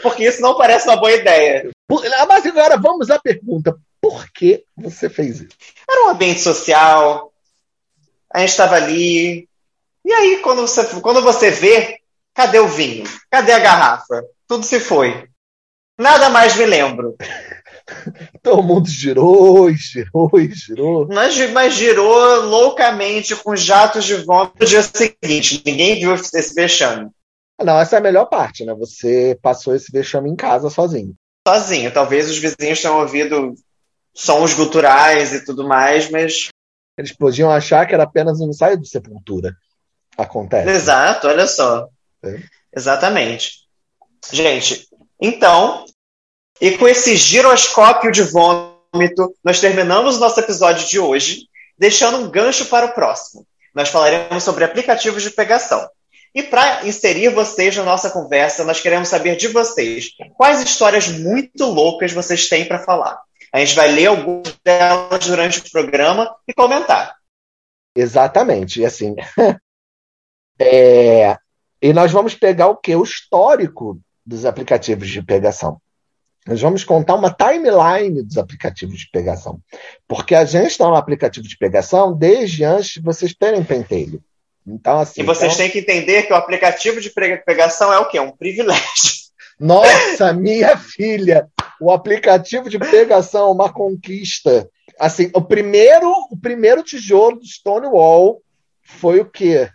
[0.00, 1.68] porque isso não parece uma boa ideia.
[2.28, 5.56] Mas agora vamos à pergunta: por que você fez isso?
[5.90, 7.32] Era um ambiente social,
[8.32, 9.48] a gente estava ali.
[10.04, 11.98] E aí, quando você, quando você vê,
[12.32, 13.02] cadê o vinho?
[13.28, 14.22] Cadê a garrafa?
[14.46, 15.27] Tudo se foi.
[15.98, 17.16] Nada mais me lembro.
[18.42, 21.08] Todo mundo girou, girou, girou.
[21.08, 25.62] Mas, mas girou loucamente com jatos de vômito no dia seguinte.
[25.64, 27.10] Ninguém viu esse vexame.
[27.60, 28.72] Não, essa é a melhor parte, né?
[28.74, 31.14] Você passou esse vexame em casa sozinho.
[31.46, 31.92] Sozinho.
[31.92, 33.54] Talvez os vizinhos tenham ouvido
[34.14, 36.48] sons guturais e tudo mais, mas.
[36.96, 39.56] Eles podiam achar que era apenas um ensaio de sepultura.
[40.16, 40.68] Acontece.
[40.68, 41.88] Exato, olha só.
[42.24, 42.40] É.
[42.76, 43.52] Exatamente.
[44.32, 44.87] Gente,
[45.20, 45.84] então,
[46.60, 52.30] e com esse giroscópio de vômito, nós terminamos o nosso episódio de hoje, deixando um
[52.30, 53.46] gancho para o próximo.
[53.74, 55.88] Nós falaremos sobre aplicativos de pegação.
[56.34, 61.64] E para inserir vocês na nossa conversa, nós queremos saber de vocês quais histórias muito
[61.64, 63.20] loucas vocês têm para falar.
[63.52, 67.16] A gente vai ler algumas delas durante o programa e comentar.
[67.96, 68.80] Exatamente.
[68.80, 69.16] E assim,
[70.60, 71.36] é...
[71.80, 72.94] e nós vamos pegar o que?
[72.94, 75.80] O histórico dos aplicativos de pegação.
[76.46, 79.58] Nós vamos contar uma timeline dos aplicativos de pegação.
[80.06, 84.22] Porque a gente está no aplicativo de pegação desde antes de vocês terem pentelho.
[84.66, 85.64] Então, assim, e vocês então...
[85.64, 88.20] têm que entender que o aplicativo de pegação é o quê?
[88.20, 88.82] Um privilégio.
[89.58, 91.48] Nossa, minha filha!
[91.80, 94.68] O aplicativo de pegação é uma conquista.
[95.00, 98.42] Assim, o primeiro, o primeiro tijolo do Stonewall
[98.82, 99.70] foi o quê?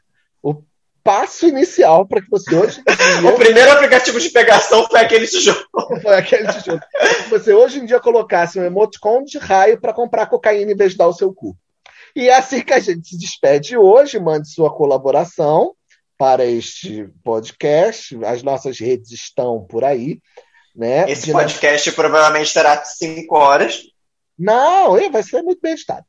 [1.03, 2.81] Passo inicial para que você hoje.
[2.83, 5.63] Dia, o primeiro aplicativo de pegação foi aquele tijolo.
[6.01, 6.79] Foi aquele tijolo.
[7.29, 10.97] Você hoje em dia colocasse um emoticon de raio para comprar cocaína em vez de
[10.97, 11.55] dar o seu cu.
[12.15, 14.19] E é assim que a gente se despede hoje.
[14.19, 15.75] Mande sua colaboração
[16.17, 18.17] para este podcast.
[18.23, 20.19] As nossas redes estão por aí.
[20.75, 21.09] Né?
[21.11, 23.83] Esse podcast provavelmente terá cinco horas.
[24.37, 26.05] Não, vai ser muito bem editado.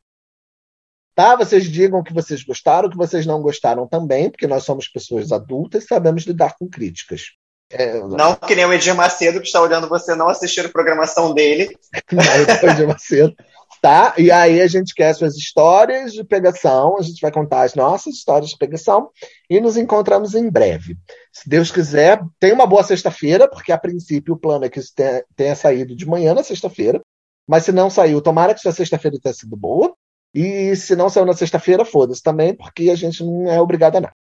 [1.15, 1.37] Tá?
[1.37, 5.85] Vocês digam que vocês gostaram, que vocês não gostaram também, porque nós somos pessoas adultas
[5.85, 7.33] e sabemos lidar com críticas.
[7.71, 11.33] É, não que nem o Edir Macedo, que está olhando você não assistir a programação
[11.33, 11.77] dele.
[12.13, 13.35] não, Edir Macedo.
[13.81, 14.15] Tá?
[14.17, 18.15] E aí a gente quer suas histórias de pegação, a gente vai contar as nossas
[18.15, 19.11] histórias de pegação
[19.49, 20.97] e nos encontramos em breve.
[21.31, 24.93] Se Deus quiser, tenha uma boa sexta-feira, porque a princípio o plano é que isso
[24.97, 27.01] tenha, tenha saído de manhã na sexta-feira.
[27.47, 29.95] Mas se não saiu, tomara que sua sexta-feira tenha sido boa.
[30.35, 34.01] E se não saiu na sexta-feira, foda-se também, porque a gente não é obrigado a
[34.01, 34.17] nada.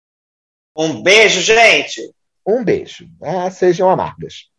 [0.76, 2.00] Um beijo, gente!
[2.46, 3.08] Um beijo.
[3.22, 4.50] Ah, sejam amargas.